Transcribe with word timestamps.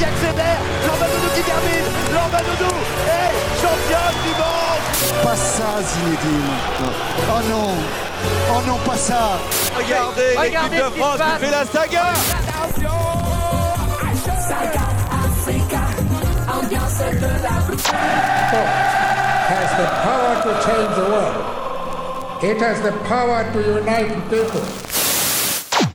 qui 0.00 0.06
accélère, 0.06 0.56
qui 1.34 1.42
termine, 1.42 1.86
est 3.06 3.32
champion 3.60 4.06
du 4.24 4.32
monde. 4.40 4.80
Pas 5.22 5.36
ça 5.36 5.82
Zinedine 5.82 6.52
Oh 7.28 7.42
non. 7.50 7.74
Oh 8.50 8.60
non, 8.66 8.78
pas 8.78 8.96
ça 8.96 9.38
Regardez, 9.76 10.36
l'équipe 10.42 10.72
de 10.72 10.98
France 10.98 11.20
qui 11.20 11.44
fait 11.44 11.50
la 11.50 11.64
saga. 11.66 12.06
Has 19.50 19.70
the 19.76 19.88
power 20.04 20.34
to 20.44 20.50
change 20.64 20.94
the 20.94 21.06
world. 21.10 21.60
It 22.42 22.58
has 22.62 22.80
the 22.80 22.92
power 23.06 23.44
to 23.52 23.58
unite 23.80 24.30
people. 24.30 24.89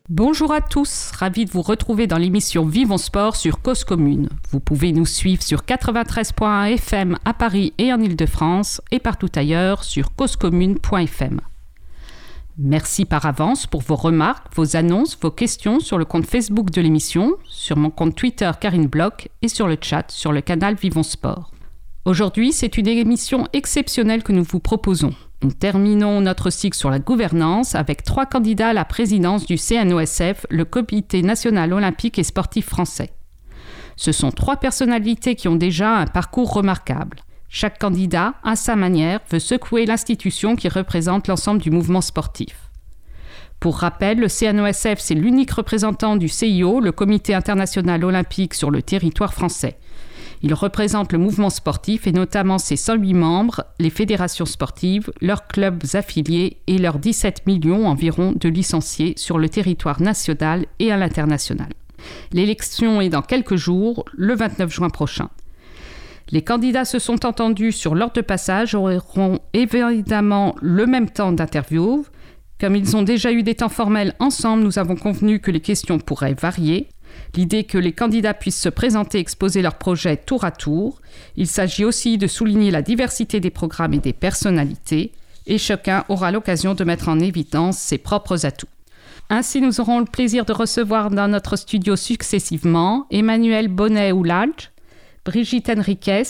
Bonjour 0.09 0.53
à 0.53 0.61
tous, 0.61 1.09
ravi 1.17 1.45
de 1.45 1.49
vous 1.49 1.63
retrouver 1.63 2.05
dans 2.05 2.19
l'émission 2.19 2.63
Vivons 2.63 2.99
Sport 2.99 3.35
sur 3.35 3.59
Cause 3.63 3.83
Commune. 3.83 4.29
Vous 4.51 4.59
pouvez 4.59 4.91
nous 4.91 5.07
suivre 5.07 5.41
sur 5.41 5.61
93.1 5.61 6.73
FM 6.73 7.17
à 7.25 7.33
Paris 7.33 7.73
et 7.79 7.91
en 7.91 7.99
Ile-de-France 7.99 8.81
et 8.91 8.99
partout 8.99 9.31
ailleurs 9.35 9.83
sur 9.83 10.13
causecommune.fm. 10.15 11.41
Merci 12.59 13.05
par 13.05 13.25
avance 13.25 13.65
pour 13.65 13.81
vos 13.81 13.95
remarques, 13.95 14.45
vos 14.55 14.75
annonces, 14.75 15.17
vos 15.19 15.31
questions 15.31 15.79
sur 15.79 15.97
le 15.97 16.05
compte 16.05 16.27
Facebook 16.27 16.69
de 16.69 16.81
l'émission, 16.81 17.37
sur 17.49 17.75
mon 17.75 17.89
compte 17.89 18.13
Twitter 18.13 18.51
Karine 18.61 18.85
Bloch 18.85 19.27
et 19.41 19.47
sur 19.47 19.67
le 19.67 19.77
chat 19.81 20.11
sur 20.11 20.31
le 20.31 20.41
canal 20.41 20.75
Vivons 20.75 21.01
Sport. 21.01 21.49
Aujourd'hui, 22.05 22.51
c'est 22.51 22.77
une 22.77 22.87
émission 22.87 23.47
exceptionnelle 23.53 24.21
que 24.21 24.33
nous 24.33 24.43
vous 24.43 24.59
proposons. 24.59 25.15
Nous 25.43 25.51
terminons 25.51 26.21
notre 26.21 26.49
cycle 26.49 26.77
sur 26.77 26.89
la 26.89 26.99
gouvernance 26.99 27.75
avec 27.75 28.03
trois 28.03 28.25
candidats 28.25 28.69
à 28.69 28.73
la 28.73 28.85
présidence 28.85 29.45
du 29.45 29.57
CNOSF, 29.57 30.45
le 30.49 30.65
Comité 30.65 31.21
national 31.21 31.73
olympique 31.73 32.17
et 32.17 32.23
sportif 32.23 32.67
français. 32.67 33.11
Ce 33.97 34.11
sont 34.11 34.31
trois 34.31 34.57
personnalités 34.57 35.35
qui 35.35 35.47
ont 35.47 35.55
déjà 35.55 35.97
un 35.97 36.07
parcours 36.07 36.53
remarquable. 36.53 37.17
Chaque 37.49 37.79
candidat, 37.79 38.33
à 38.43 38.55
sa 38.55 38.75
manière, 38.75 39.19
veut 39.29 39.39
secouer 39.39 39.85
l'institution 39.85 40.55
qui 40.55 40.67
représente 40.67 41.27
l'ensemble 41.27 41.61
du 41.61 41.71
mouvement 41.71 42.01
sportif. 42.01 42.69
Pour 43.59 43.77
rappel, 43.77 44.19
le 44.19 44.27
CNOSF, 44.27 44.99
c'est 44.99 45.15
l'unique 45.15 45.51
représentant 45.51 46.17
du 46.17 46.27
CIO, 46.27 46.79
le 46.79 46.91
Comité 46.91 47.33
international 47.33 48.03
olympique, 48.03 48.53
sur 48.53 48.71
le 48.71 48.81
territoire 48.81 49.33
français. 49.33 49.79
Il 50.45 50.53
représente 50.53 51.11
le 51.11 51.17
mouvement 51.17 51.49
sportif 51.49 52.05
et 52.05 52.11
notamment 52.11 52.59
ses 52.59 52.75
108 52.75 53.15
membres, 53.15 53.63
les 53.79 53.89
fédérations 53.89 54.45
sportives, 54.45 55.11
leurs 55.19 55.47
clubs 55.47 55.81
affiliés 55.93 56.57
et 56.67 56.77
leurs 56.77 56.99
17 56.99 57.47
millions 57.47 57.87
environ 57.87 58.31
de 58.31 58.47
licenciés 58.47 59.15
sur 59.17 59.39
le 59.39 59.49
territoire 59.49 60.03
national 60.03 60.67
et 60.77 60.91
à 60.91 60.97
l'international. 60.97 61.69
L'élection 62.31 63.01
est 63.01 63.09
dans 63.09 63.23
quelques 63.23 63.55
jours, 63.55 64.05
le 64.13 64.35
29 64.35 64.71
juin 64.71 64.91
prochain. 64.91 65.31
Les 66.29 66.43
candidats 66.43 66.85
se 66.85 66.99
sont 66.99 67.25
entendus 67.25 67.71
sur 67.71 67.95
l'ordre 67.95 68.13
de 68.13 68.21
passage, 68.21 68.75
auront 68.75 69.39
évidemment 69.53 70.55
le 70.61 70.85
même 70.85 71.09
temps 71.09 71.31
d'interview. 71.31 72.05
Comme 72.59 72.75
ils 72.75 72.95
ont 72.95 73.01
déjà 73.01 73.31
eu 73.31 73.41
des 73.41 73.55
temps 73.55 73.67
formels 73.67 74.13
ensemble, 74.19 74.61
nous 74.61 74.77
avons 74.77 74.95
convenu 74.95 75.39
que 75.39 75.49
les 75.49 75.59
questions 75.59 75.97
pourraient 75.97 76.35
varier. 76.35 76.87
L'idée 77.35 77.63
que 77.63 77.77
les 77.77 77.91
candidats 77.91 78.33
puissent 78.33 78.61
se 78.61 78.69
présenter 78.69 79.17
et 79.17 79.21
exposer 79.21 79.61
leurs 79.61 79.77
projets 79.77 80.17
tour 80.17 80.43
à 80.43 80.51
tour. 80.51 81.01
Il 81.35 81.47
s'agit 81.47 81.85
aussi 81.85 82.17
de 82.17 82.27
souligner 82.27 82.71
la 82.71 82.81
diversité 82.81 83.39
des 83.39 83.49
programmes 83.49 83.93
et 83.93 83.99
des 83.99 84.13
personnalités. 84.13 85.11
Et 85.47 85.57
chacun 85.57 86.05
aura 86.09 86.31
l'occasion 86.31 86.73
de 86.73 86.83
mettre 86.83 87.09
en 87.09 87.19
évidence 87.19 87.77
ses 87.77 87.97
propres 87.97 88.45
atouts. 88.45 88.67
Ainsi, 89.29 89.59
nous 89.59 89.81
aurons 89.81 89.99
le 89.99 90.05
plaisir 90.05 90.45
de 90.45 90.53
recevoir 90.53 91.09
dans 91.09 91.27
notre 91.27 91.55
studio 91.55 91.95
successivement 91.95 93.07
Emmanuel 93.09 93.67
Bonnet-Oulalge, 93.67 94.71
Brigitte 95.25 95.69
Henriquez, 95.69 96.23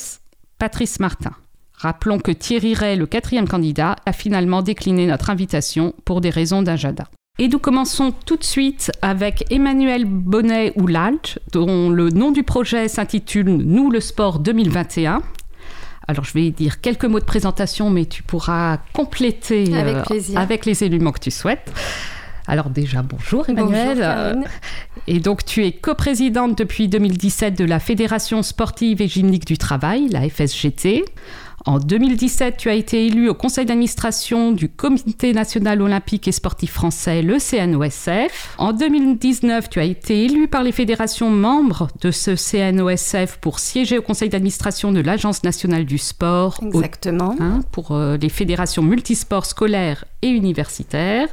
Patrice 0.57 0.99
Martin. 0.99 1.33
Rappelons 1.73 2.19
que 2.19 2.31
Thierry 2.31 2.73
Ray, 2.73 2.95
le 2.95 3.05
quatrième 3.05 3.47
candidat, 3.49 3.97
a 4.05 4.13
finalement 4.13 4.61
décliné 4.61 5.07
notre 5.07 5.29
invitation 5.29 5.93
pour 6.05 6.21
des 6.21 6.29
raisons 6.29 6.61
d'agenda. 6.61 7.05
Et 7.37 7.49
nous 7.49 7.59
commençons 7.59 8.13
tout 8.25 8.37
de 8.37 8.45
suite 8.45 8.93
avec 9.01 9.51
Emmanuel 9.51 10.05
Bonnet 10.05 10.71
ou 10.77 10.87
dont 11.51 11.89
le 11.89 12.09
nom 12.09 12.31
du 12.31 12.43
projet 12.43 12.87
s'intitule 12.87 13.57
Nous 13.57 13.91
le 13.91 13.99
sport 13.99 14.39
2021. 14.39 15.21
Alors 16.07 16.23
je 16.23 16.31
vais 16.31 16.51
dire 16.51 16.79
quelques 16.79 17.03
mots 17.03 17.19
de 17.19 17.25
présentation, 17.25 17.89
mais 17.89 18.05
tu 18.05 18.23
pourras 18.23 18.77
compléter 18.93 19.75
avec, 19.75 20.11
euh, 20.11 20.35
avec 20.37 20.65
les 20.65 20.85
éléments 20.85 21.11
que 21.11 21.19
tu 21.19 21.31
souhaites. 21.31 21.73
Alors 22.47 22.69
déjà, 22.69 23.01
bonjour 23.01 23.49
Emmanuel. 23.49 23.97
Bonjour, 24.33 24.49
et 25.07 25.19
donc 25.19 25.43
tu 25.43 25.65
es 25.65 25.73
coprésidente 25.73 26.57
depuis 26.57 26.87
2017 26.87 27.57
de 27.57 27.65
la 27.65 27.79
Fédération 27.79 28.43
sportive 28.43 29.01
et 29.01 29.09
gymnique 29.09 29.45
du 29.45 29.57
travail, 29.57 30.07
la 30.09 30.21
FSGT. 30.29 31.03
En 31.67 31.79
2017, 31.79 32.57
tu 32.57 32.69
as 32.69 32.75
été 32.75 33.07
élu 33.07 33.27
au 33.27 33.33
conseil 33.33 33.65
d'administration 33.65 34.51
du 34.51 34.69
Comité 34.69 35.33
national 35.33 35.81
olympique 35.81 36.27
et 36.27 36.31
sportif 36.31 36.71
français, 36.71 37.23
le 37.23 37.39
CNOSF. 37.39 38.53
En 38.59 38.71
2019, 38.71 39.69
tu 39.71 39.79
as 39.79 39.83
été 39.83 40.25
élu 40.25 40.47
par 40.47 40.61
les 40.61 40.71
fédérations 40.71 41.31
membres 41.31 41.87
de 42.01 42.11
ce 42.11 42.35
CNOSF 42.35 43.37
pour 43.41 43.57
siéger 43.57 43.97
au 43.97 44.03
conseil 44.03 44.29
d'administration 44.29 44.91
de 44.91 44.99
l'Agence 44.99 45.43
nationale 45.43 45.85
du 45.85 45.97
sport. 45.97 46.59
Exactement. 46.61 47.35
Hein, 47.39 47.61
pour 47.71 47.93
euh, 47.93 48.17
les 48.17 48.29
fédérations 48.29 48.83
multisports 48.83 49.47
scolaires 49.47 50.05
et 50.21 50.29
universitaires 50.29 51.29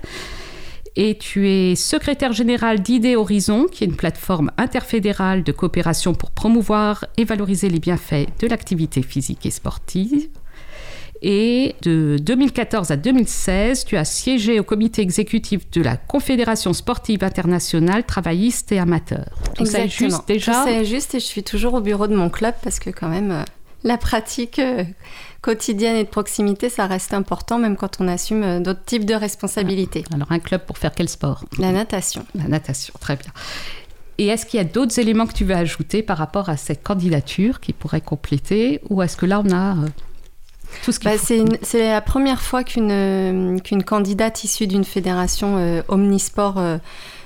et 0.97 1.17
tu 1.17 1.49
es 1.49 1.75
secrétaire 1.75 2.33
général 2.33 2.81
d'Idée 2.81 3.17
Horizon, 3.17 3.67
qui 3.71 3.85
est 3.85 3.87
une 3.87 3.97
plateforme 3.97 4.51
interfédérale 4.59 5.43
de 5.43 5.53
coopération 5.53 6.15
pour 6.15 6.31
promouvoir 6.31 7.07
et 7.17 7.25
valoriser 7.25 7.69
les 7.69 7.79
bienfaits 7.79 8.29
de 8.41 8.47
l'activité 8.47 9.03
physique 9.03 9.47
et 9.47 9.51
sportive. 9.51 10.29
Et 11.25 11.77
de 11.83 12.19
2014 12.21 12.91
à 12.91 12.97
2016, 12.97 13.85
tu 13.85 13.97
as 13.97 14.05
siégé 14.05 14.59
au 14.59 14.65
comité 14.65 15.03
exécutif 15.03 15.71
de 15.71 15.81
la 15.81 15.97
Confédération 15.97 16.73
sportive 16.73 17.23
internationale 17.23 18.05
travailliste 18.05 18.73
et 18.73 18.81
amateur. 18.81 19.27
Tout 19.55 19.65
ça 19.65 19.85
est 19.85 19.89
juste 19.89 20.27
déjà 20.27 20.65
Tout 20.65 20.85
juste 20.85 21.15
et 21.15 21.21
je 21.21 21.25
suis 21.25 21.45
toujours 21.45 21.75
au 21.75 21.81
bureau 21.81 22.09
de 22.09 22.17
mon 22.17 22.29
club 22.29 22.55
parce 22.65 22.81
que 22.81 22.91
quand 22.91 23.09
même 23.09 23.31
euh, 23.31 23.45
la 23.85 23.99
pratique 23.99 24.59
euh, 24.59 24.83
quotidienne 25.43 25.97
et 25.97 26.05
de 26.05 26.09
proximité, 26.09 26.69
ça 26.71 26.87
reste 26.87 27.13
important, 27.13 27.59
même 27.59 27.77
quand 27.77 28.01
on 28.01 28.09
assume 28.09 28.43
euh, 28.43 28.61
d'autres 28.61 28.85
types 28.85 29.05
de 29.05 29.15
responsabilités. 29.15 30.05
Alors, 30.15 30.31
un 30.31 30.39
club 30.39 30.63
pour 30.65 30.79
faire 30.79 30.93
quel 30.95 31.09
sport? 31.09 31.45
La 31.59 31.73
natation. 31.73 32.25
La 32.35 32.45
natation, 32.45 32.95
très 33.01 33.17
bien. 33.17 33.33
Et 34.19 34.29
est-ce 34.29 34.47
qu'il 34.47 34.59
y 34.59 34.61
a 34.61 34.65
d'autres 34.65 34.99
éléments 35.01 35.27
que 35.27 35.33
tu 35.33 35.45
veux 35.45 35.55
ajouter 35.55 36.03
par 36.03 36.17
rapport 36.17 36.49
à 36.49 36.57
cette 36.57 36.83
candidature 36.83 37.61
qui 37.61 37.73
pourrait 37.73 38.01
compléter? 38.01 38.81
Ou 38.89 39.03
est-ce 39.03 39.17
que 39.17 39.27
là, 39.27 39.43
on 39.45 39.51
a 39.51 39.77
euh, 39.77 39.89
tout 40.85 40.93
ce 40.93 41.01
qu'il 41.01 41.11
bah, 41.11 41.19
C'est 41.63 41.89
la 41.91 42.01
première 42.01 42.41
fois 42.41 42.63
qu'une 42.63 42.93
euh, 42.93 43.59
qu'une 43.59 43.83
candidate 43.83 44.45
issue 44.45 44.69
d'une 44.69 44.85
fédération 44.85 45.83
omnisport 45.89 46.63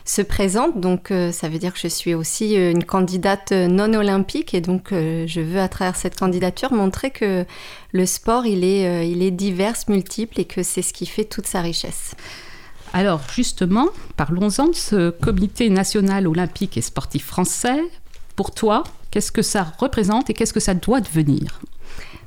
se 0.08 0.22
présente. 0.22 0.80
Donc 0.80 1.10
euh, 1.10 1.32
ça 1.32 1.48
veut 1.48 1.58
dire 1.58 1.72
que 1.72 1.78
je 1.78 1.88
suis 1.88 2.14
aussi 2.14 2.56
euh, 2.56 2.70
une 2.70 2.84
candidate 2.84 3.52
euh, 3.52 3.66
non 3.66 3.92
olympique 3.92 4.54
et 4.54 4.60
donc 4.60 4.88
je 4.90 5.40
veux 5.40 5.60
à 5.60 5.68
travers 5.68 5.96
cette 5.96 6.18
candidature 6.18 6.72
montrer 6.72 7.10
que 7.10 7.44
le 7.92 8.06
sport 8.06 8.46
il 8.46 8.64
est, 8.64 9.08
il 9.08 9.22
est 9.22 9.30
divers, 9.30 9.76
multiple 9.88 10.40
et 10.40 10.44
que 10.44 10.62
c'est 10.62 10.82
ce 10.82 10.92
qui 10.92 11.06
fait 11.06 11.24
toute 11.24 11.46
sa 11.46 11.60
richesse. 11.60 12.14
Alors 12.92 13.20
justement, 13.34 13.88
parlons-en 14.16 14.68
de 14.68 14.74
ce 14.74 15.10
comité 15.10 15.68
national 15.70 16.26
olympique 16.26 16.76
et 16.76 16.82
sportif 16.82 17.26
français. 17.26 17.80
Pour 18.36 18.52
toi, 18.52 18.84
qu'est-ce 19.10 19.32
que 19.32 19.42
ça 19.42 19.66
représente 19.78 20.30
et 20.30 20.34
qu'est-ce 20.34 20.52
que 20.52 20.60
ça 20.60 20.74
doit 20.74 21.00
devenir? 21.00 21.60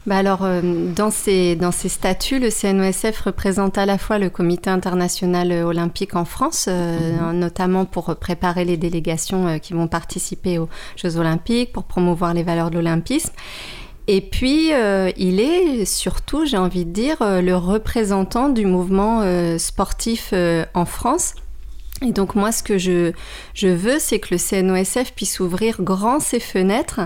Bah 0.06 0.18
alors, 0.18 0.44
euh, 0.44 0.62
dans, 0.96 1.12
ces, 1.12 1.56
dans 1.56 1.72
ces 1.72 1.90
statuts, 1.90 2.40
le 2.40 2.50
CNOSF 2.50 3.20
représente 3.20 3.78
à 3.78 3.86
la 3.86 3.98
fois 3.98 4.18
le 4.18 4.30
Comité 4.30 4.70
international 4.70 5.52
olympique 5.52 6.16
en 6.16 6.26
France, 6.26 6.68
euh, 6.70 7.18
mhm. 7.18 7.38
notamment 7.38 7.86
pour 7.86 8.16
préparer 8.16 8.64
les 8.64 8.78
délégations 8.78 9.48
euh, 9.48 9.58
qui 9.58 9.74
vont 9.74 9.88
participer 9.88 10.58
aux 10.58 10.70
Jeux 10.96 11.18
olympiques, 11.18 11.74
pour 11.74 11.84
promouvoir 11.84 12.34
les 12.34 12.44
valeurs 12.44 12.72
de 12.72 12.78
l'olympisme. 12.78 13.34
Et 14.08 14.22
puis, 14.22 14.72
il 15.18 15.40
est 15.40 15.86
surtout, 15.86 16.44
j'ai 16.44 16.58
envie 16.58 16.84
de 16.84 16.90
dire, 16.90 17.18
le 17.22 17.54
représentant 17.54 18.50
du 18.50 18.66
mouvement 18.66 19.22
sportif 19.60 20.34
en 20.74 20.86
France. 20.86 21.36
Et 22.02 22.12
donc 22.12 22.36
moi, 22.36 22.52
ce 22.52 22.64
que 22.64 22.78
je, 22.78 23.12
je 23.54 23.68
veux, 23.68 24.00
c'est 24.00 24.20
que 24.20 24.30
le 24.32 24.38
CNOSF 24.38 25.12
puisse 25.14 25.40
ouvrir 25.40 25.82
grand 25.82 26.20
ses 26.20 26.40
fenêtres 26.40 27.02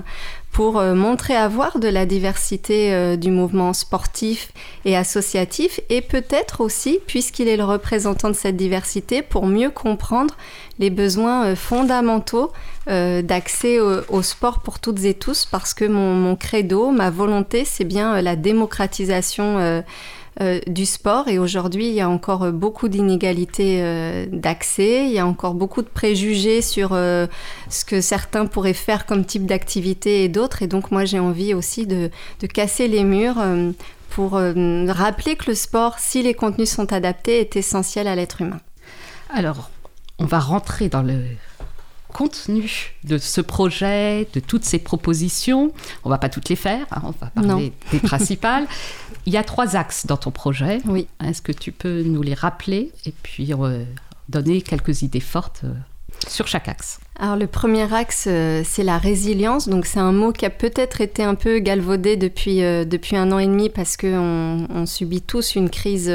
pour 0.53 0.77
euh, 0.77 0.93
montrer 0.93 1.35
avoir 1.35 1.79
de 1.79 1.87
la 1.87 2.05
diversité 2.05 2.93
euh, 2.93 3.15
du 3.15 3.31
mouvement 3.31 3.73
sportif 3.73 4.51
et 4.85 4.95
associatif 4.95 5.79
et 5.89 6.01
peut-être 6.01 6.61
aussi, 6.61 6.99
puisqu'il 7.07 7.47
est 7.47 7.57
le 7.57 7.63
représentant 7.63 8.29
de 8.29 8.35
cette 8.35 8.55
diversité, 8.55 9.23
pour 9.23 9.47
mieux 9.47 9.71
comprendre 9.71 10.37
les 10.77 10.91
besoins 10.91 11.47
euh, 11.47 11.55
fondamentaux 11.55 12.51
d'accès 12.85 13.79
au, 13.79 14.21
sport 14.21 14.59
pour 14.59 14.79
toutes 14.79 15.05
et 15.05 15.13
tous, 15.13 15.45
parce 15.45 15.73
que 15.73 15.85
mon, 15.85 16.15
mon 16.15 16.35
credo, 16.35 16.91
ma 16.91 17.11
volonté, 17.11 17.63
c'est 17.63 17.85
bien 17.85 18.21
la 18.21 18.35
démocratisation 18.35 19.81
du 20.67 20.85
sport. 20.85 21.27
Et 21.27 21.37
aujourd'hui, 21.39 21.87
il 21.87 21.93
y 21.93 22.01
a 22.01 22.09
encore 22.09 22.51
beaucoup 22.51 22.87
d'inégalités 22.87 24.27
d'accès, 24.31 25.05
il 25.05 25.11
y 25.11 25.19
a 25.19 25.25
encore 25.25 25.53
beaucoup 25.53 25.81
de 25.81 25.87
préjugés 25.87 26.61
sur 26.61 26.89
ce 26.89 27.85
que 27.85 28.01
certains 28.01 28.45
pourraient 28.45 28.73
faire 28.73 29.05
comme 29.05 29.25
type 29.25 29.45
d'activité 29.45 30.23
et 30.23 30.29
d'autres. 30.29 30.61
Et 30.61 30.67
donc, 30.67 30.91
moi, 30.91 31.05
j'ai 31.05 31.19
envie 31.19 31.53
aussi 31.53 31.85
de, 31.85 32.09
de 32.39 32.47
casser 32.47 32.87
les 32.87 33.03
murs 33.03 33.43
pour 34.09 34.31
rappeler 34.33 35.35
que 35.35 35.51
le 35.51 35.55
sport, 35.55 35.99
si 35.99 36.23
les 36.23 36.33
contenus 36.33 36.71
sont 36.71 36.91
adaptés, 36.93 37.39
est 37.39 37.55
essentiel 37.55 38.07
à 38.07 38.15
l'être 38.15 38.41
humain. 38.41 38.59
Alors, 39.29 39.69
on 40.19 40.25
va 40.25 40.39
rentrer 40.39 40.89
dans 40.89 41.01
le 41.01 41.21
contenu 42.13 42.93
de 43.03 43.17
ce 43.17 43.41
projet, 43.41 44.27
de 44.33 44.39
toutes 44.39 44.63
ces 44.63 44.79
propositions. 44.79 45.73
On 46.03 46.09
va 46.09 46.17
pas 46.17 46.29
toutes 46.29 46.49
les 46.49 46.55
faire, 46.55 46.85
hein, 46.91 47.01
on 47.03 47.11
va 47.11 47.27
parler 47.27 47.73
des 47.91 47.99
principales. 47.99 48.67
Il 49.25 49.33
y 49.33 49.37
a 49.37 49.43
trois 49.43 49.75
axes 49.75 50.05
dans 50.05 50.17
ton 50.17 50.31
projet. 50.31 50.81
Oui. 50.85 51.07
Est-ce 51.23 51.41
que 51.41 51.51
tu 51.51 51.71
peux 51.71 52.03
nous 52.03 52.21
les 52.21 52.33
rappeler 52.33 52.91
et 53.05 53.13
puis 53.23 53.53
euh, 53.53 53.83
donner 54.29 54.61
quelques 54.61 55.01
idées 55.01 55.21
fortes 55.21 55.61
euh, 55.63 55.73
sur 56.27 56.47
chaque 56.47 56.67
axe? 56.67 56.99
Alors 57.19 57.35
le 57.35 57.47
premier 57.47 57.93
axe, 57.93 58.25
euh, 58.27 58.63
c'est 58.65 58.83
la 58.83 58.97
résilience. 58.97 59.69
Donc 59.69 59.85
c'est 59.85 59.99
un 59.99 60.11
mot 60.11 60.31
qui 60.31 60.45
a 60.45 60.49
peut-être 60.49 60.99
été 60.99 61.23
un 61.23 61.35
peu 61.35 61.59
galvaudé 61.59 62.17
depuis, 62.17 62.59
depuis 62.59 63.15
un 63.15 63.31
an 63.31 63.39
et 63.39 63.47
demi 63.47 63.69
parce 63.69 63.97
qu'on 63.97 64.67
on 64.69 64.85
subit 64.85 65.21
tous 65.21 65.55
une 65.55 65.69
crise 65.69 66.11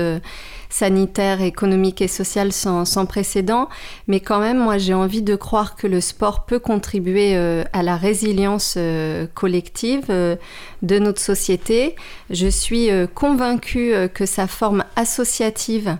sanitaire, 0.70 1.40
économique 1.40 2.02
et 2.02 2.08
sociale 2.08 2.52
sans, 2.52 3.06
précédent. 3.06 3.68
Mais 4.06 4.20
quand 4.20 4.40
même, 4.40 4.58
moi, 4.58 4.78
j'ai 4.78 4.94
envie 4.94 5.22
de 5.22 5.36
croire 5.36 5.76
que 5.76 5.86
le 5.86 6.00
sport 6.00 6.44
peut 6.44 6.58
contribuer 6.58 7.36
euh, 7.36 7.64
à 7.72 7.82
la 7.82 7.96
résilience 7.96 8.74
euh, 8.76 9.26
collective 9.34 10.04
euh, 10.10 10.36
de 10.82 10.98
notre 10.98 11.20
société. 11.20 11.96
Je 12.30 12.48
suis 12.48 12.88
convaincue 13.14 13.92
que 14.14 14.26
sa 14.26 14.46
forme 14.46 14.84
associative 14.96 15.96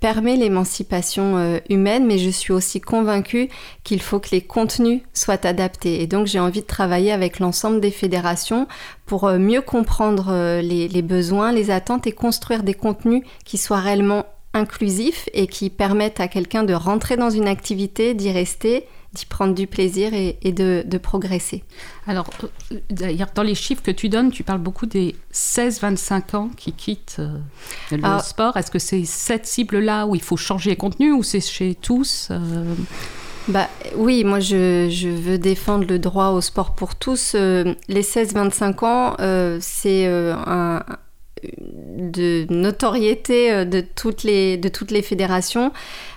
permet 0.00 0.36
l'émancipation 0.36 1.36
euh, 1.36 1.58
humaine, 1.68 2.06
mais 2.06 2.18
je 2.18 2.30
suis 2.30 2.52
aussi 2.52 2.80
convaincue 2.80 3.48
qu'il 3.84 4.00
faut 4.00 4.18
que 4.18 4.30
les 4.32 4.40
contenus 4.40 5.02
soient 5.12 5.46
adaptés. 5.46 6.02
Et 6.02 6.06
donc 6.06 6.26
j'ai 6.26 6.40
envie 6.40 6.62
de 6.62 6.66
travailler 6.66 7.12
avec 7.12 7.38
l'ensemble 7.38 7.80
des 7.80 7.90
fédérations 7.90 8.66
pour 9.06 9.24
euh, 9.24 9.38
mieux 9.38 9.60
comprendre 9.60 10.28
euh, 10.30 10.62
les, 10.62 10.88
les 10.88 11.02
besoins, 11.02 11.52
les 11.52 11.70
attentes 11.70 12.06
et 12.06 12.12
construire 12.12 12.62
des 12.62 12.74
contenus 12.74 13.22
qui 13.44 13.58
soient 13.58 13.80
réellement 13.80 14.24
inclusifs 14.54 15.28
et 15.32 15.46
qui 15.46 15.70
permettent 15.70 16.20
à 16.20 16.28
quelqu'un 16.28 16.64
de 16.64 16.74
rentrer 16.74 17.16
dans 17.16 17.30
une 17.30 17.46
activité, 17.46 18.14
d'y 18.14 18.32
rester 18.32 18.86
d'y 19.12 19.26
prendre 19.26 19.54
du 19.54 19.66
plaisir 19.66 20.12
et, 20.14 20.52
de, 20.52 20.98
progresser. 20.98 21.64
Alors, 22.06 22.30
euh, 22.44 22.76
d'ailleurs, 22.90 23.30
dans 23.34 23.42
les 23.42 23.54
chiffres 23.54 23.82
que 23.82 23.90
tu 23.90 24.08
donnes, 24.08 24.30
tu 24.30 24.44
parles 24.44 24.60
beaucoup 24.60 24.86
des 24.86 25.16
16-25 25.32 26.36
ans 26.36 26.50
qui 26.56 26.72
quittent 26.72 27.16
euh, 27.18 27.38
le 27.90 28.00
ah. 28.02 28.20
sport. 28.20 28.56
Est-ce 28.56 28.70
que 28.70 28.78
c'est 28.78 29.04
cette 29.04 29.46
cible-là 29.46 30.06
où 30.06 30.14
il 30.14 30.22
faut 30.22 30.36
changer 30.36 30.70
les 30.70 30.76
contenus 30.76 31.12
ou 31.12 31.22
c'est 31.22 31.40
chez 31.40 31.74
tous 31.74 32.28
euh? 32.30 32.74
Bah, 33.48 33.68
oui, 33.96 34.22
moi 34.22 34.38
je, 34.38 35.08
veux 35.08 35.38
défendre 35.38 35.86
le 35.88 35.98
droit 35.98 36.28
au 36.28 36.40
sport 36.40 36.74
pour 36.74 36.94
tous. 36.94 37.34
les 37.34 38.02
16-25 38.02 38.84
ans, 38.84 39.16
c'est 39.60 40.06
un, 40.06 40.84
de 41.52 42.46
notoriété 42.50 43.52
euh, 43.52 43.64
de 43.64 43.80
toutes 43.80 44.22
les, 44.22 44.56
de 44.56 44.68
toutes 44.68 44.90
les 44.90 45.02
fédérations 45.02 45.72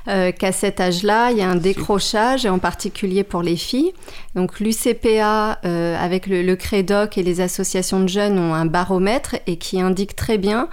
euh, 0.08 0.32
qu'à 0.32 0.52
cet 0.52 0.80
âge-là, 0.80 1.32
il 1.32 1.38
y 1.38 1.42
a 1.42 1.50
un 1.50 1.56
décrochage, 1.56 2.46
et 2.46 2.50
en 2.50 2.60
particulier 2.60 3.24
pour 3.24 3.42
les 3.42 3.56
filles. 3.56 3.94
Donc 4.36 4.60
l'UCPA, 4.60 5.60
euh, 5.66 5.98
avec 5.98 6.28
le, 6.28 6.42
le, 6.42 6.56
CREDOC 6.56 7.18
et 7.18 7.24
les 7.24 7.42
associations 7.42 8.00
de 8.02 8.10
jeunes, 8.10 8.38
ont 8.38 8.54
un 8.54 8.66
baromètre 8.66 9.36
et 9.48 9.58
qui 9.58 9.80
indique 9.80 10.16
très 10.16 10.38
bien 10.38 10.68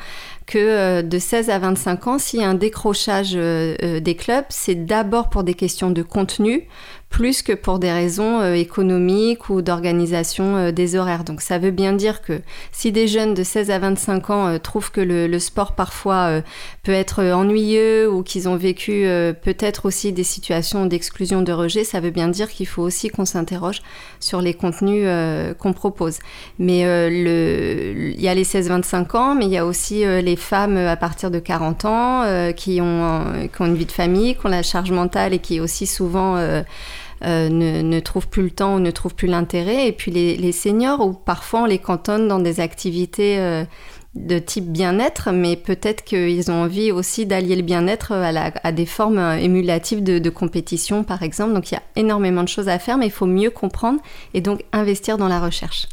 que 0.47 1.02
de 1.02 1.19
16 1.20 1.49
à 1.49 1.61
25 1.61 2.06
ans, 2.08 2.19
s'il 2.19 2.41
y 2.41 2.43
a 2.43 2.49
un 2.49 2.55
décrochage 2.55 3.35
des 3.35 4.17
clubs, 4.19 4.44
c'est 4.49 4.85
d'abord 4.85 5.29
pour 5.31 5.44
des 5.44 5.55
questions 5.55 5.91
de 5.91 6.02
contenu, 6.02 6.67
plus 7.11 7.43
que 7.43 7.53
pour 7.53 7.81
des 7.81 7.91
raisons 7.91 8.41
euh, 8.41 8.55
économiques 8.55 9.51
ou 9.51 9.62
d'organisation 9.62 10.57
euh, 10.57 10.73
des 10.73 10.97
horaires. 10.97 11.25
Donc 11.25 11.43
ça 11.43 11.59
veut 11.59 11.73
bien 11.73 11.93
dire 11.93 12.23
que 12.23 12.41
si 12.71 12.93
des 12.93 13.09
jeunes 13.09 13.35
de 13.35 13.43
16 13.43 13.71
à 13.73 13.79
25 13.81 14.31
ans 14.31 14.47
euh, 14.47 14.59
trouvent 14.59 14.93
que 14.93 15.01
le, 15.01 15.39
sport 15.41 15.73
parfois 15.73 16.43
peut 16.85 16.93
être 16.93 17.25
ennuyeux 17.25 18.09
ou 18.09 18.23
qu'ils 18.23 18.49
ont 18.49 18.57
vécu 18.57 19.07
peut-être 19.43 19.87
aussi 19.87 20.12
des 20.12 20.23
situations 20.23 20.85
d'exclusion, 20.85 21.41
de 21.41 21.51
rejet, 21.51 21.83
ça 21.83 21.99
veut 21.99 22.11
bien 22.11 22.29
dire 22.29 22.51
qu'il 22.51 22.67
faut 22.67 22.83
aussi 22.83 23.09
qu'on 23.09 23.25
s'interroge 23.25 23.81
sur 24.21 24.43
les 24.43 24.53
contenus 24.53 25.09
qu'on 25.59 25.73
propose. 25.73 26.19
Mais 26.59 26.81
il 26.81 28.21
y 28.21 28.29
a 28.29 28.35
les 28.35 28.45
16-25 28.45 29.17
ans, 29.17 29.35
mais 29.35 29.47
il 29.47 29.51
y 29.51 29.57
a 29.57 29.65
aussi 29.65 30.05
les 30.05 30.37
femmes 30.37 30.77
à 30.77 30.97
partir 30.97 31.31
de 31.31 31.39
40 31.39 31.85
ans 31.87 32.53
qui 32.55 32.83
ont 32.83 33.25
une 33.61 33.75
vie 33.75 33.87
de 33.87 33.93
famille, 33.93 34.37
qui 34.37 34.45
ont 34.45 34.51
la 34.51 34.62
charge 34.62 34.91
mentale 34.91 35.33
et 35.33 35.39
qui 35.39 35.59
aussi 35.59 35.87
souvent 35.87 36.37
euh, 37.22 37.49
ne, 37.49 37.82
ne, 37.82 38.00
trouvent 38.00 38.28
plus 38.28 38.43
le 38.43 38.50
temps 38.50 38.76
ou 38.76 38.81
ne 38.81 38.90
trouvent 38.90 39.14
plus 39.14 39.28
l'intérêt. 39.28 39.88
Et 39.88 39.93
puis 39.93 40.11
les, 40.11 40.37
les, 40.37 40.52
seniors, 40.52 41.00
où 41.00 41.12
parfois 41.12 41.62
on 41.62 41.67
les 41.67 41.78
cantonne 41.78 42.28
dans 42.28 42.38
des 42.38 42.61
activités 42.61 43.38
euh, 43.38 43.64
de 44.14 44.38
type 44.38 44.72
bien-être, 44.72 45.31
mais 45.31 45.56
peut-être 45.56 46.02
qu'ils 46.02 46.50
ont 46.50 46.62
envie 46.62 46.90
aussi 46.90 47.26
d'allier 47.26 47.56
le 47.56 47.62
bien-être 47.62 48.12
à, 48.12 48.50
à, 48.62 48.72
des 48.72 48.87
formes 48.87 49.19
euh, 49.19 49.37
émulatives 49.37 50.02
de, 50.02 50.19
de, 50.19 50.31
compétition, 50.31 51.05
par 51.05 51.22
exemple. 51.22 51.52
Donc 51.52 51.70
il 51.70 51.75
y 51.75 51.76
a 51.76 51.82
énormément 51.94 52.43
de 52.43 52.49
choses 52.49 52.69
à 52.69 52.78
faire, 52.78 52.99
mais 52.99 53.06
il 53.06 53.12
faut 53.12 53.26
mieux 53.26 53.50
comprendre 53.50 54.00
et 54.34 54.40
donc 54.40 54.64
investir 54.73 55.19
dans 55.19 55.28
la 55.28 55.40
recherche. 55.40 55.88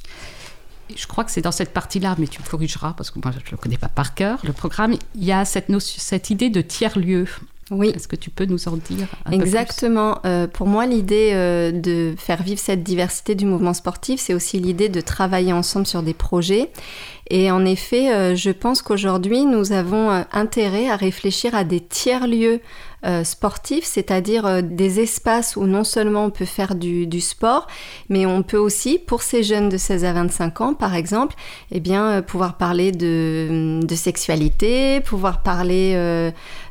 Je 0.96 1.06
crois 1.06 1.24
que 1.24 1.32
c'est 1.32 1.42
dans 1.42 1.52
cette 1.52 1.74
partie-là, 1.74 2.16
mais 2.18 2.28
tu 2.28 2.42
me 2.42 2.48
corrigeras 2.48 2.94
parce 2.96 3.12
que 3.12 3.20
moi 3.22 3.32
je 3.34 3.46
ne 3.46 3.52
le 3.52 3.58
connais 3.58 3.78
pas 3.78 3.90
par 3.90 4.16
cœur. 4.16 4.40
Le 4.44 4.54
programme, 4.54 4.96
il 5.16 5.24
y 5.24 5.34
a 5.34 5.44
cette, 5.44 5.70
notion, 5.70 5.98
cette 6.00 6.30
idée 6.30 6.50
de 6.50 6.62
tiers-lieu. 6.62 7.28
Oui. 7.70 7.92
Est-ce 7.94 8.08
que 8.08 8.16
tu 8.16 8.30
peux 8.30 8.46
nous 8.46 8.68
en 8.68 8.78
dire 8.78 9.08
un 9.26 9.32
Exactement. 9.32 10.16
Peu 10.16 10.22
plus? 10.22 10.30
Euh, 10.30 10.48
pour 10.48 10.68
moi, 10.68 10.86
l'idée 10.86 11.32
euh, 11.34 11.72
de 11.72 12.14
faire 12.18 12.42
vivre 12.42 12.60
cette 12.60 12.84
diversité 12.84 13.36
du 13.36 13.46
mouvement 13.46 13.74
sportif, 13.74 14.20
c'est 14.20 14.34
aussi 14.34 14.60
l'idée 14.60 14.90
de 14.90 15.02
travailler 15.02 15.54
ensemble 15.54 15.86
sur 15.86 16.02
des 16.02 16.14
projets. 16.14 16.70
Et 17.30 17.52
en 17.52 17.66
effet, 17.66 18.14
euh, 18.14 18.36
je 18.36 18.52
pense 18.52 18.82
qu'aujourd'hui, 18.82 19.46
nous 19.46 19.74
avons 19.74 20.24
intérêt 20.32 20.90
à 20.90 20.96
réfléchir 20.96 21.56
à 21.56 21.66
des 21.66 21.82
tiers-lieux 21.82 22.62
euh, 23.08 23.24
sportifs, 23.24 23.86
c'est-à-dire 23.86 24.62
des 24.64 25.00
espaces 25.00 25.56
où 25.56 25.66
non 25.66 25.84
seulement 25.84 26.26
on 26.26 26.30
peut 26.30 26.46
faire 26.46 26.76
du, 26.76 27.22
sport, 27.22 27.68
mais 28.10 28.26
on 28.26 28.44
peut 28.44 28.58
aussi, 28.58 29.00
pour 29.00 29.22
ces 29.22 29.44
jeunes 29.44 29.70
de 29.70 29.78
16 29.78 30.06
à 30.06 30.14
25 30.14 30.62
ans, 30.62 30.74
par 30.74 30.96
exemple, 30.96 31.36
eh 31.72 31.80
bien, 31.80 32.22
pouvoir 32.22 32.58
parler 32.58 32.92
de, 32.92 33.80
sexualité, 33.96 35.02
pouvoir 35.02 35.42
parler 35.42 35.94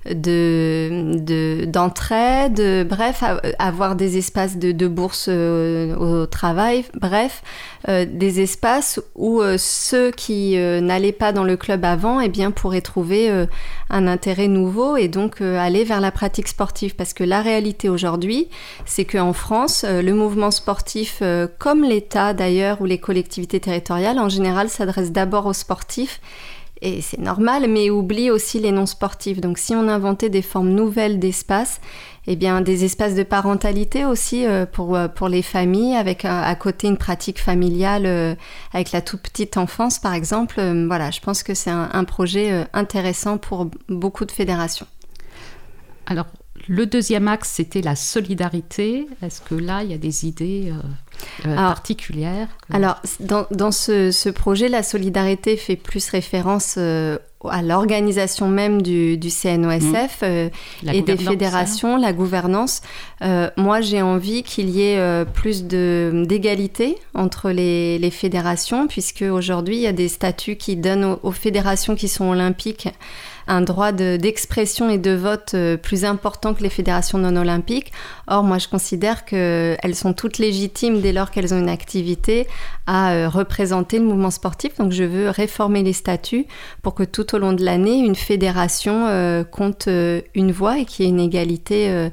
de 0.08 1.64
d'entraide, 1.66 2.86
bref, 2.88 3.24
avoir 3.58 3.96
des 3.96 4.18
espaces 4.18 4.56
de, 4.56 4.72
de 4.72 4.86
bourse 4.86 5.28
au 5.28 6.26
travail, 6.26 6.84
bref, 6.94 7.42
des 7.88 8.40
espaces 8.40 9.00
où 9.14 9.42
ceux 9.56 10.10
qui 10.10 10.56
euh, 10.56 10.80
n'allaient 10.80 11.12
pas 11.12 11.32
dans 11.32 11.44
le 11.44 11.56
club 11.56 11.84
avant, 11.84 12.20
eh 12.20 12.28
bien, 12.28 12.50
pourraient 12.50 12.80
trouver 12.80 13.30
euh, 13.30 13.46
un 13.90 14.06
intérêt 14.06 14.48
nouveau 14.48 14.96
et 14.96 15.08
donc 15.08 15.40
euh, 15.40 15.58
aller 15.58 15.84
vers 15.84 16.00
la 16.00 16.10
pratique 16.10 16.25
sportive. 16.46 16.94
Parce 16.96 17.12
que 17.12 17.24
la 17.24 17.42
réalité 17.42 17.88
aujourd'hui, 17.88 18.48
c'est 18.84 19.04
qu'en 19.04 19.32
France, 19.32 19.84
le 19.84 20.12
mouvement 20.12 20.50
sportif, 20.50 21.22
comme 21.58 21.82
l'État 21.82 22.34
d'ailleurs 22.34 22.80
ou 22.80 22.84
les 22.84 22.98
collectivités 22.98 23.60
territoriales, 23.60 24.18
en 24.18 24.28
général, 24.28 24.68
s'adresse 24.68 25.12
d'abord 25.12 25.46
aux 25.46 25.52
sportifs 25.52 26.20
et 26.82 27.00
c'est 27.00 27.20
normal, 27.20 27.68
mais 27.68 27.88
oublie 27.88 28.30
aussi 28.30 28.58
les 28.58 28.70
non-sportifs. 28.70 29.40
Donc 29.40 29.58
si 29.58 29.74
on 29.74 29.88
inventait 29.88 30.28
des 30.28 30.42
formes 30.42 30.70
nouvelles 30.70 31.18
d'espace, 31.18 31.80
eh 32.26 32.36
bien 32.36 32.60
des 32.60 32.84
espaces 32.84 33.14
de 33.14 33.22
parentalité 33.22 34.04
aussi 34.04 34.44
euh, 34.44 34.66
pour, 34.66 34.94
euh, 34.94 35.08
pour 35.08 35.28
les 35.28 35.42
familles, 35.42 35.96
avec 35.96 36.24
à 36.24 36.54
côté 36.54 36.88
une 36.88 36.98
pratique 36.98 37.40
familiale 37.40 38.04
euh, 38.04 38.34
avec 38.74 38.92
la 38.92 39.00
toute 39.00 39.22
petite 39.22 39.56
enfance 39.56 39.98
par 39.98 40.12
exemple. 40.12 40.60
voilà, 40.86 41.10
je 41.10 41.20
pense 41.20 41.42
que 41.42 41.54
c'est 41.54 41.70
un, 41.70 42.04
projet 42.04 42.66
intéressant 42.72 43.38
pour 43.38 43.68
beaucoup 43.88 44.24
de 44.26 44.30
fédérations. 44.30 44.86
Alors 46.06 46.26
le 46.68 46.86
deuxième 46.86 47.28
axe, 47.28 47.50
c'était 47.54 47.82
la 47.82 47.94
solidarité. 47.94 49.06
Est-ce 49.22 49.40
que 49.40 49.54
là, 49.54 49.82
il 49.84 49.90
y 49.90 49.94
a 49.94 49.98
des 49.98 50.26
idées 50.26 50.72
euh, 50.72 51.48
euh, 51.48 51.54
particulières 51.54 52.48
Alors, 52.72 52.96
dans, 53.20 53.46
dans 53.52 53.70
ce, 53.70 54.10
ce, 54.10 54.28
projet, 54.28 54.68
la 54.68 54.82
solidarité 54.82 55.56
fait 55.56 55.76
plus 55.76 56.08
référence 56.08 56.74
euh, 56.76 57.18
à 57.48 57.62
l'organisation 57.62 58.48
même 58.48 58.82
du, 58.82 59.16
du 59.16 59.30
CNOSF 59.30 60.22
mmh. 60.22 60.88
et 60.92 61.02
des 61.02 61.16
fédérations, 61.16 61.96
la 61.96 62.12
gouvernance. 62.12 62.82
moi, 63.56 63.80
j'ai 63.80 64.02
envie 64.02 64.42
qu'il 64.42 64.68
y 64.70 64.82
ait 64.82 65.24
plus 65.34 65.64
d'égalité 65.64 66.98
entre 67.14 67.50
les, 67.50 68.00
les, 68.00 68.10
fédérations, 68.10 68.88
puisque 68.88 69.22
aujourd'hui, 69.22 69.76
il 69.76 69.82
y 69.82 69.86
a 69.86 69.92
des 69.92 70.08
statuts 70.08 70.56
qui 70.56 70.74
donnent 70.74 71.18
aux 71.22 71.30
fédérations 71.30 71.94
qui 71.94 72.08
sont 72.08 72.28
olympiques 72.28 72.88
un 73.48 73.60
droit 73.60 73.92
d'expression 73.92 74.90
et 74.90 74.98
de 74.98 75.12
vote 75.12 75.52
euh, 75.54 75.76
plus 75.76 76.04
important 76.04 76.54
que 76.54 76.62
les 76.62 76.70
fédérations 76.70 77.18
non 77.18 77.36
olympiques. 77.36 77.92
Or, 78.26 78.42
moi, 78.42 78.58
je 78.58 78.68
considère 78.68 79.24
qu'elles 79.24 79.94
sont 79.94 80.12
toutes 80.12 80.38
légitimes 80.38 81.00
dès 81.00 81.12
lors 81.12 81.30
qu'elles 81.30 81.54
ont 81.54 81.58
une 81.58 81.68
activité 81.68 82.46
à 82.86 83.12
euh, 83.12 83.28
représenter 83.28 83.98
le 83.98 84.04
mouvement 84.04 84.30
sportif. 84.30 84.76
Donc, 84.78 84.92
je 84.92 85.04
veux 85.04 85.30
réformer 85.30 85.82
les 85.82 85.92
statuts 85.92 86.46
pour 86.82 86.94
que 86.94 87.04
tout 87.04 87.34
au 87.34 87.38
long 87.38 87.52
de 87.52 87.64
l'année, 87.64 87.98
une 87.98 88.16
fédération 88.16 89.06
euh, 89.06 89.44
compte 89.44 89.88
une 90.34 90.52
voix 90.52 90.78
et 90.78 90.84
qu'il 90.84 91.04
y 91.04 91.08
ait 91.08 91.12
une 91.12 91.20
égalité 91.20 92.10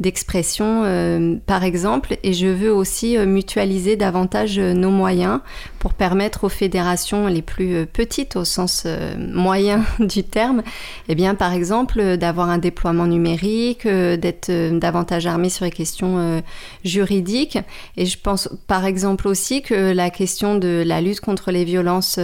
d'expression, 0.00 0.82
euh, 0.84 1.36
par 1.46 1.62
exemple, 1.62 2.16
et 2.22 2.32
je 2.32 2.48
veux 2.48 2.72
aussi 2.72 3.16
euh, 3.16 3.26
mutualiser 3.26 3.94
davantage 3.94 4.58
euh, 4.58 4.72
nos 4.72 4.90
moyens 4.90 5.40
pour 5.84 5.92
permettre 5.92 6.44
aux 6.44 6.48
fédérations 6.48 7.26
les 7.26 7.42
plus 7.42 7.84
petites, 7.84 8.36
au 8.36 8.46
sens 8.46 8.86
moyen 9.18 9.84
du 10.00 10.24
terme, 10.24 10.62
eh 11.10 11.14
bien, 11.14 11.34
par 11.34 11.52
exemple, 11.52 12.16
d'avoir 12.16 12.48
un 12.48 12.56
déploiement 12.56 13.06
numérique, 13.06 13.86
d'être 13.86 14.50
davantage 14.78 15.26
armés 15.26 15.50
sur 15.50 15.66
les 15.66 15.70
questions 15.70 16.42
juridiques. 16.86 17.58
Et 17.98 18.06
je 18.06 18.18
pense, 18.18 18.48
par 18.66 18.86
exemple, 18.86 19.28
aussi 19.28 19.60
que 19.60 19.92
la 19.92 20.08
question 20.08 20.54
de 20.54 20.82
la 20.86 21.02
lutte 21.02 21.20
contre 21.20 21.50
les 21.50 21.64
violences 21.64 22.18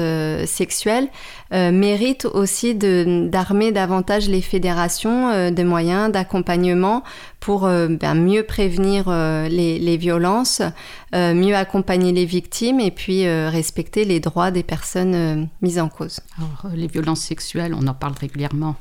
sexuelles 0.46 1.08
mérite 1.52 2.24
aussi 2.24 2.74
d'armer 2.74 3.72
davantage 3.72 4.26
les 4.26 4.40
fédérations 4.40 5.50
de 5.50 5.62
moyens 5.62 6.10
d'accompagnement 6.10 7.02
pour 7.40 7.64
euh, 7.64 7.88
ben, 7.88 8.14
mieux 8.14 8.44
prévenir 8.44 9.06
euh, 9.08 9.48
les, 9.48 9.96
violences, 9.96 10.62
euh, 11.14 11.34
mieux 11.34 11.56
accompagner 11.56 12.12
les 12.12 12.24
victimes 12.24 12.80
et 12.80 12.90
puis 12.90 13.28
respecter 13.28 14.04
les 14.04 14.20
droits 14.20 14.50
des 14.50 14.62
personnes 14.62 15.48
mises 15.62 15.78
en 15.78 15.88
cause. 15.88 16.20
Alors, 16.36 16.74
les 16.74 16.86
violences 16.86 17.20
sexuelles, 17.20 17.74
on 17.74 17.86
en 17.86 17.94
parle 17.94 18.14
régulièrement 18.20 18.76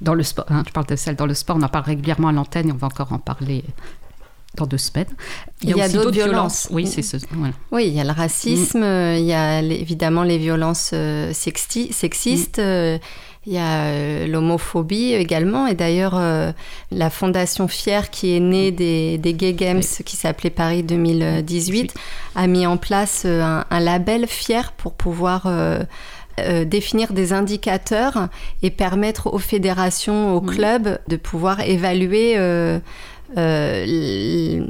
dans 0.00 0.14
le 0.14 0.22
sport. 0.22 0.46
Hein, 0.48 0.62
je 0.66 0.72
parle 0.72 0.86
de 0.86 0.96
celles 0.96 1.16
dans 1.16 1.26
le 1.26 1.34
sport, 1.34 1.56
on 1.56 1.62
en 1.62 1.68
parle 1.68 1.86
régulièrement 1.86 2.28
à 2.28 2.32
l'antenne 2.32 2.68
et 2.68 2.72
on 2.72 2.76
va 2.76 2.88
encore 2.88 3.12
en 3.12 3.18
parler 3.18 3.64
dans 4.54 4.66
deux 4.66 4.78
semaines. 4.78 5.14
Il 5.62 5.76
y 5.76 5.80
a, 5.80 5.88
d'autres 5.88 6.10
violences. 6.10 6.68
Oui, 6.70 6.86
c'est 6.86 7.02
ce. 7.02 7.16
Oui, 7.72 7.88
il 7.88 7.94
y 7.94 8.00
a 8.00 8.04
le 8.04 8.12
racisme, 8.12 8.82
il 8.82 9.24
y 9.24 9.34
a 9.34 9.60
évidemment 9.60 10.22
les 10.22 10.38
violences 10.38 10.94
sexistes. 11.32 12.58
Mm. 12.58 12.98
Il 13.46 13.52
y 13.52 13.58
a 13.58 13.84
euh, 13.84 14.26
l'homophobie 14.26 15.12
également, 15.12 15.68
et 15.68 15.74
d'ailleurs 15.74 16.16
euh, 16.16 16.50
la 16.90 17.10
fondation 17.10 17.68
Fier, 17.68 18.10
qui 18.10 18.36
est 18.36 18.40
née 18.40 18.72
des, 18.72 19.20
Gay 19.22 19.52
Games, 19.52 19.82
qui 20.04 20.16
s'appelait 20.16 20.50
Paris 20.50 20.82
2018, 20.82 21.94
a 22.34 22.46
mis 22.48 22.66
en 22.66 22.76
place 22.76 23.22
euh, 23.24 23.62
un, 23.70 23.80
label 23.80 24.26
Fier 24.26 24.72
pour 24.72 24.94
pouvoir 24.94 25.48
définir 26.66 27.14
des 27.14 27.32
indicateurs 27.32 28.28
et 28.62 28.70
permettre 28.70 29.32
aux 29.32 29.38
fédérations, 29.38 30.34
aux 30.34 30.42
clubs 30.42 30.98
de 31.08 31.16
pouvoir 31.16 31.60
évaluer 31.60 32.36
les 33.34 34.60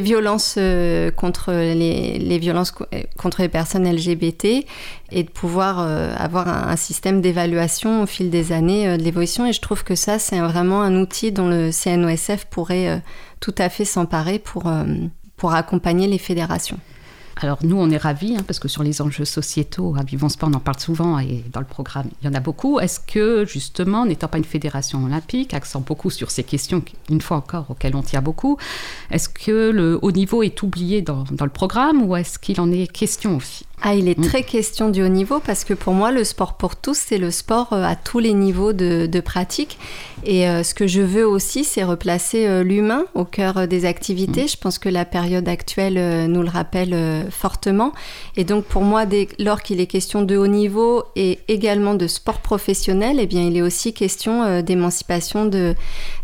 violences 0.00 0.56
euh, 0.58 1.10
contre 1.10 1.52
les, 1.52 2.38
violences 2.38 2.72
contre 3.16 3.42
les 3.42 3.48
personnes 3.48 3.90
LGBT 3.90 4.64
et 5.10 5.22
de 5.22 5.30
pouvoir 5.30 5.80
euh, 5.80 6.14
avoir 6.16 6.48
un, 6.48 6.76
système 6.76 7.20
d'évaluation 7.20 8.02
au 8.02 8.06
fil 8.06 8.30
des 8.30 8.52
années 8.52 8.96
de 8.98 9.02
l'évolution. 9.02 9.46
Et 9.46 9.52
je 9.52 9.60
trouve 9.60 9.84
que 9.84 9.94
ça, 9.94 10.18
c'est 10.18 10.40
vraiment 10.40 10.82
un 10.82 10.96
outil 10.96 11.32
dont 11.32 11.48
le 11.48 11.70
CNOSF 11.70 12.46
pourrait 12.46 13.02
tout 13.40 13.54
à 13.58 13.68
fait 13.68 13.84
s'emparer 13.84 14.38
pour, 14.38 14.64
pour 15.36 15.54
accompagner 15.54 16.08
les 16.08 16.18
fédérations. 16.18 16.78
Alors 17.40 17.58
nous, 17.62 17.76
on 17.76 17.90
est 17.90 17.96
ravis, 17.96 18.36
hein, 18.36 18.44
parce 18.46 18.58
que 18.58 18.68
sur 18.68 18.82
les 18.82 19.00
enjeux 19.02 19.24
sociétaux, 19.24 19.94
à 19.98 20.02
Vivons 20.02 20.28
Sport, 20.28 20.50
on 20.50 20.54
en 20.54 20.60
parle 20.60 20.78
souvent, 20.78 21.18
et 21.18 21.44
dans 21.52 21.60
le 21.60 21.66
programme, 21.66 22.06
il 22.20 22.26
y 22.26 22.28
en 22.28 22.34
a 22.34 22.40
beaucoup. 22.40 22.78
Est-ce 22.78 23.00
que, 23.00 23.44
justement, 23.46 24.06
n'étant 24.06 24.28
pas 24.28 24.38
une 24.38 24.44
fédération 24.44 25.04
olympique, 25.04 25.54
accent 25.54 25.80
beaucoup 25.80 26.10
sur 26.10 26.30
ces 26.30 26.44
questions, 26.44 26.82
une 27.10 27.20
fois 27.20 27.38
encore, 27.38 27.66
auxquelles 27.70 27.96
on 27.96 28.02
tient 28.02 28.22
beaucoup, 28.22 28.58
est-ce 29.10 29.28
que 29.28 29.70
le 29.70 29.98
haut 30.02 30.12
niveau 30.12 30.42
est 30.42 30.62
oublié 30.62 31.02
dans, 31.02 31.24
dans 31.30 31.44
le 31.44 31.50
programme, 31.50 32.02
ou 32.02 32.16
est-ce 32.16 32.38
qu'il 32.38 32.60
en 32.60 32.70
est 32.70 32.86
question 32.86 33.36
aussi? 33.36 33.64
Ah, 33.84 33.96
il 33.96 34.08
est 34.08 34.18
mm. 34.18 34.22
très 34.22 34.42
question 34.44 34.88
du 34.90 35.02
haut 35.02 35.08
niveau 35.08 35.40
parce 35.40 35.64
que 35.64 35.74
pour 35.74 35.92
moi, 35.92 36.12
le 36.12 36.22
sport 36.22 36.54
pour 36.54 36.76
tous, 36.76 36.96
c'est 36.96 37.18
le 37.18 37.32
sport 37.32 37.72
euh, 37.72 37.82
à 37.82 37.96
tous 37.96 38.20
les 38.20 38.32
niveaux 38.32 38.72
de, 38.72 39.20
pratique. 39.20 39.76
Et 40.24 40.48
euh, 40.48 40.62
ce 40.62 40.72
que 40.72 40.86
je 40.86 41.00
veux 41.00 41.26
aussi, 41.26 41.64
c'est 41.64 41.82
replacer 41.82 42.46
euh, 42.46 42.62
l'humain 42.62 43.04
au 43.14 43.24
cœur 43.24 43.66
des 43.66 43.84
activités. 43.84 44.44
Mm. 44.44 44.48
Je 44.48 44.56
pense 44.56 44.78
que 44.78 44.88
la 44.88 45.04
période 45.04 45.48
actuelle 45.48 46.28
nous 46.30 46.42
le 46.42 46.48
rappelle 46.48 47.26
fortement. 47.30 47.92
Et 48.36 48.44
donc, 48.44 48.64
pour 48.64 48.82
moi, 48.82 49.04
dès 49.04 49.26
lors 49.40 49.62
qu'il 49.62 49.80
est 49.80 49.86
question 49.86 50.22
de 50.22 50.36
haut 50.36 50.46
niveau 50.46 51.02
et 51.16 51.40
également 51.48 51.94
de 51.94 52.06
sport 52.06 52.38
professionnel, 52.38 53.16
eh 53.18 53.26
bien, 53.26 53.42
il 53.42 53.56
est 53.56 53.62
aussi 53.62 53.92
question 53.92 54.60
d'émancipation 54.62 55.44
de, 55.44 55.74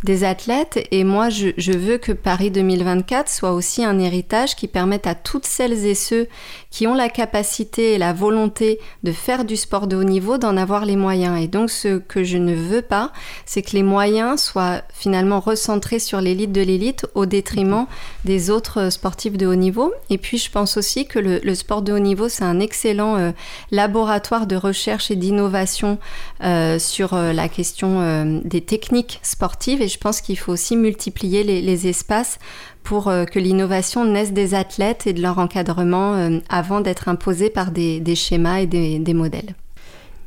des 0.04 0.22
athlètes. 0.22 0.86
Et 0.92 1.02
moi, 1.02 1.28
je, 1.28 1.48
je 1.56 1.72
veux 1.72 1.98
que 1.98 2.12
Paris 2.12 2.52
2024 2.52 3.28
soit 3.28 3.52
aussi 3.52 3.84
un 3.84 3.98
héritage 3.98 4.54
qui 4.54 4.68
permette 4.68 5.08
à 5.08 5.16
toutes 5.16 5.46
celles 5.46 5.86
et 5.86 5.94
ceux 5.94 6.28
qui 6.70 6.86
ont 6.86 6.94
la 6.94 7.08
capacité 7.08 7.94
et 7.94 7.98
la 7.98 8.12
volonté 8.12 8.78
de 9.02 9.12
faire 9.12 9.44
du 9.44 9.56
sport 9.56 9.86
de 9.86 9.96
haut 9.96 10.04
niveau, 10.04 10.38
d'en 10.38 10.56
avoir 10.56 10.84
les 10.84 10.96
moyens. 10.96 11.40
Et 11.40 11.48
donc 11.48 11.70
ce 11.70 11.98
que 11.98 12.24
je 12.24 12.36
ne 12.36 12.54
veux 12.54 12.82
pas, 12.82 13.12
c'est 13.46 13.62
que 13.62 13.72
les 13.72 13.82
moyens 13.82 14.40
soient 14.42 14.82
finalement 14.92 15.40
recentrés 15.40 15.98
sur 15.98 16.20
l'élite 16.20 16.52
de 16.52 16.60
l'élite 16.60 17.06
au 17.14 17.26
détriment 17.26 17.86
des 18.24 18.50
autres 18.50 18.90
sportifs 18.90 19.36
de 19.36 19.46
haut 19.46 19.54
niveau. 19.54 19.92
Et 20.10 20.18
puis 20.18 20.38
je 20.38 20.50
pense 20.50 20.76
aussi 20.76 21.06
que 21.06 21.18
le, 21.18 21.54
sport 21.54 21.82
de 21.82 21.92
haut 21.92 21.98
niveau, 21.98 22.28
c'est 22.28 22.44
un 22.44 22.60
excellent 22.60 23.16
euh, 23.16 23.30
laboratoire 23.70 24.46
de 24.46 24.56
recherche 24.56 25.10
et 25.10 25.16
d'innovation 25.16 25.98
euh, 26.44 26.78
sur 26.78 27.14
euh, 27.14 27.32
la 27.32 27.48
question 27.48 28.40
des 28.44 28.60
techniques 28.60 29.20
sportives. 29.22 29.82
Et 29.82 29.88
je 29.88 29.98
pense 29.98 30.20
qu'il 30.20 30.38
faut 30.38 30.52
aussi 30.52 30.76
multiplier 30.76 31.42
les, 31.42 31.60
les 31.60 31.88
espaces 31.88 32.38
pour 32.88 33.08
euh, 33.08 33.26
que 33.26 33.38
l'innovation 33.38 34.06
naisse 34.06 34.32
des 34.32 34.54
athlètes 34.54 35.06
et 35.06 35.12
de 35.12 35.20
leur 35.20 35.38
encadrement 35.38 36.14
euh, 36.14 36.38
avant 36.48 36.80
d'être 36.80 37.06
imposée 37.08 37.50
par 37.50 37.70
des, 37.70 38.02
schémas 38.14 38.60
et 38.60 38.66
des 38.66 39.12
modèles. 39.14 39.54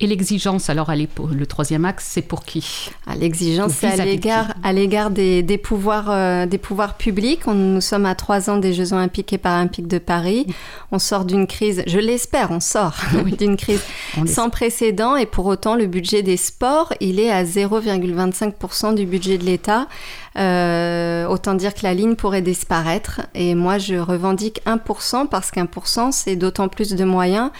Et 0.01 0.07
l'exigence, 0.07 0.71
alors, 0.71 0.91
le 0.91 1.45
troisième 1.45 1.85
axe, 1.85 2.07
c'est 2.09 2.23
pour 2.23 2.43
qui? 2.43 2.89
Ah, 3.05 3.13
L'exigence, 3.15 3.73
c'est 3.73 4.01
à 4.01 4.03
l'égard, 4.03 4.47
à 4.63 4.73
l'égard 4.73 5.11
des, 5.11 5.59
pouvoirs, 5.63 6.09
euh, 6.09 6.47
des 6.47 6.57
pouvoirs 6.57 6.95
publics. 6.97 7.45
nous 7.45 7.81
sommes 7.81 8.07
à 8.07 8.15
trois 8.15 8.49
ans 8.49 8.57
des 8.57 8.73
Jeux 8.73 8.93
Olympiques 8.93 9.31
et 9.31 9.37
Paralympiques 9.37 9.87
de 9.87 9.99
Paris. 9.99 10.47
On 10.91 10.97
sort 10.97 11.23
d'une 11.23 11.45
crise, 11.45 11.83
je 11.85 11.99
l'espère, 11.99 12.49
on 12.49 12.59
sort 12.59 12.95
d'une 13.37 13.57
crise 13.57 13.83
sans 14.25 14.49
précédent. 14.49 15.15
Et 15.15 15.27
pour 15.27 15.45
autant, 15.45 15.75
le 15.75 15.85
budget 15.85 16.23
des 16.23 16.37
sports, 16.37 16.91
il 16.99 17.19
est 17.19 17.29
à 17.29 17.43
0,25% 17.43 18.95
du 18.95 19.05
budget 19.05 19.37
de 19.37 19.43
l'État. 19.43 19.87
Euh, 20.37 21.27
autant 21.27 21.55
dire 21.55 21.73
que 21.73 21.83
la 21.83 21.93
ligne 21.93 22.15
pourrait 22.15 22.41
disparaître. 22.41 23.21
Et 23.35 23.53
moi, 23.53 23.77
je 23.77 23.95
revendique 23.95 24.61
1% 24.65 25.27
parce 25.27 25.51
qu'un 25.51 25.67
c'est 26.11 26.35
d'autant 26.35 26.69
plus 26.69 26.93
de 26.93 27.03
moyens 27.03 27.51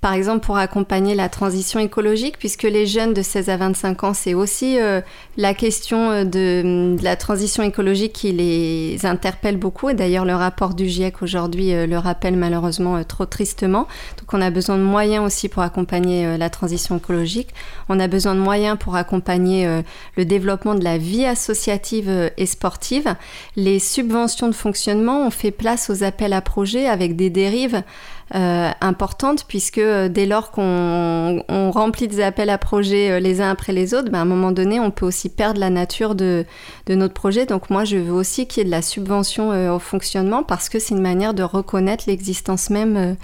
par 0.00 0.14
exemple 0.14 0.40
pour 0.46 0.56
accompagner 0.56 1.14
la 1.14 1.28
transition 1.28 1.78
écologique, 1.78 2.38
puisque 2.38 2.62
les 2.62 2.86
jeunes 2.86 3.12
de 3.12 3.20
16 3.20 3.50
à 3.50 3.56
25 3.58 4.04
ans, 4.04 4.14
c'est 4.14 4.32
aussi 4.32 4.80
euh, 4.80 5.02
la 5.36 5.52
question 5.52 6.10
euh, 6.10 6.24
de, 6.24 6.96
la 7.02 7.16
transition 7.16 7.62
écologique 7.62 8.14
qui 8.14 8.32
les 8.32 9.04
interpelle 9.04 9.58
beaucoup. 9.58 9.90
Et 9.90 9.94
d'ailleurs, 9.94 10.24
le 10.24 10.34
rapport 10.34 10.72
du 10.72 10.88
GIEC 10.88 11.22
aujourd'hui 11.22 11.74
euh, 11.74 11.86
le 11.86 11.98
rappelle 11.98 12.36
malheureusement 12.36 13.02
trop 13.04 13.26
tristement. 13.26 13.88
Donc 14.18 14.32
on 14.32 14.40
a 14.40 14.50
besoin 14.50 14.78
de 14.78 14.82
moyens 14.82 15.24
aussi 15.24 15.50
pour 15.50 15.62
accompagner 15.62 16.38
la 16.38 16.48
transition 16.48 16.96
écologique. 16.96 17.48
On 17.90 18.00
a 18.00 18.08
besoin 18.08 18.34
de 18.34 18.40
moyens 18.40 18.78
pour 18.78 18.96
accompagner 18.96 19.82
le 20.16 20.24
développement 20.24 20.74
de 20.74 20.84
la 20.84 20.98
vie 20.98 21.24
associative 21.24 22.30
et 22.36 22.46
sportive. 22.46 23.14
Les 23.56 23.78
subventions 23.78 24.48
de 24.48 24.54
fonctionnement 24.54 25.26
ont 25.26 25.30
fait 25.30 25.50
place 25.50 25.90
aux 25.90 26.04
appels 26.04 26.32
à 26.32 26.40
projets 26.40 26.86
avec 26.86 27.16
des 27.16 27.30
dérives 27.30 27.82
euh, 28.32 28.70
importante 28.80 29.44
puisque 29.48 29.78
euh, 29.78 30.08
dès 30.08 30.24
lors 30.24 30.52
qu'on 30.52 31.42
remplit 31.48 32.06
des 32.06 32.20
appels 32.20 32.48
à 32.48 32.58
projets 32.58 33.10
euh, 33.10 33.18
les 33.18 33.40
uns 33.40 33.50
après 33.50 33.72
les 33.72 33.92
autres, 33.92 34.08
ben, 34.08 34.18
à 34.18 34.22
un 34.22 34.24
moment 34.24 34.52
donné, 34.52 34.78
on 34.78 34.92
peut 34.92 35.04
aussi 35.04 35.28
perdre 35.30 35.58
la 35.58 35.68
nature 35.68 36.14
de, 36.14 36.44
de 36.86 36.94
notre 36.94 37.12
projet. 37.12 37.44
Donc 37.44 37.70
moi, 37.70 37.84
je 37.84 37.96
veux 37.96 38.12
aussi 38.12 38.46
qu'il 38.46 38.58
y 38.58 38.60
ait 38.62 38.66
de 38.66 38.70
la 38.70 38.82
subvention 38.82 39.74
au 39.74 39.78
fonctionnement 39.80 40.44
parce 40.44 40.68
que 40.68 40.78
c'est 40.78 40.94
une 40.94 41.02
manière 41.02 41.34
de 41.34 41.42
reconnaître 41.42 42.04
l'existence 42.06 42.70
même 42.70 43.16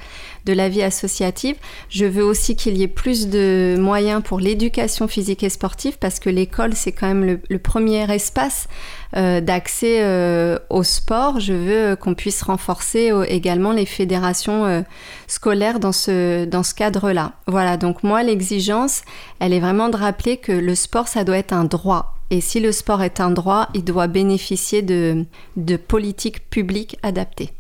de 0.46 0.52
la 0.52 0.68
vie 0.68 0.82
associative. 0.82 1.56
Je 1.90 2.06
veux 2.06 2.24
aussi 2.24 2.56
qu'il 2.56 2.76
y 2.78 2.82
ait 2.82 2.88
plus 2.88 3.28
de 3.28 3.76
moyens 3.78 4.22
pour 4.22 4.40
l'éducation 4.40 5.08
physique 5.08 5.42
et 5.42 5.50
sportive 5.50 5.98
parce 5.98 6.20
que 6.20 6.30
l'école, 6.30 6.74
c'est 6.74 6.92
quand 6.92 7.08
même 7.08 7.40
le, 7.48 7.58
premier 7.58 8.10
espace 8.14 8.68
euh, 9.16 9.40
d'accès 9.40 9.98
euh, 10.02 10.58
au 10.70 10.84
sport. 10.84 11.40
Je 11.40 11.52
veux 11.52 11.96
qu'on 11.96 12.14
puisse 12.14 12.42
renforcer 12.42 13.10
euh, 13.10 13.24
également 13.28 13.72
les 13.72 13.86
fédérations 13.86 14.84
scolaires 15.26 15.80
dans 15.80 15.92
ce, 15.92 16.44
dans 16.44 16.62
ce 16.62 16.74
cadre-là. 16.74 17.32
Voilà, 17.48 17.76
donc 17.76 18.04
moi, 18.04 18.22
l'exigence, 18.22 19.02
elle 19.40 19.52
est 19.52 19.60
vraiment 19.60 19.88
de 19.88 19.96
rappeler 19.96 20.36
que 20.36 20.52
le 20.52 20.74
sport, 20.74 21.08
ça 21.08 21.24
doit 21.24 21.38
être 21.38 21.52
un 21.52 21.64
droit. 21.64 22.14
Et 22.30 22.40
si 22.40 22.60
le 22.60 22.72
sport 22.72 23.02
est 23.02 23.20
un 23.20 23.30
droit, 23.30 23.68
il 23.74 23.84
doit 23.84 24.06
bénéficier 24.06 24.82
de, 24.82 25.24
de 25.56 25.76
politiques 25.76 26.48
publiques 26.50 26.98
adaptées. 27.02 27.52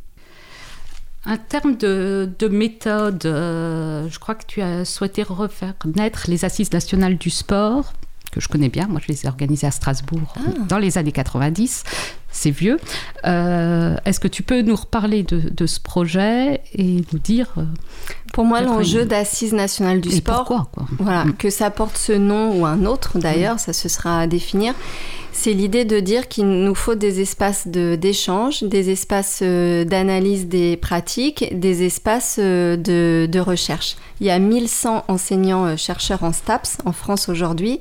Un 1.26 1.38
terme 1.38 1.76
de, 1.76 2.48
méthode, 2.48 3.26
euh, 3.26 4.08
je 4.08 4.18
crois 4.20 4.36
que 4.36 4.46
tu 4.46 4.62
as 4.62 4.84
souhaité 4.84 5.24
refaire 5.24 5.74
naître 5.96 6.26
les 6.28 6.44
assises 6.44 6.72
nationales 6.72 7.18
du 7.18 7.30
sport 7.30 7.92
que 8.30 8.40
je 8.40 8.48
connais 8.48 8.68
bien. 8.68 8.86
Moi, 8.86 9.00
je 9.02 9.08
les 9.08 9.24
ai 9.24 9.28
organisées 9.28 9.66
à 9.66 9.70
Strasbourg 9.70 10.34
ah. 10.36 10.40
dans 10.68 10.78
les 10.78 10.98
années 10.98 11.12
90. 11.12 11.84
C'est 12.36 12.50
vieux. 12.50 12.78
Euh, 13.24 13.96
est-ce 14.04 14.20
que 14.20 14.28
tu 14.28 14.42
peux 14.42 14.60
nous 14.60 14.76
reparler 14.76 15.22
de, 15.22 15.66
ce 15.66 15.80
projet 15.80 16.60
et 16.74 17.02
nous 17.10 17.18
dire 17.18 17.54
euh, 17.56 17.62
Pour 18.34 18.44
moi, 18.44 18.60
l'enjeu 18.60 19.06
d'Assises 19.06 19.54
nationales 19.54 20.02
du 20.02 20.10
sport, 20.10 20.44
pourquoi, 20.44 20.86
Voilà, 20.98 21.24
mm. 21.24 21.36
que 21.36 21.48
ça 21.48 21.70
porte 21.70 21.96
ce 21.96 22.12
nom 22.12 22.60
ou 22.60 22.66
un 22.66 22.84
autre 22.84 23.18
d'ailleurs, 23.18 23.54
mm. 23.54 23.60
ça 23.60 23.72
se 23.72 23.88
sera 23.88 24.20
à 24.20 24.26
définir. 24.26 24.74
C'est 25.32 25.54
l'idée 25.54 25.86
de 25.86 25.98
dire 25.98 26.28
qu'il 26.28 26.46
nous 26.46 26.74
faut 26.74 26.94
des 26.94 27.22
espaces 27.22 27.68
d'échange, 27.68 28.62
des 28.62 28.90
espaces 28.90 29.40
euh, 29.42 29.84
d'analyse 29.84 30.46
des 30.46 30.76
pratiques, 30.76 31.58
des 31.58 31.84
espaces 31.84 32.38
de, 32.38 32.76
de, 32.76 33.40
recherche. 33.40 33.96
Il 34.20 34.26
y 34.26 34.30
a 34.30 34.38
1100 34.38 35.04
enseignants-chercheurs 35.08 36.22
en 36.22 36.32
STAPS 36.34 36.78
en 36.84 36.92
France 36.92 37.30
aujourd'hui 37.30 37.80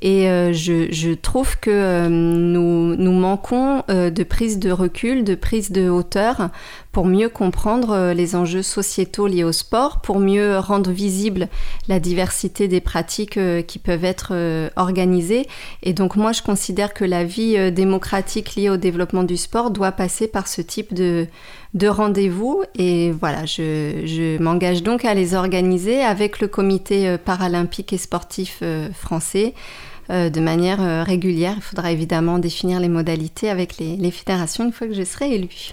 et 0.00 0.28
euh, 0.28 0.52
je, 0.52 1.14
trouve 1.14 1.58
que 1.58 1.70
euh, 1.70 2.08
nous, 2.08 3.12
manquons 3.12 3.82
euh, 3.90 4.10
de 4.10 4.22
prise 4.22 4.58
de 4.58 4.70
recul, 4.70 5.24
de 5.24 5.34
prise 5.34 5.72
de 5.72 5.88
hauteur 5.88 6.50
pour 6.92 7.06
mieux 7.06 7.28
comprendre 7.28 8.12
les 8.12 8.34
enjeux 8.34 8.62
sociétaux 8.62 9.26
liés 9.26 9.44
au 9.44 9.52
sport, 9.52 10.00
pour 10.00 10.18
mieux 10.18 10.58
rendre 10.58 10.90
visible 10.90 11.48
la 11.86 12.00
diversité 12.00 12.66
des 12.66 12.80
pratiques 12.80 13.38
qui 13.68 13.78
peuvent 13.78 14.04
être 14.04 14.32
organisées. 14.74 15.46
Et 15.84 15.92
donc 15.92 16.16
moi, 16.16 16.32
je 16.32 16.42
considère 16.42 16.94
que 16.94 17.04
la 17.04 17.22
vie 17.22 17.70
démocratique 17.70 18.56
liée 18.56 18.70
au 18.70 18.78
développement 18.78 19.22
du 19.22 19.36
sport 19.36 19.70
doit 19.70 19.92
passer 19.92 20.26
par 20.26 20.48
ce 20.48 20.60
type 20.60 20.92
de, 20.92 21.28
de 21.74 21.86
rendez-vous. 21.86 22.64
Et 22.74 23.12
voilà, 23.12 23.44
je 23.44 24.42
m'engage 24.42 24.82
donc 24.82 25.04
à 25.04 25.14
les 25.14 25.34
organiser 25.34 26.00
avec 26.02 26.40
le 26.40 26.48
comité 26.48 27.16
paralympique 27.24 27.92
et 27.92 27.98
sportif 27.98 28.60
français. 28.92 29.54
Euh, 30.10 30.30
de 30.30 30.40
manière 30.40 30.80
euh, 30.80 31.02
régulière. 31.02 31.54
Il 31.56 31.62
faudra 31.62 31.92
évidemment 31.92 32.38
définir 32.38 32.80
les 32.80 32.88
modalités 32.88 33.50
avec 33.50 33.76
les, 33.76 33.96
les 33.96 34.10
fédérations 34.10 34.64
une 34.64 34.72
fois 34.72 34.86
que 34.86 34.94
je 34.94 35.02
serai 35.02 35.34
élue. 35.34 35.72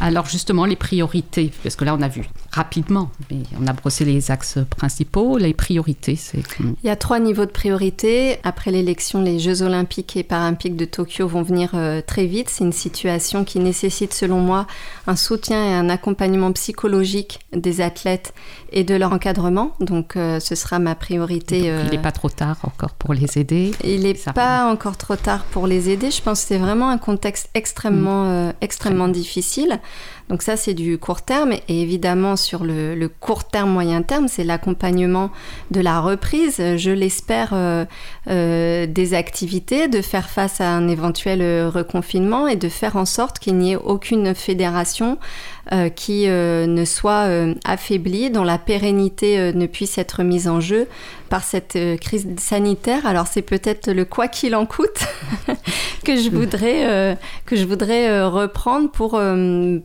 Alors 0.00 0.26
justement, 0.26 0.64
les 0.64 0.76
priorités, 0.76 1.52
parce 1.62 1.76
que 1.76 1.84
là 1.84 1.94
on 1.94 2.02
a 2.02 2.08
vu 2.08 2.22
rapidement, 2.50 3.10
mais 3.30 3.38
on 3.60 3.66
a 3.66 3.72
brossé 3.72 4.04
les 4.04 4.30
axes 4.30 4.58
principaux, 4.70 5.38
les 5.38 5.54
priorités, 5.54 6.16
c'est... 6.16 6.42
Il 6.60 6.86
y 6.86 6.90
a 6.90 6.96
trois 6.96 7.18
niveaux 7.18 7.46
de 7.46 7.50
priorité. 7.50 8.38
Après 8.42 8.70
l'élection, 8.70 9.22
les 9.22 9.38
Jeux 9.38 9.62
olympiques 9.62 10.16
et 10.16 10.22
paralympiques 10.22 10.76
de 10.76 10.84
Tokyo 10.84 11.26
vont 11.26 11.42
venir 11.42 11.70
euh, 11.74 12.00
très 12.00 12.26
vite. 12.26 12.48
C'est 12.48 12.64
une 12.64 12.72
situation 12.72 13.44
qui 13.44 13.58
nécessite 13.58 14.12
selon 14.12 14.40
moi 14.40 14.66
un 15.06 15.16
soutien 15.16 15.64
et 15.64 15.74
un 15.74 15.88
accompagnement 15.88 16.52
psychologique 16.52 17.40
des 17.52 17.80
athlètes 17.80 18.34
et 18.72 18.84
de 18.84 18.94
leur 18.94 19.12
encadrement. 19.12 19.72
Donc 19.80 20.16
euh, 20.16 20.40
ce 20.40 20.54
sera 20.54 20.78
ma 20.78 20.94
priorité. 20.94 21.58
il 21.58 21.90
n'est 21.90 21.98
euh, 21.98 22.02
pas 22.02 22.12
trop 22.12 22.30
tard 22.30 22.58
encore 22.64 22.92
pour 22.92 23.14
les 23.14 23.38
aider. 23.38 23.72
Il 23.84 24.02
n'est 24.02 24.14
pas 24.34 24.70
encore 24.70 24.96
trop 24.96 25.16
tard 25.16 25.44
pour 25.44 25.66
les 25.66 25.90
aider. 25.90 26.10
Je 26.10 26.22
pense 26.22 26.42
que 26.42 26.48
c'est 26.48 26.58
vraiment 26.58 26.90
un 26.90 26.98
contexte 26.98 27.48
extrêmement, 27.54 28.48
mm. 28.48 28.54
extrêmement 28.60 29.08
difficile. 29.08 29.80
Donc 30.28 30.42
ça, 30.42 30.56
c'est 30.56 30.74
du 30.74 30.98
court 30.98 31.22
terme. 31.22 31.52
Et 31.68 31.82
évidemment, 31.82 32.36
sur 32.36 32.64
le, 32.64 33.08
court 33.20 33.44
terme, 33.44 33.70
moyen 33.70 34.02
terme, 34.02 34.28
c'est 34.28 34.44
l'accompagnement 34.44 35.30
de 35.70 35.80
la 35.80 36.00
reprise, 36.00 36.56
je 36.76 36.90
l'espère, 36.90 37.50
euh, 37.52 37.84
euh, 38.28 38.86
des 38.86 39.14
activités, 39.14 39.88
de 39.88 40.00
faire 40.00 40.30
face 40.30 40.60
à 40.60 40.68
un 40.68 40.88
éventuel 40.88 41.66
reconfinement 41.66 42.46
et 42.46 42.56
de 42.56 42.68
faire 42.68 42.96
en 42.96 43.04
sorte 43.04 43.38
qu'il 43.38 43.56
n'y 43.56 43.72
ait 43.72 43.76
aucune 43.76 44.34
fédération 44.34 45.18
euh, 45.61 45.61
qui 45.94 46.26
ne 46.26 46.84
soit 46.84 47.28
affaiblie, 47.64 48.30
dont 48.30 48.44
la 48.44 48.58
pérennité 48.58 49.52
ne 49.52 49.66
puisse 49.66 49.96
être 49.96 50.22
mise 50.22 50.48
en 50.48 50.60
jeu 50.60 50.88
par 51.28 51.44
cette 51.44 51.78
crise 52.00 52.26
sanitaire. 52.38 53.06
Alors 53.06 53.26
c'est 53.26 53.42
peut-être 53.42 53.90
le 53.90 54.04
quoi 54.04 54.28
qu'il 54.28 54.54
en 54.54 54.66
coûte 54.66 55.06
que 56.04 56.16
je 56.16 56.30
voudrais, 56.30 57.16
que 57.46 57.56
je 57.56 57.64
voudrais 57.64 58.24
reprendre 58.24 58.90
pour, 58.90 59.20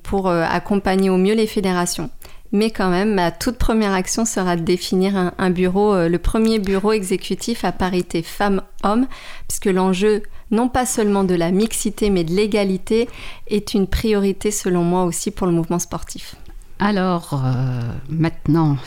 pour 0.04 0.28
euh, 0.28 0.44
accompagner 0.50 1.10
au 1.10 1.18
mieux 1.18 1.34
les 1.34 1.48
fédérations. 1.48 2.10
Mais 2.52 2.72
quand 2.72 2.90
même, 2.90 3.14
ma 3.14 3.32
toute 3.32 3.58
première 3.58 3.94
action 3.94 4.26
sera 4.26 4.56
de 4.56 4.62
définir 4.62 5.34
un, 5.38 5.50
bureau, 5.50 5.94
euh, 5.94 6.10
le 6.10 6.18
premier 6.18 6.60
bureau 6.60 6.94
exécutif 6.94 7.66
à 7.66 7.72
parité 7.72 8.22
femmes-hommes, 8.22 9.08
puisque 9.48 9.66
l'enjeu, 9.66 10.24
non 10.52 10.70
pas 10.70 10.86
seulement 10.86 11.24
de 11.24 11.36
la 11.36 11.52
mixité, 11.52 12.10
mais 12.10 12.24
de 12.24 12.32
l'égalité, 12.32 13.10
est 13.48 13.74
une 13.74 13.88
priorité 13.88 14.52
selon 14.52 14.84
moi 14.84 15.04
aussi 15.04 15.32
pour 15.32 15.48
le 15.48 15.54
mouvement 15.54 15.80
sportif. 15.80 16.36
Alors, 16.80 17.34
euh, 17.34 17.82
maintenant, 18.10 18.78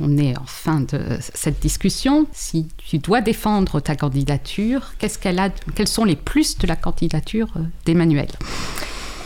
on 0.00 0.16
est 0.16 0.36
en 0.38 0.46
fin 0.46 0.80
de 0.80 1.00
cette 1.34 1.60
discussion. 1.60 2.26
Si 2.32 2.68
tu 2.78 2.98
dois 2.98 3.20
défendre 3.20 3.80
ta 3.80 3.96
candidature, 3.96 4.92
quels 4.98 5.88
sont 5.88 6.04
les 6.04 6.16
plus 6.16 6.56
de 6.58 6.66
la 6.66 6.76
candidature 6.76 7.52
d'Emmanuel? 7.84 8.28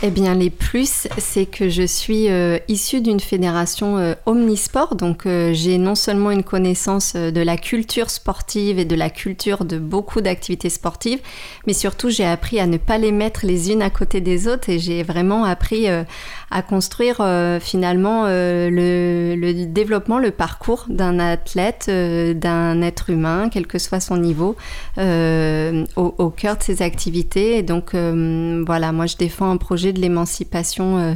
Eh 0.03 0.11
bien, 0.11 0.35
les 0.35 0.49
plus, 0.49 1.07
c'est 1.17 1.45
que 1.45 1.69
je 1.69 1.83
suis 1.83 2.29
euh, 2.29 2.59
issue 2.67 2.99
d'une 2.99 3.21
fédération 3.21 3.97
euh, 3.97 4.13
omnisport, 4.25 4.95
donc 4.95 5.25
euh, 5.25 5.53
j'ai 5.53 5.77
non 5.77 5.95
seulement 5.95 6.31
une 6.31 6.43
connaissance 6.43 7.15
de 7.15 7.41
la 7.41 7.55
culture 7.55 8.09
sportive 8.09 8.77
et 8.77 8.83
de 8.83 8.95
la 8.95 9.09
culture 9.09 9.63
de 9.63 9.77
beaucoup 9.77 10.19
d'activités 10.19 10.69
sportives, 10.69 11.19
mais 11.65 11.73
surtout 11.73 12.09
j'ai 12.09 12.25
appris 12.25 12.59
à 12.59 12.67
ne 12.67 12.77
pas 12.77 12.97
les 12.97 13.13
mettre 13.13 13.45
les 13.45 13.71
unes 13.71 13.81
à 13.81 13.89
côté 13.89 14.19
des 14.19 14.49
autres 14.49 14.69
et 14.69 14.79
j'ai 14.79 15.01
vraiment 15.01 15.45
appris 15.45 15.87
à 15.87 16.61
construire 16.61 17.17
finalement 17.61 18.25
le, 18.25 19.65
développement, 19.65 20.19
le 20.19 20.31
parcours 20.31 20.85
d'un 20.89 21.19
athlète, 21.19 21.89
d'un 21.89 22.81
être 22.81 23.09
humain, 23.09 23.49
quel 23.51 23.67
que 23.67 23.79
soit 23.79 23.99
son 23.99 24.17
niveau, 24.17 24.55
au, 24.97 26.29
cœur 26.29 26.57
de 26.57 26.63
ses 26.63 26.81
activités. 26.81 27.63
Donc 27.63 27.91
voilà, 27.93 28.91
moi 28.91 29.05
je 29.05 29.17
défends 29.17 29.49
un 29.49 29.57
projet 29.57 29.84
de 29.93 29.99
l'émancipation 29.99 30.97
euh, 30.97 31.13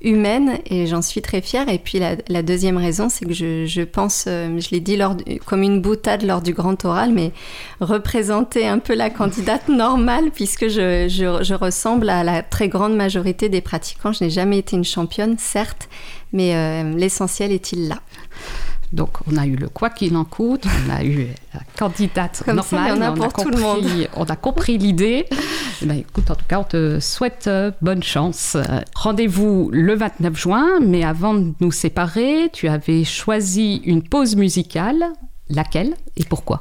humaine 0.00 0.58
et 0.66 0.86
j'en 0.86 1.02
suis 1.02 1.22
très 1.22 1.40
fière. 1.40 1.68
Et 1.68 1.78
puis 1.78 1.98
la, 1.98 2.42
deuxième 2.42 2.76
raison, 2.76 3.08
c'est 3.08 3.24
que 3.24 3.32
je, 3.32 3.82
pense, 3.82 4.24
euh, 4.26 4.58
je 4.60 4.70
l'ai 4.70 4.80
dit 4.80 4.96
lors 4.96 5.16
comme 5.44 5.62
une 5.62 5.80
boutade 5.80 6.22
lors 6.22 6.42
du 6.42 6.52
grand 6.52 6.84
oral, 6.84 7.12
mais 7.12 7.32
représenter 7.80 8.66
un 8.66 8.78
peu 8.78 8.94
la 8.94 9.10
candidate 9.10 9.68
normale 9.68 10.30
puisque 10.32 10.68
je, 10.68 11.08
je 11.08 11.54
ressemble 11.54 12.08
à 12.10 12.22
la 12.24 12.42
très 12.42 12.68
grande 12.68 12.94
majorité 12.94 13.48
des 13.48 13.60
pratiquants. 13.60 14.12
Je 14.12 14.24
n'ai 14.24 14.30
jamais 14.30 14.58
été 14.58 14.76
une 14.76 14.84
championne, 14.84 15.36
certes, 15.38 15.88
mais 16.32 16.54
euh, 16.54 16.94
l'essentiel 16.94 17.52
est-il 17.52 17.88
là. 17.88 17.98
Donc, 18.92 19.10
on 19.30 19.36
a 19.36 19.46
eu 19.46 19.56
le 19.56 19.68
quoi 19.68 19.90
qu'il 19.90 20.16
en 20.16 20.24
coûte, 20.24 20.64
on 20.86 20.90
a 20.90 21.04
eu 21.04 21.28
la 21.52 21.60
candidate 21.76 22.46
normale, 22.46 22.94
on, 22.96 23.02
a 23.02 23.12
on, 23.12 23.20
a 23.20 23.28
compris, 23.28 24.08
on 24.16 24.24
a 24.24 24.36
compris 24.36 24.78
l'idée. 24.78 25.26
Écoute, 25.82 26.30
en 26.30 26.34
tout 26.34 26.44
cas, 26.48 26.60
on 26.60 26.64
te 26.64 26.98
souhaite 27.00 27.46
euh, 27.46 27.70
bonne 27.80 28.02
chance. 28.02 28.56
Rendez-vous 28.94 29.70
le 29.72 29.94
29 29.94 30.36
juin, 30.36 30.68
mais 30.80 31.04
avant 31.04 31.34
de 31.34 31.52
nous 31.60 31.72
séparer, 31.72 32.50
tu 32.52 32.68
avais 32.68 33.04
choisi 33.04 33.76
une 33.84 34.02
pause 34.02 34.36
musicale. 34.36 35.04
Laquelle 35.50 35.94
et 36.16 36.24
pourquoi? 36.24 36.58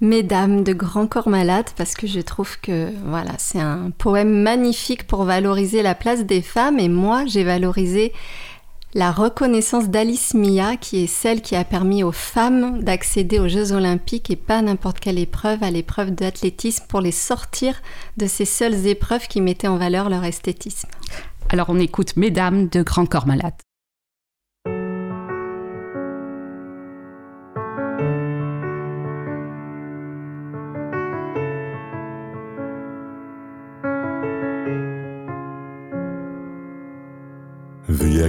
Mesdames 0.00 0.64
de 0.64 0.72
Grand 0.72 1.06
Corps 1.06 1.28
Malade, 1.28 1.66
parce 1.76 1.94
que 1.94 2.06
je 2.06 2.20
trouve 2.20 2.58
que 2.60 2.88
voilà, 3.04 3.32
c'est 3.36 3.60
un 3.60 3.90
poème 3.90 4.42
magnifique 4.42 5.06
pour 5.06 5.24
valoriser 5.24 5.82
la 5.82 5.94
place 5.94 6.24
des 6.24 6.40
femmes, 6.40 6.78
et 6.78 6.88
moi, 6.88 7.24
j'ai 7.26 7.44
valorisé 7.44 8.14
la 8.94 9.12
reconnaissance 9.12 9.88
d'Alice 9.88 10.34
Mia, 10.34 10.76
qui 10.76 11.04
est 11.04 11.06
celle 11.06 11.42
qui 11.42 11.54
a 11.56 11.64
permis 11.64 12.02
aux 12.02 12.12
femmes 12.12 12.82
d'accéder 12.82 13.38
aux 13.38 13.48
Jeux 13.48 13.72
olympiques 13.72 14.30
et 14.30 14.36
pas 14.36 14.62
n'importe 14.62 15.00
quelle 15.00 15.18
épreuve, 15.18 15.62
à 15.62 15.70
l'épreuve 15.70 16.10
d'athlétisme, 16.10 16.84
pour 16.88 17.00
les 17.00 17.12
sortir 17.12 17.80
de 18.16 18.26
ces 18.26 18.44
seules 18.44 18.86
épreuves 18.86 19.28
qui 19.28 19.40
mettaient 19.40 19.68
en 19.68 19.76
valeur 19.76 20.08
leur 20.10 20.24
esthétisme. 20.24 20.88
Alors 21.48 21.66
on 21.68 21.78
écoute 21.78 22.16
Mesdames 22.16 22.68
de 22.68 22.82
Grand 22.82 23.06
Corps 23.06 23.26
Malade. 23.26 23.54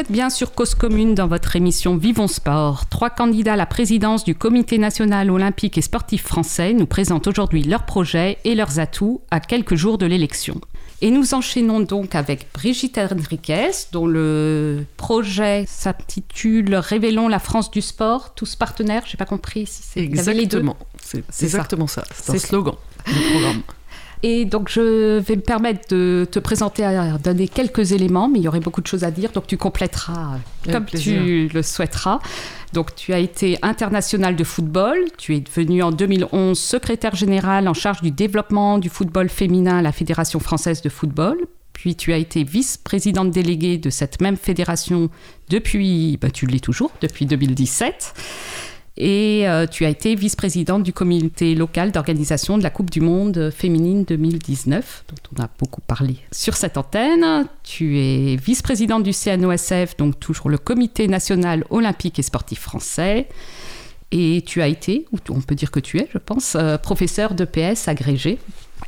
Êtes 0.00 0.10
bien 0.10 0.30
sur 0.30 0.54
Cause 0.54 0.74
Commune 0.74 1.14
dans 1.14 1.26
votre 1.26 1.56
émission 1.56 1.94
Vivons 1.94 2.26
Sport. 2.26 2.86
Trois 2.86 3.10
candidats 3.10 3.52
à 3.52 3.56
la 3.56 3.66
présidence 3.66 4.24
du 4.24 4.34
Comité 4.34 4.78
national 4.78 5.30
olympique 5.30 5.76
et 5.76 5.82
sportif 5.82 6.22
français 6.22 6.72
nous 6.72 6.86
présentent 6.86 7.26
aujourd'hui 7.26 7.64
leurs 7.64 7.84
projets 7.84 8.38
et 8.44 8.54
leurs 8.54 8.78
atouts 8.78 9.20
à 9.30 9.40
quelques 9.40 9.74
jours 9.74 9.98
de 9.98 10.06
l'élection. 10.06 10.58
Et 11.02 11.10
nous 11.10 11.34
enchaînons 11.34 11.80
donc 11.80 12.14
avec 12.14 12.46
Brigitte 12.54 12.96
Henriquez, 12.96 13.72
dont 13.92 14.06
le 14.06 14.86
projet 14.96 15.66
s'intitule 15.68 16.76
Révélons 16.76 17.28
la 17.28 17.38
France 17.38 17.70
du 17.70 17.82
sport, 17.82 18.34
tous 18.34 18.56
partenaires. 18.56 19.02
J'ai 19.06 19.18
pas 19.18 19.26
compris 19.26 19.66
si 19.66 19.82
c'est. 19.82 20.00
Exactement, 20.00 20.78
c'est 21.02 21.22
exactement 21.42 21.86
ça. 21.86 22.04
C'est 22.14 22.38
ça. 22.38 22.46
slogan 22.48 22.76
du 23.06 23.20
programme. 23.32 23.62
Et 24.22 24.44
donc, 24.44 24.68
je 24.68 25.18
vais 25.18 25.36
me 25.36 25.40
permettre 25.40 25.88
de 25.94 26.26
te 26.30 26.38
présenter, 26.38 26.84
à 26.84 27.16
donner 27.16 27.48
quelques 27.48 27.92
éléments, 27.92 28.28
mais 28.28 28.38
il 28.38 28.42
y 28.42 28.48
aurait 28.48 28.60
beaucoup 28.60 28.82
de 28.82 28.86
choses 28.86 29.04
à 29.04 29.10
dire, 29.10 29.32
donc 29.32 29.46
tu 29.46 29.56
compléteras 29.56 30.36
Avec 30.62 30.74
comme 30.74 30.84
plaisir. 30.84 31.22
tu 31.22 31.48
le 31.48 31.62
souhaiteras. 31.62 32.18
Donc, 32.74 32.94
tu 32.94 33.14
as 33.14 33.18
été 33.18 33.58
international 33.62 34.36
de 34.36 34.44
football, 34.44 34.98
tu 35.16 35.34
es 35.36 35.40
devenu 35.40 35.82
en 35.82 35.90
2011 35.90 36.58
secrétaire 36.58 37.16
général 37.16 37.66
en 37.66 37.74
charge 37.74 38.02
du 38.02 38.10
développement 38.10 38.78
du 38.78 38.90
football 38.90 39.28
féminin 39.28 39.78
à 39.78 39.82
la 39.82 39.92
Fédération 39.92 40.38
française 40.38 40.82
de 40.82 40.88
football. 40.88 41.38
Puis 41.72 41.96
tu 41.96 42.12
as 42.12 42.18
été 42.18 42.44
vice-présidente 42.44 43.30
déléguée 43.30 43.78
de 43.78 43.88
cette 43.88 44.20
même 44.20 44.36
fédération 44.36 45.08
depuis, 45.48 46.18
bah, 46.20 46.30
tu 46.30 46.44
l'es 46.44 46.60
toujours, 46.60 46.90
depuis 47.00 47.24
2017. 47.24 48.12
Et 49.02 49.48
euh, 49.48 49.66
tu 49.66 49.86
as 49.86 49.88
été 49.88 50.14
vice-présidente 50.14 50.82
du 50.82 50.92
comité 50.92 51.54
local 51.54 51.90
d'organisation 51.90 52.58
de 52.58 52.62
la 52.62 52.68
Coupe 52.68 52.90
du 52.90 53.00
Monde 53.00 53.50
féminine 53.50 54.04
2019, 54.04 55.04
dont 55.08 55.38
on 55.38 55.42
a 55.42 55.48
beaucoup 55.58 55.80
parlé 55.80 56.16
sur 56.30 56.54
cette 56.54 56.76
antenne. 56.76 57.46
Tu 57.62 57.98
es 57.98 58.36
vice-présidente 58.36 59.02
du 59.02 59.12
CNOSF, 59.12 59.96
donc 59.96 60.20
toujours 60.20 60.50
le 60.50 60.58
comité 60.58 61.08
national 61.08 61.64
olympique 61.70 62.18
et 62.18 62.22
sportif 62.22 62.60
français. 62.60 63.26
Et 64.12 64.42
tu 64.46 64.60
as 64.60 64.68
été, 64.68 65.06
ou 65.12 65.18
on 65.30 65.40
peut 65.40 65.54
dire 65.54 65.70
que 65.70 65.80
tu 65.80 65.98
es, 65.98 66.06
je 66.12 66.18
pense, 66.18 66.54
euh, 66.54 66.76
professeur 66.76 67.32
de 67.32 67.46
PS 67.46 67.88
agrégé. 67.88 68.38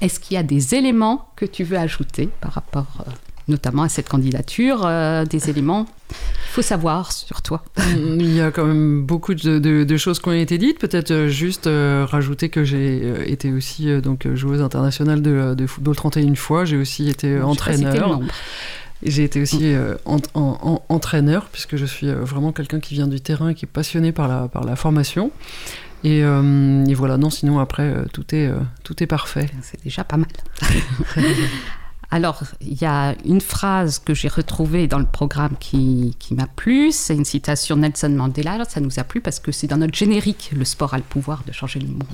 Est-ce 0.02 0.20
qu'il 0.20 0.34
y 0.34 0.36
a 0.36 0.42
des 0.42 0.74
éléments 0.74 1.30
que 1.36 1.46
tu 1.46 1.64
veux 1.64 1.78
ajouter 1.78 2.28
par 2.42 2.52
rapport 2.52 3.06
euh, 3.06 3.10
notamment 3.52 3.84
à 3.84 3.88
cette 3.88 4.08
candidature, 4.08 4.82
euh, 4.84 5.24
des 5.24 5.48
éléments 5.48 5.84
qu'il 5.84 6.50
faut 6.54 6.62
savoir 6.62 7.12
sur 7.12 7.40
toi 7.42 7.62
Il 7.96 8.34
y 8.34 8.40
a 8.40 8.50
quand 8.50 8.64
même 8.66 9.02
beaucoup 9.06 9.34
de, 9.34 9.58
de- 9.58 9.84
de 9.84 9.96
choses 9.96 10.18
qui 10.18 10.28
ont 10.28 10.32
été 10.32 10.58
dites. 10.58 10.78
Peut-être 10.80 11.10
euh, 11.12 11.28
juste 11.28 11.66
euh, 11.68 12.04
rajouter 12.08 12.48
que 12.48 12.64
j'ai 12.64 13.30
été 13.30 13.52
aussi 13.52 13.88
euh, 13.88 14.00
donc 14.00 14.26
joueuse 14.34 14.60
internationale 14.60 15.22
de, 15.22 15.54
de 15.54 15.66
football 15.66 15.94
31 15.96 16.34
fois. 16.34 16.64
J'ai 16.64 16.76
aussi 16.76 17.08
été 17.08 17.36
Je 17.38 17.42
entraîneur. 17.42 18.20
J'ai 19.04 19.24
été 19.24 19.40
aussi 19.42 19.74
euh, 19.74 19.94
en- 20.04 20.18
en- 20.34 20.58
en- 20.62 20.82
entraîneur, 20.88 21.46
puisque 21.52 21.76
je 21.76 21.86
suis 21.86 22.08
vraiment 22.12 22.52
quelqu'un 22.52 22.78
qui 22.80 22.94
vient 22.94 23.08
du 23.08 23.20
terrain 23.20 23.48
et 23.50 23.54
qui 23.54 23.64
est 23.64 23.68
passionné 23.72 24.12
par 24.12 24.28
la, 24.28 24.48
par 24.48 24.64
la 24.64 24.76
formation. 24.76 25.30
Et, 26.04 26.18
et 26.18 26.94
voilà, 26.94 27.16
non, 27.16 27.30
sinon 27.30 27.58
après, 27.60 27.94
tout, 28.12 28.34
est, 28.34 28.50
tout 28.82 29.00
est 29.02 29.06
parfait. 29.06 29.48
C'est 29.62 29.82
déjà 29.84 30.02
pas 30.04 30.16
mal. 30.16 30.28
Alors, 32.12 32.42
il 32.60 32.78
y 32.80 32.84
a 32.84 33.14
une 33.24 33.40
phrase 33.40 33.98
que 33.98 34.12
j'ai 34.12 34.28
retrouvée 34.28 34.86
dans 34.86 34.98
le 34.98 35.06
programme 35.06 35.56
qui, 35.58 36.14
m'a 36.30 36.46
plu, 36.46 36.92
c'est 36.92 37.16
une 37.16 37.24
citation 37.24 37.74
de 37.74 37.80
Nelson 37.80 38.10
Mandela. 38.10 38.62
Ça 38.68 38.80
nous 38.80 39.00
a 39.00 39.04
plu 39.04 39.22
parce 39.22 39.40
que 39.40 39.50
c'est 39.50 39.66
dans 39.66 39.78
notre 39.78 39.94
générique, 39.94 40.50
le 40.54 40.66
sport 40.66 40.92
a 40.92 40.98
le 40.98 41.02
pouvoir 41.02 41.42
de 41.46 41.52
changer 41.52 41.80
le 41.80 41.88
monde. 41.88 42.04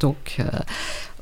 Donc, 0.00 0.38
euh, 0.40 0.44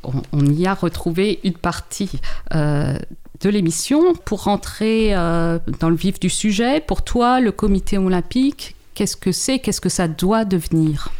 on, 0.02 0.22
on 0.32 0.46
y 0.46 0.66
a 0.66 0.72
retrouvé 0.72 1.40
une 1.44 1.52
partie 1.52 2.10
euh, 2.54 2.98
de 3.42 3.50
l'émission. 3.50 4.14
Pour 4.14 4.44
rentrer 4.44 5.14
euh, 5.14 5.58
dans 5.80 5.90
le 5.90 5.96
vif 5.96 6.18
du 6.18 6.30
sujet, 6.30 6.80
pour 6.80 7.02
toi, 7.02 7.38
le 7.40 7.52
comité 7.52 7.98
olympique, 7.98 8.76
qu'est-ce 8.94 9.18
que 9.18 9.30
c'est? 9.30 9.58
Qu'est-ce 9.58 9.82
que 9.82 9.90
ça 9.90 10.08
doit 10.08 10.46
devenir? 10.46 11.10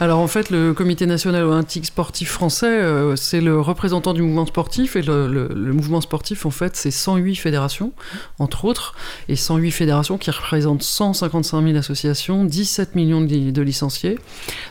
Alors 0.00 0.18
en 0.18 0.26
fait, 0.26 0.50
le 0.50 0.74
Comité 0.74 1.06
national 1.06 1.44
olympique 1.44 1.86
sportif 1.86 2.28
français, 2.30 2.66
euh, 2.66 3.14
c'est 3.14 3.40
le 3.40 3.60
représentant 3.60 4.12
du 4.12 4.22
mouvement 4.22 4.44
sportif. 4.44 4.96
Et 4.96 5.02
le, 5.02 5.48
mouvement 5.72 6.00
sportif, 6.00 6.46
en 6.46 6.50
fait, 6.50 6.74
c'est 6.76 6.90
108 6.90 7.36
fédérations, 7.36 7.92
entre 8.40 8.64
autres. 8.64 8.94
Et 9.28 9.36
108 9.36 9.70
fédérations 9.70 10.18
qui 10.18 10.30
représentent 10.32 10.82
155 10.82 11.64
000 11.64 11.76
associations, 11.78 12.44
17 12.44 12.96
millions 12.96 13.20
de, 13.20 13.26
li- 13.28 13.52
de 13.52 13.62
licenciés, 13.62 14.18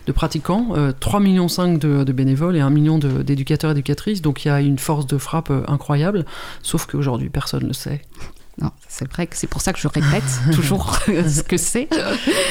de 0.07 0.11
pratiquants, 0.11 0.73
euh, 0.75 0.91
3,5 0.91 1.19
millions 1.21 1.47
de, 1.77 2.03
de 2.03 2.11
bénévoles 2.11 2.57
et 2.57 2.61
1 2.61 2.69
million 2.69 2.97
d'éducateurs 2.99 3.71
et 3.71 3.73
éducatrices. 3.73 4.21
Donc 4.21 4.43
il 4.43 4.49
y 4.49 4.51
a 4.51 4.59
une 4.59 4.77
force 4.79 5.07
de 5.07 5.17
frappe 5.17 5.51
euh, 5.51 5.63
incroyable. 5.69 6.25
Sauf 6.63 6.85
qu'aujourd'hui, 6.85 7.29
personne 7.29 7.63
ne 7.63 7.67
le 7.67 7.73
sait. 7.73 8.01
C'est 8.87 9.11
vrai 9.11 9.25
que 9.25 9.35
c'est 9.35 9.47
pour 9.47 9.61
ça 9.61 9.73
que 9.73 9.79
je 9.79 9.87
répète 9.87 10.23
toujours 10.53 10.97
ce 11.05 11.41
que 11.41 11.57
c'est. 11.57 11.87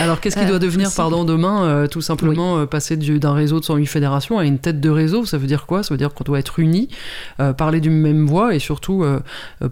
Alors, 0.00 0.20
qu'est-ce 0.20 0.38
qui 0.38 0.46
doit 0.46 0.58
devenir, 0.58 0.90
pardon, 0.94 1.24
demain 1.24 1.86
Tout 1.88 2.00
simplement 2.00 2.66
passer 2.66 2.96
d'un 2.96 3.32
réseau 3.32 3.60
de 3.60 3.64
108 3.64 3.86
fédérations 3.86 4.38
à 4.38 4.44
une 4.44 4.58
tête 4.58 4.80
de 4.80 4.90
réseau? 4.90 5.24
Ça 5.24 5.38
veut 5.38 5.46
dire 5.46 5.66
quoi? 5.66 5.82
Ça 5.82 5.94
veut 5.94 5.98
dire 5.98 6.12
qu'on 6.14 6.24
doit 6.24 6.38
être 6.38 6.58
unis, 6.58 6.88
parler 7.56 7.80
d'une 7.80 7.98
même 7.98 8.26
voix 8.26 8.54
et 8.54 8.58
surtout 8.58 9.04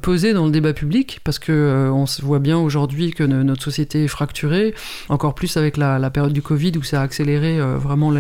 peser 0.01 0.33
dans 0.33 0.47
le 0.47 0.53
débat 0.53 0.73
public 0.73 1.21
parce 1.25 1.39
que 1.39 1.91
on 1.93 2.05
voit 2.23 2.39
bien 2.39 2.59
aujourd'hui 2.59 3.11
que 3.11 3.25
notre 3.25 3.63
société 3.63 4.05
est 4.05 4.09
fracturée, 4.09 4.75
encore 5.09 5.35
plus 5.35 5.57
avec 5.57 5.77
la, 5.77 6.11
période 6.11 6.33
du 6.33 6.43
Covid 6.43 6.73
où 6.77 6.83
ça 6.83 7.01
a 7.01 7.05
accéléré 7.05 7.61
vraiment 7.61 8.13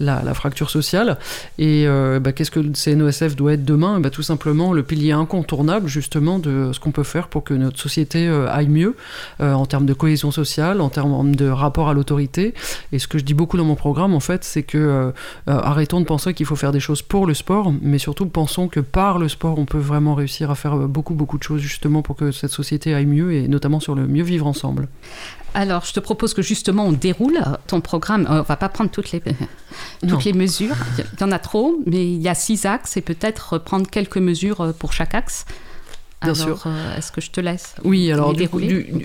la, 0.00 0.34
fracture 0.34 0.70
sociale. 0.70 1.18
Et 1.58 1.86
bah, 2.20 2.32
qu'est-ce 2.32 2.50
que 2.50 2.60
le 2.60 2.72
CNOSF 2.72 3.36
doit 3.36 3.52
être 3.52 3.64
demain? 3.64 4.00
Bah, 4.00 4.10
Tout 4.10 4.22
simplement 4.22 4.72
le 4.72 4.82
pilier 4.82 5.12
incontournable 5.12 5.88
justement 5.88 6.38
de 6.38 6.70
ce 6.72 6.80
qu'on 6.80 6.92
peut 6.92 7.04
faire 7.04 7.28
pour 7.28 7.43
que 7.44 7.54
notre 7.54 7.78
société 7.78 8.26
euh, 8.26 8.50
aille 8.50 8.68
mieux 8.68 8.96
euh, 9.40 9.52
en 9.52 9.66
termes 9.66 9.86
de 9.86 9.94
cohésion 9.94 10.30
sociale, 10.30 10.80
en 10.80 10.88
termes 10.88 11.36
de 11.36 11.48
rapport 11.48 11.88
à 11.88 11.94
l'autorité. 11.94 12.54
Et 12.92 12.98
ce 12.98 13.06
que 13.06 13.18
je 13.18 13.24
dis 13.24 13.34
beaucoup 13.34 13.56
dans 13.56 13.64
mon 13.64 13.76
programme, 13.76 14.14
en 14.14 14.20
fait, 14.20 14.44
c'est 14.44 14.62
que 14.62 14.78
euh, 14.78 15.12
arrêtons 15.46 16.00
de 16.00 16.06
penser 16.06 16.34
qu'il 16.34 16.46
faut 16.46 16.56
faire 16.56 16.72
des 16.72 16.80
choses 16.80 17.02
pour 17.02 17.26
le 17.26 17.34
sport, 17.34 17.72
mais 17.82 17.98
surtout 17.98 18.26
pensons 18.26 18.68
que 18.68 18.80
par 18.80 19.18
le 19.18 19.28
sport, 19.28 19.58
on 19.58 19.66
peut 19.66 19.78
vraiment 19.78 20.14
réussir 20.14 20.50
à 20.50 20.54
faire 20.54 20.76
beaucoup, 20.76 21.14
beaucoup 21.14 21.38
de 21.38 21.42
choses 21.42 21.60
justement 21.60 22.02
pour 22.02 22.16
que 22.16 22.32
cette 22.32 22.50
société 22.50 22.94
aille 22.94 23.06
mieux 23.06 23.32
et 23.32 23.48
notamment 23.48 23.80
sur 23.80 23.94
le 23.94 24.06
mieux 24.06 24.24
vivre 24.24 24.46
ensemble. 24.46 24.88
Alors, 25.54 25.84
je 25.84 25.92
te 25.92 26.00
propose 26.00 26.34
que 26.34 26.42
justement 26.42 26.84
on 26.84 26.92
déroule 26.92 27.38
ton 27.68 27.80
programme. 27.80 28.26
On 28.28 28.42
va 28.42 28.56
pas 28.56 28.68
prendre 28.68 28.90
toutes 28.90 29.12
les, 29.12 29.22
toutes 30.06 30.24
les 30.24 30.32
mesures. 30.32 30.74
Il 30.98 31.20
y 31.20 31.24
en 31.24 31.30
a 31.30 31.38
trop, 31.38 31.80
mais 31.86 32.04
il 32.04 32.20
y 32.20 32.28
a 32.28 32.34
six 32.34 32.66
axes 32.66 32.96
et 32.96 33.00
peut-être 33.00 33.58
prendre 33.58 33.88
quelques 33.88 34.18
mesures 34.18 34.74
pour 34.78 34.92
chaque 34.92 35.14
axe. 35.14 35.46
Bien 36.24 36.34
sûr. 36.34 36.62
Euh, 36.66 36.96
est-ce 36.96 37.12
que 37.12 37.20
je 37.20 37.30
te 37.30 37.40
laisse 37.40 37.74
Oui, 37.84 38.10
alors 38.10 38.32
du, 38.32 38.46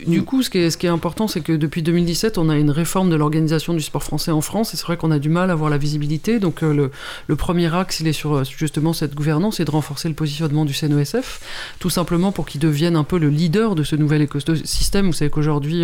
du, 0.07 0.23
coup, 0.23 0.43
ce 0.43 0.49
qui 0.49 0.57
est, 0.57 0.69
ce 0.69 0.77
qui 0.77 0.85
est 0.85 0.89
important, 0.89 1.27
c'est 1.27 1.41
que 1.41 1.53
depuis 1.53 1.81
2017, 1.81 2.37
on 2.37 2.49
a 2.49 2.57
une 2.57 2.71
réforme 2.71 3.09
de 3.09 3.15
l'organisation 3.15 3.73
du 3.73 3.81
sport 3.81 4.03
français 4.03 4.31
en 4.31 4.41
France, 4.41 4.73
et 4.73 4.77
c'est 4.77 4.85
vrai 4.85 4.97
qu'on 4.97 5.11
a 5.11 5.19
du 5.19 5.29
mal 5.29 5.49
à 5.49 5.53
avoir 5.53 5.69
la 5.69 5.77
visibilité. 5.77 6.39
Donc 6.39 6.63
euh, 6.63 6.73
le, 6.73 6.91
le, 7.27 7.35
premier 7.35 7.73
axe, 7.73 7.99
il 7.99 8.07
est 8.07 8.13
sur 8.13 8.33
euh, 8.35 8.43
justement 8.43 8.93
cette 8.93 9.15
gouvernance 9.15 9.59
et 9.59 9.65
de 9.65 9.71
renforcer 9.71 10.07
le 10.07 10.15
positionnement 10.15 10.65
du 10.65 10.73
CNESF, 10.73 11.41
tout 11.79 11.89
simplement 11.89 12.31
pour 12.31 12.45
qu'il 12.45 12.61
devienne 12.61 12.95
un 12.95 13.03
peu 13.03 13.17
le 13.17 13.29
leader 13.29 13.75
de 13.75 13.83
ce 13.83 13.95
nouvel 13.95 14.21
écosystème. 14.21 15.07
Vous 15.07 15.13
savez 15.13 15.29
qu'aujourd'hui, 15.29 15.83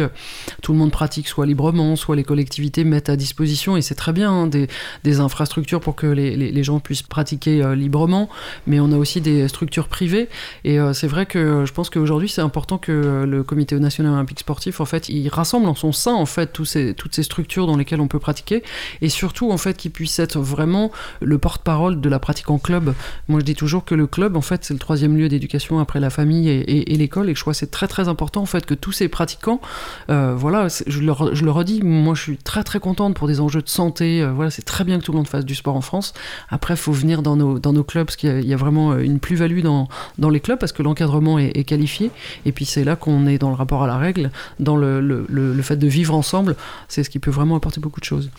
tout 0.61 0.73
le 0.73 0.77
monde 0.77 0.91
pratique 0.91 1.27
soit 1.27 1.45
librement, 1.45 1.95
soit 1.95 2.15
les 2.15 2.23
collectivités 2.23 2.83
mettent 2.83 3.09
à 3.09 3.15
disposition, 3.15 3.77
et 3.77 3.81
c'est 3.81 3.95
très 3.95 4.13
bien, 4.13 4.31
hein, 4.31 4.47
des, 4.47 4.67
des, 5.03 5.19
infrastructures 5.19 5.79
pour 5.79 5.95
que 5.95 6.07
les, 6.07 6.35
les, 6.35 6.51
les 6.51 6.63
gens 6.63 6.79
puissent 6.79 7.01
pratiquer 7.01 7.75
librement, 7.75 8.29
mais 8.67 8.79
on 8.79 8.91
a 8.91 8.97
aussi 8.97 9.21
des 9.21 9.47
structures 9.47 9.87
privées, 9.87 10.29
et 10.63 10.77
c'est 10.93 11.07
vrai 11.07 11.24
que 11.25 11.65
je 11.65 11.73
pense 11.73 11.89
qu'aujourd'hui, 11.89 12.29
c'est 12.29 12.41
important 12.41 12.77
que 12.77 13.25
le 13.27 13.43
Comité 13.43 13.77
national 13.79 14.13
olympique 14.13 14.39
sportif, 14.39 14.79
en 14.79 14.85
fait, 14.85 15.09
il 15.09 15.27
rassemble 15.29 15.67
en 15.67 15.75
son 15.75 15.91
sein, 15.91 16.13
en 16.13 16.25
fait, 16.25 16.53
toutes 16.53 16.67
ces 16.67 17.23
structures 17.23 17.67
dans 17.67 17.77
lesquelles 17.77 18.01
on 18.01 18.07
peut 18.07 18.19
pratiquer, 18.19 18.63
et 19.01 19.09
surtout, 19.09 19.51
en 19.51 19.57
fait, 19.57 19.77
qu'il 19.77 19.91
puisse 19.91 20.19
être 20.19 20.39
vraiment 20.39 20.91
le 21.21 21.37
porte-parole 21.37 22.01
de 22.01 22.09
la 22.09 22.19
pratique 22.19 22.49
en 22.49 22.57
club. 22.57 22.93
Moi, 23.27 23.39
je 23.39 23.45
dis 23.45 23.55
toujours 23.55 23.85
que 23.85 23.95
le 23.95 24.07
club, 24.07 24.35
en 24.35 24.41
fait, 24.41 24.63
c'est 24.63 24.73
le 24.73 24.79
troisième 24.79 25.17
lieu 25.17 25.29
d'éducation 25.29 25.79
après 25.79 25.99
la 25.99 26.09
famille 26.09 26.49
et, 26.49 26.95
l'école, 26.95 27.29
et 27.29 27.35
je 27.35 27.41
crois 27.41 27.53
c'est 27.53 27.71
très, 27.71 27.87
très 27.87 28.07
important, 28.07 28.41
en 28.41 28.45
fait, 28.45 28.65
que 28.65 28.73
tous 28.73 28.91
ces 28.91 29.07
pratiquants, 29.07 29.61
euh, 30.09 30.33
voilà, 30.35 30.67
je 30.67 30.99
le, 30.99 31.13
je 31.33 31.45
redis, 31.47 31.81
moi, 31.81 32.15
je 32.15 32.21
suis 32.21 32.37
très, 32.37 32.63
très 32.63 32.79
contente 32.79 33.15
pour 33.15 33.27
des 33.27 33.39
enjeux 33.39 33.61
de 33.61 33.69
santé, 33.69 34.21
euh, 34.21 34.31
voilà, 34.33 34.51
c'est 34.51 34.65
très 34.65 34.83
bien 34.83 34.99
que 34.99 35.03
tout 35.03 35.11
le 35.11 35.17
monde 35.17 35.27
fasse 35.27 35.45
du 35.45 35.55
sport 35.55 35.75
en 35.75 35.81
France. 35.81 36.13
Après, 36.49 36.75
faut 36.75 36.91
venir 36.91 37.21
dans 37.21 37.35
nos, 37.35 37.59
dans 37.59 37.73
nos 37.73 37.83
clubs, 37.83 38.05
parce 38.05 38.15
qu'il 38.15 38.41
y, 38.41 38.47
y, 38.47 38.53
a 38.53 38.57
vraiment 38.57 38.97
une 38.97 39.19
plus-value 39.19 39.61
dans, 39.61 39.87
dans 40.17 40.29
les 40.29 40.39
clubs, 40.39 40.59
parce 40.59 40.71
que 40.71 40.83
l'encadrement 40.83 41.04
est, 41.39 41.63
qualifié. 41.63 42.11
Et 42.45 42.51
puis 42.51 42.65
c'est 42.65 42.83
là 42.83 42.95
qu'on 42.95 43.27
est 43.27 43.37
dans 43.37 43.49
le 43.49 43.55
rapport 43.55 43.83
à 43.83 43.87
la 43.87 43.97
règle, 43.97 44.31
dans 44.59 44.77
le, 44.77 45.01
le, 45.01 45.25
le, 45.29 45.61
fait 45.61 45.77
de 45.77 45.87
vivre 45.87 46.13
ensemble. 46.15 46.55
C'est 46.87 47.03
ce 47.03 47.09
qui 47.09 47.19
peut 47.19 47.31
vraiment 47.31 47.55
apporter 47.55 47.79
beaucoup 47.79 47.99
de 47.99 48.05
choses. 48.05 48.29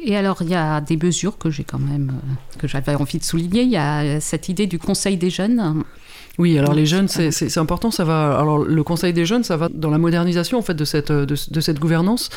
Et 0.00 0.16
alors, 0.16 0.42
il 0.42 0.48
y 0.48 0.54
a 0.54 0.80
des 0.80 0.96
mesures 0.96 1.38
que 1.38 1.50
j'ai 1.50 1.64
quand 1.64 1.78
même, 1.78 2.10
euh, 2.10 2.58
que 2.58 2.68
j'avais 2.68 2.94
envie 2.94 3.18
de 3.18 3.24
souligner. 3.24 3.62
Il 3.62 3.70
y 3.70 3.76
a 3.76 4.20
cette 4.20 4.48
idée 4.48 4.66
du 4.66 4.78
Conseil 4.78 5.16
des 5.16 5.30
jeunes 5.30 5.84
oui, 6.38 6.58
alors 6.58 6.74
les 6.74 6.86
jeunes, 6.86 7.06
c'est 7.06 7.58
important. 7.58 7.90
Ça 7.90 8.04
va. 8.04 8.36
Alors 8.38 8.58
le 8.58 8.82
Conseil 8.82 9.12
des 9.12 9.24
jeunes, 9.24 9.44
ça 9.44 9.56
va 9.56 9.68
dans 9.68 9.90
la 9.90 9.98
modernisation 9.98 10.58
en 10.58 10.62
fait 10.62 10.74
de 10.74 10.84
cette 10.84 11.12
de, 11.12 11.60
cette 11.60 11.78
gouvernance. 11.78 12.28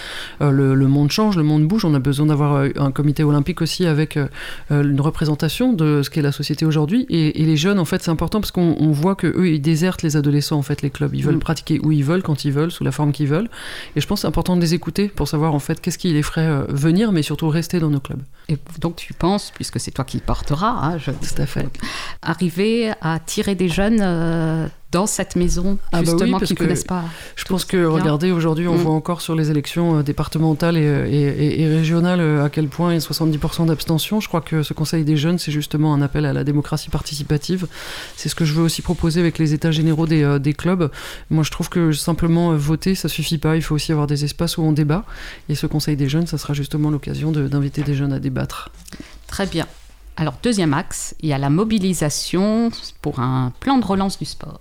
Euh, 0.41 0.51
le, 0.51 0.87
monde 0.87 1.11
change, 1.11 1.35
le 1.35 1.43
monde 1.43 1.67
bouge. 1.67 1.83
On 1.83 1.93
a 1.93 1.99
besoin 1.99 2.27
d'avoir 2.27 2.55
euh, 2.55 2.69
un 2.77 2.91
comité 2.91 3.23
olympique 3.23 3.61
aussi 3.61 3.85
avec 3.87 4.17
euh, 4.17 4.27
une 4.69 5.01
représentation 5.01 5.73
de 5.73 6.03
ce 6.03 6.09
qu'est 6.09 6.21
la 6.21 6.31
société 6.31 6.65
aujourd'hui. 6.65 7.05
Et, 7.09 7.47
les 7.47 7.57
jeunes, 7.57 7.79
en 7.79 7.85
fait, 7.85 8.03
c'est 8.03 8.11
important 8.11 8.41
parce 8.41 8.51
qu'on 8.51 8.91
voit 8.91 9.15
que 9.15 9.27
eux, 9.27 9.49
ils 9.49 9.61
désertent 9.61 10.03
les 10.03 10.17
adolescents 10.17 10.57
en 10.57 10.61
fait, 10.61 10.81
les 10.81 10.89
clubs. 10.89 11.15
Ils 11.15 11.23
veulent 11.23 11.35
mm. 11.35 11.39
pratiquer 11.39 11.79
où 11.81 11.91
ils 11.91 12.03
veulent, 12.03 12.23
quand 12.23 12.45
ils 12.45 12.51
veulent, 12.51 12.71
sous 12.71 12.83
la 12.83 12.91
forme 12.91 13.11
qu'ils 13.11 13.27
veulent. 13.27 13.49
Et 13.95 14.01
je 14.01 14.07
pense 14.07 14.21
c'est 14.21 14.27
important 14.27 14.55
de 14.55 14.61
les 14.61 14.73
écouter 14.73 15.07
pour 15.07 15.27
savoir 15.27 15.53
en 15.53 15.59
fait 15.59 15.79
qu'est-ce 15.79 15.97
qui 15.97 16.11
les 16.11 16.23
ferait 16.23 16.65
venir, 16.69 17.11
mais 17.11 17.21
surtout 17.21 17.47
rester 17.49 17.79
dans 17.79 17.89
nos 17.89 17.99
clubs. 17.99 18.21
Et 18.49 18.57
donc 18.79 18.97
tu 18.97 19.13
penses, 19.13 19.51
puisque 19.53 19.79
c'est 19.79 19.91
toi 19.91 20.05
qui 20.05 20.19
porteras, 20.19 20.75
hein, 20.81 20.97
je... 20.97 21.11
tout 21.11 21.41
à 21.41 21.45
fait, 21.45 21.67
arriver 22.21 22.91
à 23.01 23.19
tirer 23.19 23.55
des 23.55 23.69
jeunes 23.69 23.86
euh, 24.01 24.67
dans 24.91 25.05
cette 25.05 25.35
maison, 25.35 25.77
ah 25.91 26.01
bah 26.01 26.03
justement, 26.05 26.39
qui 26.39 26.53
ne 26.53 26.57
connaissent 26.57 26.83
pas. 26.83 27.03
Je 27.35 27.43
pense 27.45 27.65
que, 27.65 27.85
regardez, 27.85 28.31
aujourd'hui, 28.31 28.67
on 28.67 28.75
mm. 28.75 28.81
voit 28.81 28.93
encore 28.93 29.21
sur 29.21 29.35
les 29.35 29.51
élections 29.51 29.99
euh, 29.99 30.03
départementales 30.03 30.77
et, 30.77 31.67
régionales 31.67 32.19
euh, 32.19 32.45
à 32.45 32.49
quel 32.49 32.67
point 32.67 32.91
il 32.91 32.95
y 32.95 32.97
a 32.97 32.99
70% 32.99 33.67
d'abstention. 33.67 34.19
Je 34.19 34.27
crois 34.27 34.41
que 34.41 34.63
ce 34.63 34.73
Conseil 34.73 35.03
des 35.03 35.17
jeunes, 35.17 35.37
c'est 35.37 35.51
justement 35.51 35.93
un 35.93 36.01
appel 36.01 36.25
à 36.25 36.33
la 36.33 36.43
démocratie 36.43 36.89
participative. 36.89 37.67
C'est 38.15 38.29
ce 38.29 38.35
que 38.35 38.45
je 38.45 38.53
veux 38.53 38.63
aussi 38.63 38.81
proposer 38.81 39.19
avec 39.19 39.37
les 39.37 39.53
états 39.53 39.71
généraux 39.71 40.07
des, 40.07 40.39
des 40.39 40.53
clubs. 40.53 40.91
Moi, 41.29 41.43
je 41.43 41.51
trouve 41.51 41.69
que 41.69 41.91
simplement 41.91 42.55
voter, 42.55 42.95
ça 42.95 43.09
suffit 43.09 43.37
pas. 43.37 43.55
Il 43.55 43.61
faut 43.61 43.75
aussi 43.75 43.91
avoir 43.91 44.07
des 44.07 44.23
espaces 44.23 44.57
où 44.57 44.61
on 44.61 44.71
débat. 44.71 45.03
Et 45.49 45.55
ce 45.55 45.67
Conseil 45.67 45.95
des 45.95 46.09
jeunes, 46.09 46.27
ça 46.27 46.37
sera 46.37 46.53
justement 46.53 46.89
l'occasion 46.89 47.31
d'inviter 47.31 47.83
des 47.83 47.93
jeunes 47.93 48.13
à 48.13 48.19
débattre. 48.19 48.69
Très 49.27 49.45
bien. 49.45 49.67
Alors, 50.19 50.33
deuxième 50.41 50.73
axe, 50.73 51.15
il 51.21 51.29
y 51.29 51.33
a 51.33 51.37
la 51.37 51.51
mobilisation 51.51 52.71
pour 53.01 53.19
un 53.19 53.53
plan 53.59 53.77
de 53.77 53.85
relance 53.85 54.17
du 54.17 54.25
sport. 54.25 54.59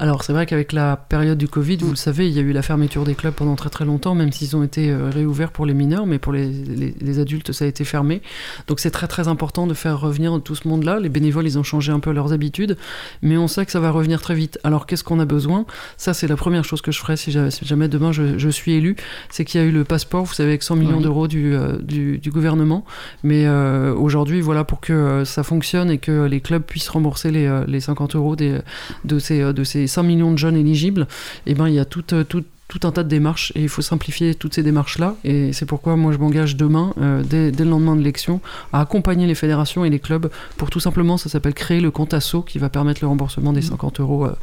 Alors 0.00 0.22
c'est 0.22 0.32
vrai 0.32 0.46
qu'avec 0.46 0.72
la 0.72 0.96
période 0.96 1.38
du 1.38 1.48
Covid, 1.48 1.78
vous 1.78 1.90
le 1.90 1.96
savez, 1.96 2.28
il 2.28 2.32
y 2.32 2.38
a 2.38 2.42
eu 2.42 2.52
la 2.52 2.62
fermeture 2.62 3.02
des 3.02 3.16
clubs 3.16 3.34
pendant 3.34 3.56
très 3.56 3.68
très 3.68 3.84
longtemps, 3.84 4.14
même 4.14 4.30
s'ils 4.30 4.54
ont 4.54 4.62
été 4.62 4.90
euh, 4.90 5.10
réouverts 5.10 5.50
pour 5.50 5.66
les 5.66 5.74
mineurs, 5.74 6.06
mais 6.06 6.20
pour 6.20 6.32
les, 6.32 6.46
les, 6.48 7.18
adultes 7.18 7.50
ça 7.50 7.64
a 7.64 7.68
été 7.68 7.84
fermé. 7.84 8.22
Donc 8.68 8.78
c'est 8.78 8.92
très 8.92 9.08
très 9.08 9.26
important 9.26 9.66
de 9.66 9.74
faire 9.74 9.98
revenir 9.98 10.40
tout 10.40 10.54
ce 10.54 10.68
monde-là. 10.68 11.00
Les 11.00 11.08
bénévoles, 11.08 11.46
ils 11.46 11.58
ont 11.58 11.64
changé 11.64 11.90
un 11.90 11.98
peu 11.98 12.12
leurs 12.12 12.32
habitudes, 12.32 12.76
mais 13.22 13.36
on 13.36 13.48
sait 13.48 13.66
que 13.66 13.72
ça 13.72 13.80
va 13.80 13.90
revenir 13.90 14.22
très 14.22 14.36
vite. 14.36 14.60
Alors 14.62 14.86
qu'est-ce 14.86 15.02
qu'on 15.02 15.18
a 15.18 15.24
besoin? 15.24 15.66
Ça 15.96 16.14
c'est 16.14 16.28
la 16.28 16.36
première 16.36 16.62
chose 16.62 16.80
que 16.80 16.92
je 16.92 17.00
ferai 17.00 17.16
si 17.16 17.32
jamais, 17.32 17.88
demain 17.88 18.12
je, 18.12 18.48
suis 18.50 18.74
élu, 18.74 18.94
c'est 19.30 19.44
qu'il 19.44 19.60
y 19.60 19.64
a 19.64 19.66
eu 19.66 19.72
le 19.72 19.82
passeport, 19.82 20.24
vous 20.24 20.32
savez, 20.34 20.50
avec 20.50 20.62
100 20.62 20.76
millions 20.76 21.00
d'euros 21.00 21.26
du, 21.26 21.56
euh, 21.56 21.76
du, 21.78 22.30
gouvernement. 22.30 22.84
Mais 23.24 23.46
euh, 23.46 23.92
aujourd'hui, 23.94 24.42
voilà, 24.42 24.62
pour 24.62 24.78
que 24.78 25.24
ça 25.24 25.42
fonctionne 25.42 25.90
et 25.90 25.98
que 25.98 26.24
les 26.26 26.40
clubs 26.40 26.62
puissent 26.62 26.88
rembourser 26.88 27.32
les, 27.32 27.64
les 27.66 27.80
50 27.80 28.14
euros 28.14 28.36
des, 28.36 28.60
de 29.04 29.18
ces, 29.18 29.52
de 29.52 29.64
ces 29.64 29.87
5 29.88 30.02
millions 30.02 30.32
de 30.32 30.38
jeunes 30.38 30.56
éligibles, 30.56 31.06
et 31.46 31.52
eh 31.52 31.54
ben, 31.54 31.68
il 31.68 31.74
y 31.74 31.78
a 31.78 31.84
tout, 31.84 32.14
euh, 32.14 32.24
tout, 32.24 32.44
tout 32.68 32.80
un 32.86 32.92
tas 32.92 33.02
de 33.02 33.08
démarches 33.08 33.52
et 33.56 33.62
il 33.62 33.68
faut 33.68 33.82
simplifier 33.82 34.34
toutes 34.34 34.54
ces 34.54 34.62
démarches-là. 34.62 35.16
Et 35.24 35.52
c'est 35.52 35.66
pourquoi 35.66 35.96
moi 35.96 36.12
je 36.12 36.18
m'engage 36.18 36.56
demain, 36.56 36.92
euh, 37.00 37.22
dès, 37.24 37.50
le 37.50 37.70
lendemain 37.70 37.94
de 37.94 38.00
l'élection, 38.00 38.40
à 38.72 38.80
accompagner 38.80 39.26
les 39.26 39.34
fédérations 39.34 39.84
et 39.84 39.90
les 39.90 39.98
clubs 39.98 40.30
pour 40.56 40.70
tout 40.70 40.80
simplement, 40.80 41.16
ça 41.16 41.28
s'appelle 41.28 41.54
créer 41.54 41.80
le 41.80 41.90
compte 41.90 42.14
ASSO 42.14 42.42
qui 42.42 42.58
va 42.58 42.68
permettre 42.68 43.00
le 43.02 43.08
remboursement 43.08 43.52
des 43.52 43.62
50 43.62 43.98
mmh. 43.98 44.02
euros 44.02 44.26
euh, 44.26 44.36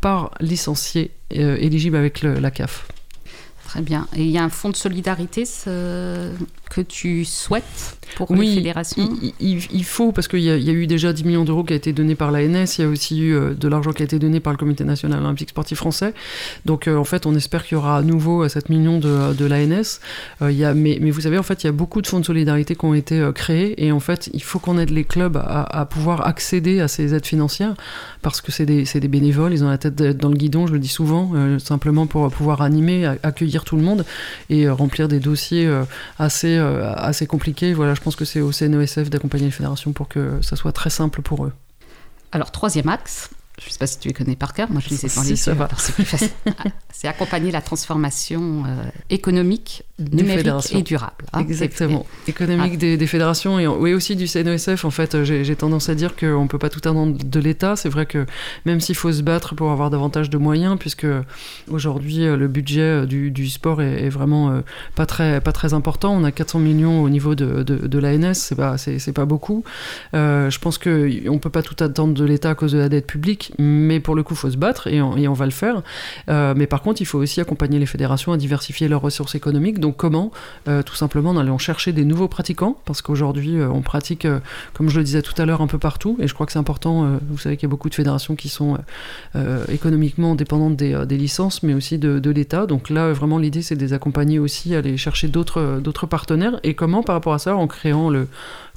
par 0.00 0.30
licencié 0.40 1.10
éligible 1.30 1.96
avec 1.96 2.22
la 2.22 2.50
CAF. 2.52 2.86
Très 3.74 3.82
bien. 3.82 4.06
Et 4.14 4.22
il 4.22 4.30
y 4.30 4.38
a 4.38 4.44
un 4.44 4.50
fonds 4.50 4.70
de 4.70 4.76
solidarité 4.76 5.42
que 6.70 6.80
tu 6.80 7.24
souhaites 7.24 7.98
pour 8.14 8.30
oui, 8.30 8.46
les 8.46 8.54
fédérations? 8.54 9.08
il, 9.40 9.84
faut, 9.84 10.12
parce 10.12 10.28
qu'il 10.28 10.42
y, 10.42 10.50
a 10.50 10.56
eu 10.56 10.86
déjà 10.86 11.12
10 11.12 11.24
millions 11.24 11.44
d'euros 11.44 11.64
qui 11.64 11.72
a 11.72 11.76
été 11.76 11.92
donné 11.92 12.14
par 12.14 12.30
l'ANS, 12.30 12.78
il 12.78 12.82
y 12.82 12.84
a 12.84 12.88
aussi 12.88 13.20
eu 13.20 13.34
euh, 13.34 13.52
de 13.52 13.66
l'argent 13.66 13.92
qui 13.92 14.02
a 14.02 14.04
été 14.04 14.20
donné 14.20 14.38
par 14.38 14.52
le 14.52 14.58
Comité 14.58 14.84
national 14.84 15.18
olympique 15.18 15.50
sportif 15.50 15.78
français. 15.78 16.14
Donc 16.66 16.86
euh, 16.86 16.96
en 16.96 17.02
fait, 17.02 17.26
on 17.26 17.34
espère 17.34 17.64
qu'il 17.64 17.74
y 17.74 17.78
aura 17.78 17.98
à 17.98 18.02
nouveau 18.02 18.48
7 18.48 18.64
euh, 18.70 18.72
millions 18.72 19.00
de, 19.00 19.34
de 19.34 19.44
l'ANS. 19.44 19.98
mais, 20.40 20.98
mais, 21.00 21.10
vous 21.10 21.22
savez, 21.22 21.38
en 21.38 21.42
fait, 21.42 21.64
il 21.64 21.66
y 21.66 21.68
a 21.68 21.72
beaucoup 21.72 22.00
de 22.00 22.06
fonds 22.06 22.20
de 22.20 22.24
solidarité 22.24 22.76
qui 22.76 22.84
ont 22.84 22.94
été 22.94 23.28
créés, 23.34 23.84
et 23.84 23.90
en 23.90 24.00
fait, 24.00 24.30
il 24.32 24.42
faut 24.44 24.60
qu'on 24.60 24.78
aide 24.78 24.90
les 24.90 25.04
clubs 25.04 25.36
à, 25.36 25.84
pouvoir 25.86 26.24
accéder 26.28 26.80
à 26.80 26.86
ces 26.86 27.12
aides 27.12 27.26
financières, 27.26 27.74
parce 28.22 28.40
que 28.40 28.52
c'est 28.52 28.66
des, 28.66 28.84
des, 28.84 29.08
bénévoles, 29.08 29.52
ils 29.52 29.64
ont 29.64 29.68
la 29.68 29.78
tête 29.78 29.96
dans 29.96 30.28
le 30.28 30.36
guidon, 30.36 30.68
je 30.68 30.74
le 30.74 30.78
dis 30.78 30.86
souvent, 30.86 31.32
simplement 31.58 32.06
pour 32.06 32.30
pouvoir 32.30 32.62
animer, 32.62 33.06
accueillir 33.24 33.63
tout 33.64 33.76
le 33.76 33.82
monde, 33.82 34.04
et 34.50 34.68
remplir 34.68 35.08
des 35.08 35.18
dossiers 35.18 35.68
assez, 36.18 36.56
assez 36.56 37.26
compliqués. 37.26 37.74
Voilà, 37.74 37.94
je 37.94 38.00
pense 38.00 38.16
que 38.16 38.24
c'est 38.24 38.40
au 38.40 38.52
CNESF 38.52 39.10
d'accompagner 39.10 39.46
les 39.46 39.50
fédérations 39.50 39.92
pour 39.92 40.08
que 40.08 40.40
ça 40.42 40.56
soit 40.56 40.72
très 40.72 40.90
simple 40.90 41.22
pour 41.22 41.44
eux. 41.44 41.52
Alors, 42.32 42.50
troisième 42.50 42.88
axe, 42.88 43.30
je 43.60 43.66
ne 43.66 43.70
sais 43.72 43.78
pas 43.78 43.86
si 43.86 43.98
tu 44.00 44.08
les 44.08 44.14
connais 44.14 44.36
par 44.36 44.52
cœur, 44.52 44.70
moi 44.70 44.80
je 44.84 44.90
les 44.90 45.06
ai 45.06 45.08
dans 45.14 45.22
les 45.22 45.30
yeux, 45.30 45.36
c'est 46.92 47.08
accompagner 47.08 47.50
la 47.50 47.60
transformation 47.60 48.64
euh, 48.66 48.84
économique, 49.10 49.82
Des 49.98 50.16
numérique 50.16 50.46
et 50.72 50.82
durable. 50.82 51.24
hein. 51.32 51.40
Exactement. 51.40 52.04
Économique 52.26 52.72
Ah. 52.74 52.78
des, 52.78 52.96
des 52.96 53.06
fédérations 53.06 53.58
et 53.58 53.66
oui 53.66 53.92
aussi 53.94 54.16
du 54.16 54.26
CNESF. 54.26 54.84
En 54.84 54.90
fait, 54.90 55.22
j'ai 55.24 55.56
tendance 55.56 55.88
à 55.88 55.94
dire 55.94 56.16
qu'on 56.16 56.42
ne 56.42 56.48
peut 56.48 56.58
pas 56.58 56.68
tout 56.70 56.80
attendre 56.88 57.16
de 57.24 57.40
l'État. 57.40 57.76
C'est 57.76 57.88
vrai 57.88 58.06
que 58.06 58.26
même 58.64 58.80
s'il 58.80 58.94
faut 58.96 59.12
se 59.12 59.22
battre 59.22 59.54
pour 59.54 59.70
avoir 59.70 59.90
davantage 59.90 60.30
de 60.30 60.38
moyens, 60.38 60.76
puisque 60.78 61.06
aujourd'hui 61.70 62.24
euh, 62.26 62.36
le 62.36 62.48
budget 62.48 62.80
euh, 62.80 63.06
du, 63.06 63.30
du 63.30 63.48
sport 63.48 63.82
est, 63.82 64.04
est 64.04 64.08
vraiment 64.08 64.50
euh, 64.50 64.60
pas, 64.94 65.06
très, 65.06 65.40
pas 65.40 65.52
très 65.52 65.74
important. 65.74 66.14
On 66.14 66.24
a 66.24 66.32
400 66.32 66.58
millions 66.58 67.02
au 67.02 67.08
niveau 67.10 67.34
de, 67.34 67.62
de, 67.62 67.86
de 67.86 67.98
l'ANS, 67.98 68.34
c'est 68.34 68.56
pas, 68.56 68.76
pas 69.14 69.24
beaucoup. 69.24 69.64
Euh, 70.14 70.50
je 70.50 70.58
pense 70.58 70.78
qu'on 70.78 70.90
ne 70.90 71.38
peut 71.38 71.50
pas 71.50 71.62
tout 71.62 71.82
attendre 71.82 72.14
de 72.14 72.24
l'État 72.24 72.50
à 72.50 72.54
cause 72.54 72.72
de 72.72 72.78
la 72.78 72.88
dette 72.88 73.06
publique, 73.06 73.52
mais 73.58 74.00
pour 74.00 74.14
le 74.14 74.22
coup, 74.22 74.34
il 74.34 74.38
faut 74.38 74.50
se 74.50 74.56
battre 74.56 74.86
et 74.86 75.00
on, 75.00 75.32
va 75.32 75.44
le 75.44 75.50
faire. 75.50 75.82
Euh, 76.28 76.54
mais 76.56 76.66
par 76.66 76.82
contre, 76.82 77.00
il 77.00 77.04
faut 77.04 77.18
aussi 77.18 77.40
accompagner 77.40 77.78
les 77.78 77.86
fédérations 77.86 78.32
à 78.32 78.36
diversifier 78.36 78.88
leurs 78.88 79.00
ressources 79.00 79.34
économiques. 79.34 79.78
Donc 79.78 79.96
comment 79.96 80.30
Euh, 80.68 80.82
Tout 80.82 80.94
simplement 80.94 81.30
en 81.30 81.36
allant 81.36 81.58
chercher 81.58 81.92
des 81.92 82.04
nouveaux 82.04 82.28
pratiquants, 82.28 82.76
parce 82.84 83.02
qu'aujourd'hui, 83.02 83.58
euh, 83.58 83.68
on 83.68 83.82
pratique, 83.82 84.26
comme 84.72 84.88
je 84.88 84.98
le 84.98 85.04
disais 85.04 85.22
tout 85.22 85.34
à 85.40 85.44
l'heure, 85.44 85.60
un 85.60 85.66
peu 85.66 85.78
partout. 85.78 86.16
Et 86.20 86.28
je 86.28 86.34
crois 86.34 86.46
que 86.46 86.52
c'est 86.52 86.58
important, 86.58 87.18
vous 87.28 87.38
savez 87.38 87.56
qu'il 87.56 87.66
y 87.66 87.70
a 87.70 87.70
beaucoup 87.70 87.88
de 87.88 87.94
fédérations 87.94 88.34
qui 88.34 88.48
sont 88.48 88.78
économiquement 89.68 90.34
dépendantes 90.34 90.76
des, 90.76 91.16
licences, 91.16 91.62
mais 91.62 91.74
aussi 91.74 91.98
de, 91.98 92.18
de 92.18 92.30
l'État. 92.30 92.66
Donc 92.66 92.90
là, 92.90 93.12
vraiment, 93.12 93.38
l'idée, 93.38 93.62
c'est 93.62 93.76
de 93.76 93.80
les 93.80 93.92
accompagner 93.92 94.38
aussi, 94.38 94.74
à 94.74 94.78
aller 94.78 94.96
chercher 94.96 95.28
d'autres 95.28 96.06
partenaires. 96.06 96.58
Et 96.62 96.74
comment, 96.74 97.02
par 97.02 97.14
rapport 97.14 97.34
à 97.34 97.38
ça, 97.38 97.56
en 97.56 97.66
créant 97.66 98.10
le 98.10 98.26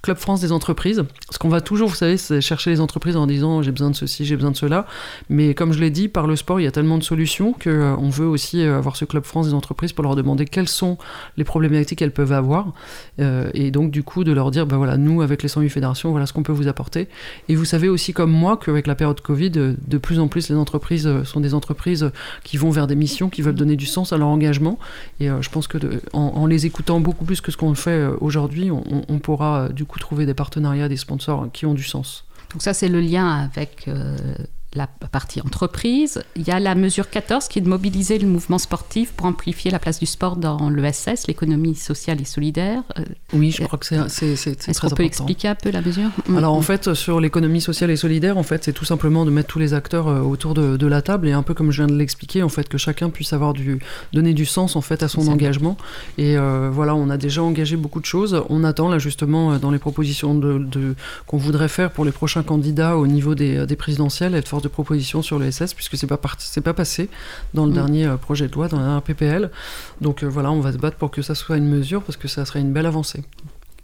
Club 0.01 0.17
France 0.17 0.41
des 0.41 0.51
entreprises. 0.51 1.03
Ce 1.31 1.39
qu'on 1.39 1.49
va 1.49 1.62
toujours, 1.62 1.89
vous 1.89 1.95
savez, 1.95 2.17
c'est 2.17 2.39
chercher 2.39 2.69
les 2.69 2.81
entreprises 2.81 3.15
en 3.15 3.27
disant 3.27 3.62
j'ai 3.62 3.71
besoin 3.71 3.89
de 3.89 3.95
ceci, 3.95 4.25
j'ai 4.25 4.36
besoin 4.36 4.51
de 4.51 4.55
cela. 4.55 4.86
Mais 5.29 5.53
comme 5.53 5.73
je 5.73 5.79
l'ai 5.79 5.89
dit, 5.89 6.07
par 6.07 6.27
le 6.27 6.36
sport, 6.36 6.60
il 6.60 6.63
y 6.63 6.67
a 6.67 6.71
tellement 6.71 6.97
de 6.97 7.03
solutions 7.03 7.53
que 7.53 7.69
euh, 7.69 7.95
on 7.97 8.10
veut 8.10 8.27
aussi 8.27 8.62
euh, 8.62 8.77
avoir 8.77 8.95
ce 8.95 9.05
Club 9.05 9.23
France 9.23 9.47
des 9.47 9.53
entreprises 9.53 9.93
pour 9.93 10.03
leur 10.03 10.15
demander 10.15 10.45
quelles 10.45 10.67
sont 10.67 10.97
les 11.36 11.43
problématiques 11.43 11.99
qu'elles 11.99 12.12
peuvent 12.12 12.31
avoir. 12.31 12.73
Euh, 13.19 13.49
et 13.53 13.71
donc, 13.71 13.91
du 13.91 14.03
coup, 14.03 14.23
de 14.23 14.31
leur 14.31 14.51
dire 14.51 14.67
ben 14.67 14.77
voilà, 14.77 14.97
nous, 14.97 15.21
avec 15.21 15.43
les 15.43 15.49
108 15.49 15.69
fédérations, 15.69 16.12
voilà 16.12 16.25
ce 16.25 16.33
qu'on 16.33 16.43
peut 16.43 16.53
vous 16.53 16.67
apporter. 16.67 17.07
Et 17.49 17.55
vous 17.55 17.65
savez 17.65 17.89
aussi, 17.89 18.13
comme 18.13 18.31
moi, 18.31 18.57
qu'avec 18.57 18.88
la 18.88 18.95
période 18.95 19.19
Covid, 19.21 19.51
de 19.51 19.97
plus 19.97 20.19
en 20.19 20.27
plus, 20.27 20.49
les 20.49 20.55
entreprises 20.55 21.10
sont 21.23 21.39
des 21.39 21.53
entreprises 21.53 22.12
qui 22.43 22.57
vont 22.57 22.69
vers 22.69 22.88
des 22.88 22.95
missions, 22.95 23.29
qui 23.29 23.41
veulent 23.41 23.55
donner 23.55 23.75
du 23.75 23.86
sens 23.86 24.13
à 24.13 24.17
leur 24.17 24.27
engagement. 24.27 24.77
Et 25.19 25.27
je 25.27 25.49
pense 25.49 25.67
que 25.67 25.77
en, 26.13 26.45
les 26.45 26.65
écoutant 26.65 26.99
beaucoup 26.99 27.25
plus 27.25 27.41
que 27.41 27.51
ce 27.51 27.57
qu'on 27.57 27.73
fait 27.75 28.05
aujourd'hui, 28.21 28.71
on, 28.71 29.19
pourra 29.19 29.69
du 29.69 29.86
coup 29.86 29.96
trouver 29.97 30.25
des 30.25 30.33
partenariats, 30.33 30.89
des 30.89 30.97
sponsors 30.97 31.47
qui 31.51 31.65
ont 31.65 31.73
du 31.73 31.83
sens. 31.83 32.25
Donc 32.51 32.62
ça, 32.62 32.73
c'est 32.73 32.88
le 32.88 33.01
lien 33.01 33.29
avec 33.29 33.88
euh, 33.88 34.15
la 34.73 34.86
partie 34.86 35.41
entreprise. 35.41 36.21
Il 36.36 36.45
y 36.47 36.51
a 36.51 36.60
la 36.60 36.75
mesure 36.75 37.10
14 37.10 37.47
qui 37.47 37.60
est 37.60 37.62
de 37.62 37.69
mobiliser 37.69 38.19
le 38.19 38.27
mouvement 38.27 38.58
sportif 38.58 39.12
pour 39.13 39.25
amplifier 39.25 39.71
la 39.71 39.80
place 39.80 39.97
du 39.99 40.06
sport 40.06 40.36
dans 40.36 40.69
l'ESS, 40.69 41.25
l'économie 41.27 41.73
sociale 41.73 42.21
et 42.21 42.25
solidaire. 42.25 42.84
Euh, 42.99 43.03
Oui, 43.34 43.51
je 43.51 43.63
crois 43.63 43.80
que 43.80 43.86
c'est 43.86 44.08
c'est- 44.10 44.27
Est-ce 44.69 44.82
qu'on 44.82 44.88
peut 44.89 44.93
important. 44.93 45.03
expliquer 45.03 45.47
un 45.47 45.56
peu 45.56 45.71
la 45.71 45.82
mesure? 45.82 46.10
Alors 46.36 46.53
en 46.53 46.60
Mm. 46.60 46.63
fait, 46.63 46.93
sur 46.93 47.19
l'économie 47.21 47.62
sociale 47.62 47.91
et 47.91 47.95
solidaire, 47.95 48.38
en 48.38 48.43
fait, 48.43 48.65
c'est 48.65 48.73
tout 48.73 48.86
simplement 48.86 49.25
de 49.25 49.32
mettre 49.32 49.47
tous 49.47 49.58
les 49.60 49.73
acteurs 49.73 50.10
euh, 50.10 50.19
autour 50.21 50.53
de, 50.53 50.75
de 50.77 50.88
la 50.88 51.01
table 51.01 51.27
et 51.27 51.32
un 51.32 51.43
peu 51.43 51.53
comme 51.53 51.71
je 51.71 51.82
viens 51.84 51.91
de 51.91 51.97
l'expliquer, 51.97 52.43
en 52.43 52.49
fait, 52.49 52.67
que 52.67 52.77
chacun 52.77 53.10
puisse 53.10 53.34
avoir 53.34 53.53
du 53.53 53.80
donner 54.13 54.34
du 54.34 54.45
sens 54.45 54.75
en 54.75 54.82
fait 54.82 55.01
à 55.01 55.08
son 55.08 55.27
engagement. 55.30 55.77
Et 56.17 56.38
euh, 56.38 56.69
voilà, 56.71 56.93
on 56.93 57.10
a 57.10 57.17
déjà 57.17 57.41
engagé 57.41 57.77
beaucoup 57.77 58.01
de 58.01 58.06
choses. 58.06 58.43
On 58.49 58.63
attend 58.65 58.89
là 58.89 58.99
justement 58.99 59.58
dans 59.58 59.71
les 59.71 59.80
propositions 59.80 60.36
de, 60.36 60.60
de- 60.60 60.95
qu'on 61.25 61.38
voudrait 61.38 61.69
faire 61.69 61.89
pour 61.91 62.03
les 62.06 62.12
prochains 62.12 62.43
candidats 62.43 62.97
au 62.97 63.08
niveau 63.08 63.34
des, 63.34 63.65
des 63.65 63.75
présidentielles, 63.77 64.36
être 64.36 64.47
force 64.57 64.63
de 64.63 64.69
proposition 64.69 65.21
sur 65.21 65.37
le 65.37 65.51
SS 65.51 65.73
puisque 65.75 65.97
c'est 65.97 66.07
pas 66.07 66.19
c'est 66.39 66.61
pas 66.61 66.73
passé 66.73 67.09
dans 67.53 67.65
le 67.65 67.71
Mm. 67.71 67.75
dernier 67.75 68.05
euh, 68.07 68.17
projet 68.17 68.47
de 68.47 68.53
loi, 68.53 68.67
dans 68.67 68.79
la 68.79 69.01
PPL. 69.01 69.51
Donc 70.01 70.23
euh, 70.23 70.27
voilà, 70.27 70.51
on 70.51 70.59
va 70.61 70.71
se 70.71 70.77
battre 70.77 70.97
pour 70.97 71.11
que 71.11 71.21
ça 71.21 71.35
soit 71.35 71.57
une 71.57 71.67
mesure 71.67 72.01
parce 72.01 72.17
que 72.17 72.27
ça 72.27 72.43
serait 72.45 72.59
une 72.61 72.73
belle 72.73 72.87
avancée. 72.87 73.23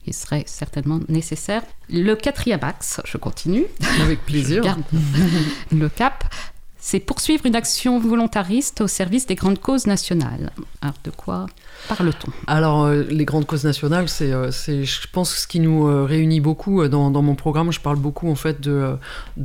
Il 0.06 0.14
serait 0.14 0.44
certainement 0.48 1.00
nécessaire. 1.10 1.62
Le 1.90 2.16
quatrième 2.16 2.64
axe, 2.64 3.00
je 3.06 3.18
continue. 3.18 3.66
Avec 4.02 4.26
plaisir. 4.26 4.64
Le 5.72 5.90
cap. 5.90 6.24
C'est 6.78 7.00
poursuivre 7.00 7.46
une 7.46 7.56
action 7.56 7.98
volontariste 8.00 8.82
au 8.82 8.88
service 8.88 9.26
des 9.26 9.36
grandes 9.36 9.60
causes 9.60 9.88
nationales. 9.88 10.52
Alors, 10.82 10.96
de 11.06 11.12
quoi 11.12 11.46
parle-t-on 11.88 12.32
Alors, 12.48 12.84
euh, 12.84 13.04
les 13.10 13.26
grandes 13.26 13.46
causes 13.46 13.64
nationales, 13.64 14.10
c'est, 14.10 14.32
euh, 14.32 14.52
c'est, 14.52 14.86
je 14.86 15.08
pense, 15.12 15.36
ce 15.36 15.48
qui 15.48 15.60
nous 15.60 15.88
euh, 15.88 16.06
réunit 16.06 16.40
beaucoup 16.40 16.88
dans, 16.88 17.10
mon 17.22 17.36
programme. 17.36 17.72
Je 17.72 17.80
parle 17.80 17.98
beaucoup, 17.98 18.30
en 18.30 18.36
fait, 18.36 18.62
de, 18.62 18.98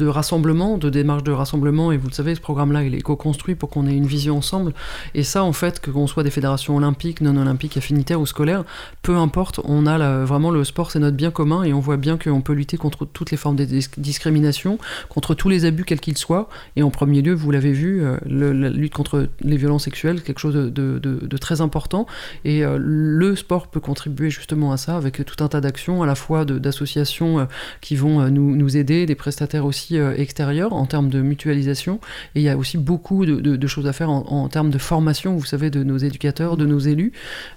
rassemblement, 0.07 0.79
de 0.79 0.91
démarche 0.91 1.23
de 1.23 1.33
rassemblement. 1.33 1.93
Et 1.93 1.97
vous 1.97 2.09
le 2.09 2.13
savez, 2.13 2.35
ce 2.35 2.41
programme-là, 2.41 2.83
il 2.85 2.95
est 2.95 3.01
co-construit 3.01 3.55
pour 3.55 3.71
qu'on 3.71 3.87
ait 3.87 3.95
une 3.95 4.07
vision 4.07 4.37
ensemble. 4.37 4.73
Et 5.15 5.23
ça, 5.23 5.45
en 5.45 5.53
fait, 5.53 5.81
que 5.81 5.91
qu'on 5.91 6.07
soit 6.07 6.23
des 6.23 6.31
fédérations 6.31 6.77
olympiques, 6.77 7.21
non 7.21 7.37
olympiques, 7.37 7.77
affinitaires 7.77 8.21
ou 8.21 8.27
scolaires, 8.27 8.65
peu 9.03 9.17
importe, 9.17 9.61
on 9.65 9.87
a 9.87 10.25
vraiment 10.25 10.51
le 10.51 10.65
sport, 10.65 10.91
c'est 10.91 10.99
notre 10.99 11.17
bien 11.17 11.31
commun. 11.31 11.63
Et 11.63 11.73
on 11.73 11.81
voit 11.81 11.97
bien 11.97 12.17
qu'on 12.17 12.41
peut 12.41 12.53
lutter 12.53 12.77
contre 12.77 13.05
toutes 13.05 13.31
les 13.31 13.37
formes 13.37 13.57
de 13.57 13.65
dis- 13.65 13.89
discrimination, 13.97 14.79
contre 15.09 15.35
tous 15.35 15.49
les 15.49 15.65
abus, 15.65 15.85
quels 15.85 16.01
qu'ils 16.01 16.19
soient. 16.19 16.49
Et 16.77 16.83
en 16.83 16.91
premier 16.91 17.23
lieu, 17.23 17.35
vous 17.35 17.51
l'avez 17.51 17.73
vu, 17.73 18.03
la 18.27 18.71
lutte 18.71 18.95
contre 18.95 19.29
les 19.41 19.57
violences 19.57 19.85
sexuelles, 19.85 20.23
quelque 20.23 20.41
chose 20.41 20.55
de 20.55 21.37
très 21.39 21.61
important. 21.61 22.07
Et 22.45 22.65
euh, 22.65 22.79
le 22.81 23.37
sport 23.37 23.69
peut 23.69 23.81
contribuer 23.81 24.31
justement 24.31 24.73
à 24.73 24.77
ça 24.77 24.97
avec 24.97 25.25
tout 25.25 25.43
un 25.45 25.49
tas 25.49 25.61
d'actions, 25.61 26.03
à 26.03 26.07
la 26.07 26.15
fois 26.15 26.45
d'associations 26.45 27.41
euh, 27.41 27.45
qui 27.81 27.97
vont 27.97 28.21
euh, 28.21 28.29
nous, 28.31 28.57
nous 28.57 28.77
aider, 28.77 29.07
des 29.07 29.15
prestataires 29.15 29.65
aussi 29.65 29.97
extérieurs 29.97 30.73
en 30.73 30.87
termes 30.87 31.09
de 31.09 31.21
mutualisation. 31.21 32.01
Et 32.35 32.41
il 32.41 32.43
y 32.43 32.49
a 32.49 32.57
aussi 32.57 32.79
beaucoup 32.79 33.27
de, 33.27 33.37
de- 33.37 33.57
de 33.57 33.67
choses 33.67 33.87
à 33.87 33.93
faire 33.93 34.11
en, 34.11 34.25
en 34.29 34.49
termes 34.49 34.71
de 34.71 34.79
formation, 34.79 35.37
vous 35.37 35.45
savez, 35.45 35.71
de 35.71 35.83
nos 35.83 35.97
éducateurs, 35.99 36.57
de 36.57 36.67
nos 36.67 36.79
élus. 36.79 37.13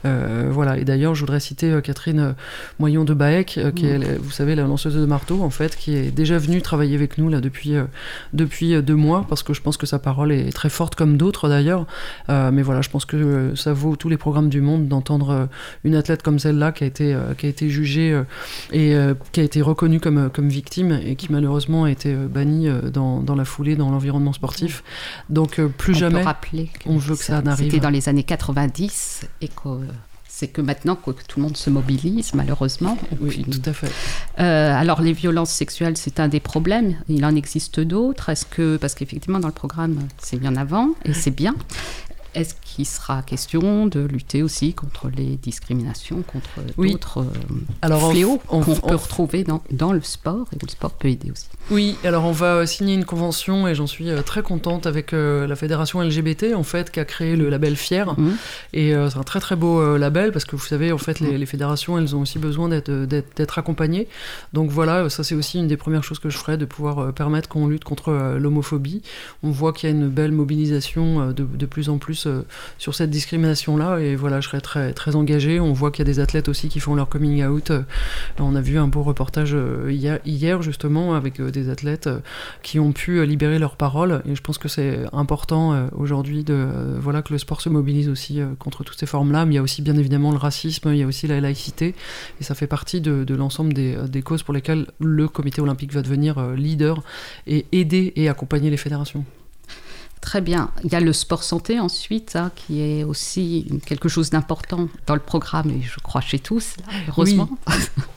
Euh, 0.05 0.49
voilà. 0.51 0.77
Et 0.77 0.85
d'ailleurs, 0.85 1.15
je 1.15 1.21
voudrais 1.21 1.39
citer 1.39 1.79
Catherine 1.83 2.35
Moyon 2.79 3.03
de 3.03 3.13
Baec, 3.13 3.59
qui 3.75 3.85
est, 3.85 3.97
la- 3.97 4.17
vous 4.19 4.31
savez, 4.31 4.55
la 4.55 4.63
lanceuse 4.63 4.95
de 4.95 5.05
marteau, 5.05 5.41
en 5.41 5.49
fait, 5.49 5.75
qui 5.75 5.95
est 5.95 6.11
déjà 6.11 6.37
venue 6.37 6.61
travailler 6.61 6.95
avec 6.95 7.17
nous 7.17 7.29
là 7.29 7.41
depuis, 7.41 7.73
depuis 8.33 8.81
deux 8.81 8.95
mois, 8.95 9.25
parce 9.27 9.43
que 9.43 9.53
je 9.53 9.61
pense 9.61 9.77
que 9.77 9.85
sa 9.85 9.99
parole 9.99 10.31
est 10.31 10.51
très 10.51 10.69
forte 10.69 10.95
comme 10.95 11.17
d'autres 11.17 11.49
d'ailleurs. 11.49 11.85
Euh, 12.29 12.51
mais 12.51 12.61
voilà, 12.61 12.81
je 12.81 12.89
pense 12.89 13.05
que 13.05 13.53
ça 13.55 13.73
vaut 13.73 13.95
tous 13.95 14.09
les 14.09 14.17
programmes 14.17 14.49
du 14.49 14.60
monde 14.61 14.87
d'entendre 14.87 15.29
euh, 15.29 15.45
une 15.83 15.95
athlète 15.95 16.23
comme 16.23 16.39
celle-là 16.39 16.71
qui 16.71 16.83
a 16.83 16.87
été, 16.87 17.13
euh, 17.13 17.33
qui 17.33 17.45
a 17.45 17.49
été 17.49 17.69
jugée 17.69 18.11
euh, 18.11 18.23
et 18.71 18.95
qui 19.31 19.39
a 19.39 19.43
été 19.43 19.61
reconnue 19.61 19.99
comme, 19.99 20.29
comme 20.29 20.49
victime 20.49 20.99
et 21.03 21.15
qui 21.15 21.31
malheureusement 21.31 21.85
a 21.85 21.91
été 21.91 22.13
bannie 22.13 22.69
dans, 22.93 23.21
dans 23.21 23.35
la 23.35 23.45
foulée, 23.45 23.75
dans 23.75 23.89
l'environnement 23.89 24.33
sportif. 24.33 24.83
Donc 25.29 25.61
plus 25.77 25.93
on 25.95 25.99
jamais. 25.99 26.19
peut 26.19 26.25
rappeler 26.25 26.69
que 26.79 26.89
on 26.89 26.97
veut 26.97 27.15
que 27.15 27.23
ça 27.23 27.41
n'arrive. 27.41 27.65
C'était 27.65 27.79
dans 27.79 27.89
les 27.89 28.09
années 28.09 28.23
90 28.23 29.27
et 29.41 29.47
que 29.47 29.69
c'est 30.41 30.47
que 30.47 30.61
maintenant 30.61 30.95
que 30.95 31.11
tout 31.11 31.39
le 31.39 31.43
monde 31.43 31.55
se 31.55 31.69
mobilise, 31.69 32.33
malheureusement. 32.33 32.97
Oui, 33.19 33.29
puis, 33.29 33.43
tout 33.43 33.69
à 33.69 33.73
fait. 33.73 33.91
euh, 34.39 34.73
alors 34.73 35.01
les 35.01 35.13
violences 35.13 35.51
sexuelles, 35.51 35.97
c'est 35.97 36.19
un 36.19 36.29
des 36.29 36.39
problèmes. 36.39 36.95
Il 37.09 37.23
en 37.25 37.35
existe 37.35 37.79
d'autres. 37.79 38.29
Est-ce 38.29 38.45
que 38.47 38.77
parce 38.77 38.95
qu'effectivement 38.95 39.39
dans 39.39 39.49
le 39.49 39.53
programme, 39.53 39.99
c'est 40.17 40.37
bien 40.39 40.55
avant 40.55 40.89
et 41.05 41.13
c'est 41.13 41.29
bien. 41.29 41.53
Est-ce 42.33 42.55
qu'il 42.63 42.85
sera 42.85 43.21
question 43.23 43.87
de 43.87 43.99
lutter 43.99 44.41
aussi 44.41 44.73
contre 44.73 45.09
les 45.15 45.35
discriminations, 45.37 46.21
contre 46.21 46.47
Oui. 46.77 46.91
d'autres 46.93 47.19
euh, 47.19 47.25
Alors, 47.81 48.09
fléaux 48.11 48.39
qu'on 48.47 48.61
en- 48.61 48.75
peut 48.75 48.95
retrouver 48.95 49.43
dans, 49.43 49.61
dans 49.71 49.91
le 49.91 50.01
sport 50.01 50.47
et 50.53 50.55
où 50.55 50.65
le 50.65 50.71
sport 50.71 50.91
peut 50.91 51.09
aider 51.09 51.29
aussi? 51.31 51.47
Oui, 51.69 51.97
alors 52.05 52.23
on 52.25 52.31
va 52.31 52.55
euh, 52.55 52.65
signer 52.65 52.93
une 52.93 53.03
convention 53.05 53.67
et 53.67 53.75
j'en 53.75 53.85
suis 53.87 54.09
euh, 54.09 54.21
très 54.21 54.43
contente 54.43 54.87
avec 54.87 55.11
la 55.11 55.55
fédération 55.55 56.01
LGBT 56.01 56.53
en 56.55 56.63
fait 56.63 56.89
qui 56.91 56.99
a 57.01 57.05
créé 57.05 57.35
le 57.35 57.49
label 57.49 57.75
Fier. 57.75 58.17
Mhm. 58.17 58.35
et 58.73 58.93
c'est 59.09 59.17
un 59.17 59.23
très 59.23 59.39
très 59.39 59.55
beau 59.55 59.97
label 59.97 60.31
parce 60.31 60.45
que 60.45 60.55
vous 60.55 60.65
savez 60.65 60.91
en 60.91 60.97
fait 60.97 61.19
les, 61.19 61.37
les 61.37 61.45
fédérations 61.45 61.97
elles 61.97 62.15
ont 62.15 62.21
aussi 62.21 62.39
besoin 62.39 62.69
d'être 62.69 63.57
accompagnées. 63.57 64.07
Donc 64.53 64.69
voilà 64.69 65.09
ça 65.09 65.23
c'est 65.23 65.35
aussi 65.35 65.57
une 65.59 65.67
des 65.67 65.77
premières 65.77 66.03
choses 66.03 66.19
que 66.19 66.29
je 66.29 66.37
ferai 66.37 66.57
de 66.57 66.65
pouvoir 66.65 67.13
permettre 67.13 67.49
qu'on 67.49 67.67
lutte 67.67 67.83
contre 67.83 68.11
l'homophobie. 68.39 69.01
On 69.43 69.51
voit 69.51 69.73
qu'il 69.73 69.89
y 69.89 69.91
a 69.91 69.95
une 69.95 70.07
belle 70.09 70.31
mobilisation 70.31 71.31
de, 71.31 71.43
de 71.43 71.65
plus 71.65 71.89
en 71.89 71.97
plus 71.97 72.20
euh, 72.25 72.43
sur 72.77 72.95
cette 72.95 73.09
discrimination 73.09 73.77
là 73.77 73.99
et 73.99 74.15
voilà 74.15 74.41
je 74.41 74.47
serai 74.47 74.61
très 74.61 74.93
très 74.93 75.15
on 75.15 75.73
voit 75.73 75.91
qu'il 75.91 75.99
y 75.99 76.09
a 76.09 76.11
des 76.11 76.19
athlètes 76.19 76.47
aussi 76.47 76.69
qui 76.69 76.79
font 76.79 76.95
leur 76.95 77.09
coming 77.09 77.43
out. 77.43 77.71
Euh, 77.71 77.83
on 78.39 78.55
a 78.55 78.61
vu 78.61 78.77
un 78.77 78.87
beau 78.87 79.03
reportage 79.03 79.51
euh, 79.53 79.91
hier, 80.25 80.61
justement 80.61 81.15
avec 81.15 81.41
des 81.41 81.69
athlètes 81.69 82.09
qui 82.63 82.79
ont 82.79 82.91
pu 82.91 83.25
libérer 83.25 83.59
leurs 83.59 83.75
paroles. 83.75 84.21
Et 84.29 84.35
je 84.35 84.41
pense 84.41 84.57
que 84.57 84.67
c'est 84.67 85.05
important 85.13 85.89
aujourd'hui 85.95 86.45
voilà 86.99 87.21
que 87.21 87.33
le 87.33 87.39
sport 87.39 87.61
se 87.61 87.69
mobilise 87.69 88.09
aussi 88.09 88.41
contre 88.59 88.83
toutes 88.83 88.99
ces 88.99 89.05
formes-là. 89.05 89.45
Mais 89.45 89.53
il 89.53 89.55
y 89.55 89.59
a 89.59 89.63
aussi 89.63 89.81
bien 89.81 89.97
évidemment 89.97 90.31
le 90.31 90.37
racisme, 90.37 90.89
il 90.91 90.97
y 90.97 91.03
a 91.03 91.07
aussi 91.07 91.27
la 91.27 91.39
laïcité. 91.39 91.95
Et 92.39 92.43
ça 92.43 92.55
fait 92.55 92.67
partie 92.67 93.01
de, 93.01 93.33
l'ensemble 93.33 93.73
des, 93.73 94.21
causes 94.23 94.43
pour 94.43 94.53
lesquelles 94.53 94.87
le 94.99 95.27
Comité 95.27 95.61
olympique 95.61 95.93
va 95.93 96.01
devenir 96.01 96.51
leader 96.51 97.03
et 97.47 97.65
aider 97.71 98.13
et 98.15 98.29
accompagner 98.29 98.69
les 98.69 98.77
fédérations. 98.77 99.25
Très 100.21 100.39
bien. 100.39 100.69
Il 100.83 100.91
y 100.91 100.95
a 100.95 100.99
le 100.99 101.13
sport 101.13 101.41
santé 101.41 101.79
ensuite, 101.79 102.35
hein, 102.35 102.51
qui 102.55 102.81
est 102.81 103.03
aussi 103.03 103.67
quelque 103.87 104.07
chose 104.07 104.29
d'important 104.29 104.87
dans 105.07 105.15
le 105.15 105.19
programme, 105.19 105.71
et 105.71 105.81
je 105.81 105.99
crois 105.99 106.21
chez 106.21 106.37
tous, 106.37 106.75
là, 106.77 106.93
heureusement. 107.09 107.49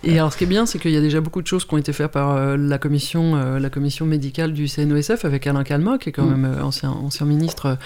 Et 0.04 0.18
alors, 0.18 0.30
ce 0.30 0.36
qui 0.36 0.44
est 0.44 0.46
bien, 0.46 0.66
c'est 0.66 0.78
qu'il 0.78 0.90
y 0.90 0.98
a 0.98 1.00
déjà 1.00 1.22
beaucoup 1.22 1.40
de 1.40 1.46
choses 1.46 1.64
qui 1.64 1.72
ont 1.72 1.78
été 1.78 1.94
faites 1.94 2.10
par 2.10 2.32
euh, 2.32 2.58
la, 2.58 2.76
commission, 2.76 3.36
euh, 3.36 3.58
la 3.58 3.70
commission 3.70 4.04
médicale 4.04 4.52
du 4.52 4.68
CNOSF 4.68 5.24
avec 5.24 5.46
Alain 5.46 5.64
Calma, 5.64 5.96
qui 5.96 6.10
est 6.10 6.12
quand 6.12 6.26
mm. 6.26 6.36
même 6.36 6.44
euh, 6.44 6.62
ancien, 6.62 6.90
ancien 6.90 7.24
ministre 7.24 7.78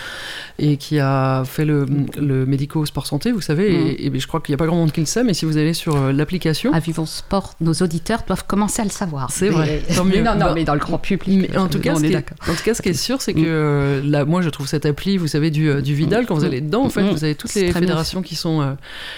et 0.58 0.76
qui 0.78 0.98
a 0.98 1.44
fait 1.44 1.64
le, 1.64 1.86
le 2.20 2.44
médico-sport 2.44 3.06
santé, 3.06 3.30
vous 3.30 3.40
savez. 3.40 3.70
Mm. 3.70 4.14
Et, 4.16 4.18
je 4.18 4.26
crois 4.26 4.40
qu'il 4.40 4.52
n'y 4.52 4.54
a 4.54 4.58
pas 4.58 4.66
grand 4.66 4.76
monde 4.76 4.90
qui 4.90 5.00
le 5.00 5.06
sait, 5.06 5.22
mais 5.22 5.32
si 5.32 5.44
vous 5.44 5.56
allez 5.58 5.74
sur 5.74 6.12
l'application. 6.12 6.72
À 6.72 6.80
Vivons 6.80 7.06
Sport, 7.06 7.54
nos 7.60 7.74
auditeurs 7.74 8.22
doivent 8.26 8.46
commencer 8.46 8.82
à 8.82 8.84
le 8.84 8.90
savoir. 8.90 9.30
C'est 9.30 9.48
vrai. 9.48 9.80
Tant 9.94 10.04
mieux. 10.04 10.22
non, 10.22 10.34
non, 10.34 10.46
bah, 10.46 10.52
mais 10.56 10.64
dans 10.64 10.74
le 10.74 10.80
grand 10.80 10.98
public. 10.98 11.56
en, 11.56 11.68
tout 11.68 11.78
cas, 11.78 11.94
ce 11.94 12.00
qui 12.00 12.12
est, 12.12 12.16
en 12.16 12.54
tout 12.54 12.64
cas, 12.64 12.74
ce 12.74 12.82
qui 12.82 12.88
est 12.88 12.94
sûr, 12.94 13.22
c'est 13.22 13.34
que 13.34 14.02
là, 14.08 14.24
moi, 14.24 14.42
je 14.42 14.50
trouve 14.50 14.66
cette 14.66 14.86
appli, 14.86 15.16
vous 15.16 15.28
savez, 15.28 15.50
du, 15.50 15.82
du 15.82 15.94
Vidal, 15.94 16.26
quand 16.26 16.34
vous 16.34 16.44
allez 16.44 16.60
dedans, 16.60 16.84
en 16.84 16.90
fait, 16.90 17.02
vous 17.02 17.24
avez 17.24 17.34
toutes 17.34 17.54
les 17.54 17.72
fédérations 17.72 18.22
qui 18.22 18.34
sont, 18.34 18.76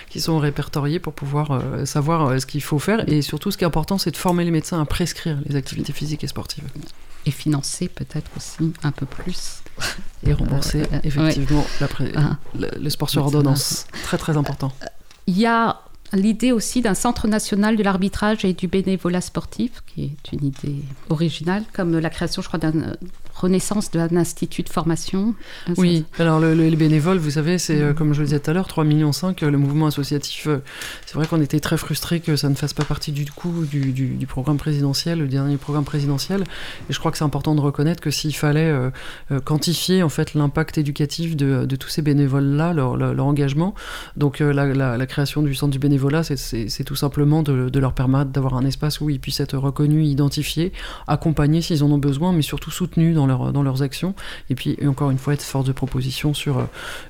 qui 0.09 0.20
sont 0.20 0.38
répertoriées 0.38 0.99
pour 0.99 1.12
pouvoir 1.12 1.62
savoir 1.84 2.41
ce 2.41 2.47
qu'il 2.47 2.62
faut 2.62 2.78
faire 2.78 3.09
et 3.09 3.22
surtout 3.22 3.51
ce 3.51 3.59
qui 3.59 3.64
est 3.64 3.66
important 3.66 3.99
c'est 3.99 4.11
de 4.11 4.16
former 4.16 4.45
les 4.45 4.51
médecins 4.51 4.80
à 4.80 4.84
prescrire 4.84 5.38
les 5.47 5.57
activités 5.57 5.93
physiques 5.93 6.24
et 6.24 6.26
sportives. 6.26 6.64
Et 7.26 7.30
financer 7.30 7.88
peut-être 7.88 8.30
aussi 8.36 8.72
un 8.82 8.93
peu 8.93 9.07
plus. 9.07 9.62
Et 10.26 10.32
rembourser 10.34 10.82
euh, 10.82 11.01
effectivement 11.03 11.64
ah. 12.16 12.36
le 12.55 12.91
sport 12.91 13.09
sur 13.09 13.22
ordonnance. 13.22 13.86
Très 14.03 14.18
très 14.18 14.36
important. 14.36 14.72
Il 15.26 15.38
y 15.38 15.47
a 15.47 15.80
l'idée 16.12 16.53
aussi 16.53 16.82
d'un 16.82 16.95
centre 16.95 17.28
national 17.28 17.76
de 17.76 17.82
l'arbitrage 17.82 18.45
et 18.45 18.53
du 18.53 18.68
bénévolat 18.68 19.20
sportif, 19.20 19.82
qui 19.86 20.05
est 20.05 20.32
une 20.32 20.47
idée 20.47 20.82
originale, 21.09 21.64
comme 21.72 21.99
la 21.99 22.11
création, 22.11 22.43
je 22.43 22.49
crois, 22.49 22.59
d'un 22.59 22.97
renaissance 23.41 23.91
d'un 23.91 24.16
institut 24.16 24.62
de 24.62 24.68
formation. 24.68 25.34
Oui, 25.76 26.05
alors 26.18 26.41
le, 26.41 26.55
les 26.55 26.76
bénévoles, 26.76 27.18
vous 27.18 27.30
savez, 27.30 27.59
c'est 27.59 27.80
euh, 27.80 27.93
comme 27.93 28.12
je 28.14 28.20
le 28.20 28.26
disais 28.26 28.41
tout 28.41 28.51
à 28.51 28.55
l'heure, 28.55 28.68
3,5 28.68 28.84
millions, 28.84 29.11
le 29.43 29.59
mouvement 29.59 29.86
associatif. 29.86 30.47
Euh, 30.47 30.59
c'est 31.07 31.14
vrai 31.14 31.26
qu'on 31.26 31.41
était 31.41 31.61
très 31.61 31.76
frustrés 31.76 32.20
que 32.20 32.36
ça 32.36 32.49
ne 32.49 32.55
fasse 32.55 32.72
pas 32.72 32.84
partie 32.84 33.12
du 33.12 33.24
coup 33.30 33.64
du, 33.64 33.93
du, 33.93 34.26
programme 34.26 34.59
présidentiel, 34.59 35.18
le 35.18 35.28
dernier 35.28 35.57
programme 35.57 35.84
présidentiel. 35.84 36.43
Et 36.88 36.93
je 36.93 36.99
crois 36.99 37.11
que 37.11 37.18
c'est 37.18 37.24
important 37.24 37.55
de 37.55 37.61
reconnaître 37.61 38.01
que 38.01 38.11
s'il 38.11 38.34
fallait 38.34 38.70
euh, 38.70 38.91
quantifier 39.45 40.03
en 40.03 40.09
fait 40.09 40.34
l'impact 40.34 40.78
éducatif 40.78 41.36
de, 41.36 41.64
de, 41.64 41.76
tous 41.76 41.88
ces 41.88 42.03
bénévoles-là, 42.03 42.72
leur, 42.72 42.97
leur, 42.97 43.26
engagement, 43.26 43.74
donc 44.16 44.41
la, 44.41 44.53
la, 44.53 44.97
la, 44.97 45.07
création 45.07 45.43
du 45.43 45.55
centre 45.55 45.72
du 45.72 45.78
bénévolat, 45.78 46.22
c'est 46.22 46.84
tout 46.84 46.97
simplement 46.97 47.43
de, 47.43 47.68
de 47.68 47.78
leur 47.78 47.93
permettre 47.93 48.30
d'avoir 48.30 48.55
un 48.55 48.64
espace 48.64 49.01
où 49.01 49.11
ils 49.11 49.20
puissent 49.20 49.41
être 49.41 49.57
reconnus, 49.57 50.09
identifiés, 50.09 50.72
accompagnés 51.07 51.62
s'ils 51.62 51.84
en 51.84 51.91
ont 51.91 51.99
besoin, 51.99 52.32
mais 52.32 52.43
surtout 52.43 52.70
soutenus 52.70 53.14
dans 53.14 53.26
dans 53.39 53.62
leurs 53.62 53.83
actions. 53.83 54.14
Et 54.49 54.55
puis, 54.55 54.76
encore 54.87 55.11
une 55.11 55.18
fois, 55.18 55.35
être 55.35 55.43
force 55.43 55.66
de 55.66 55.72
proposition 55.72 56.35
sur 56.35 56.59
euh, 56.59 56.64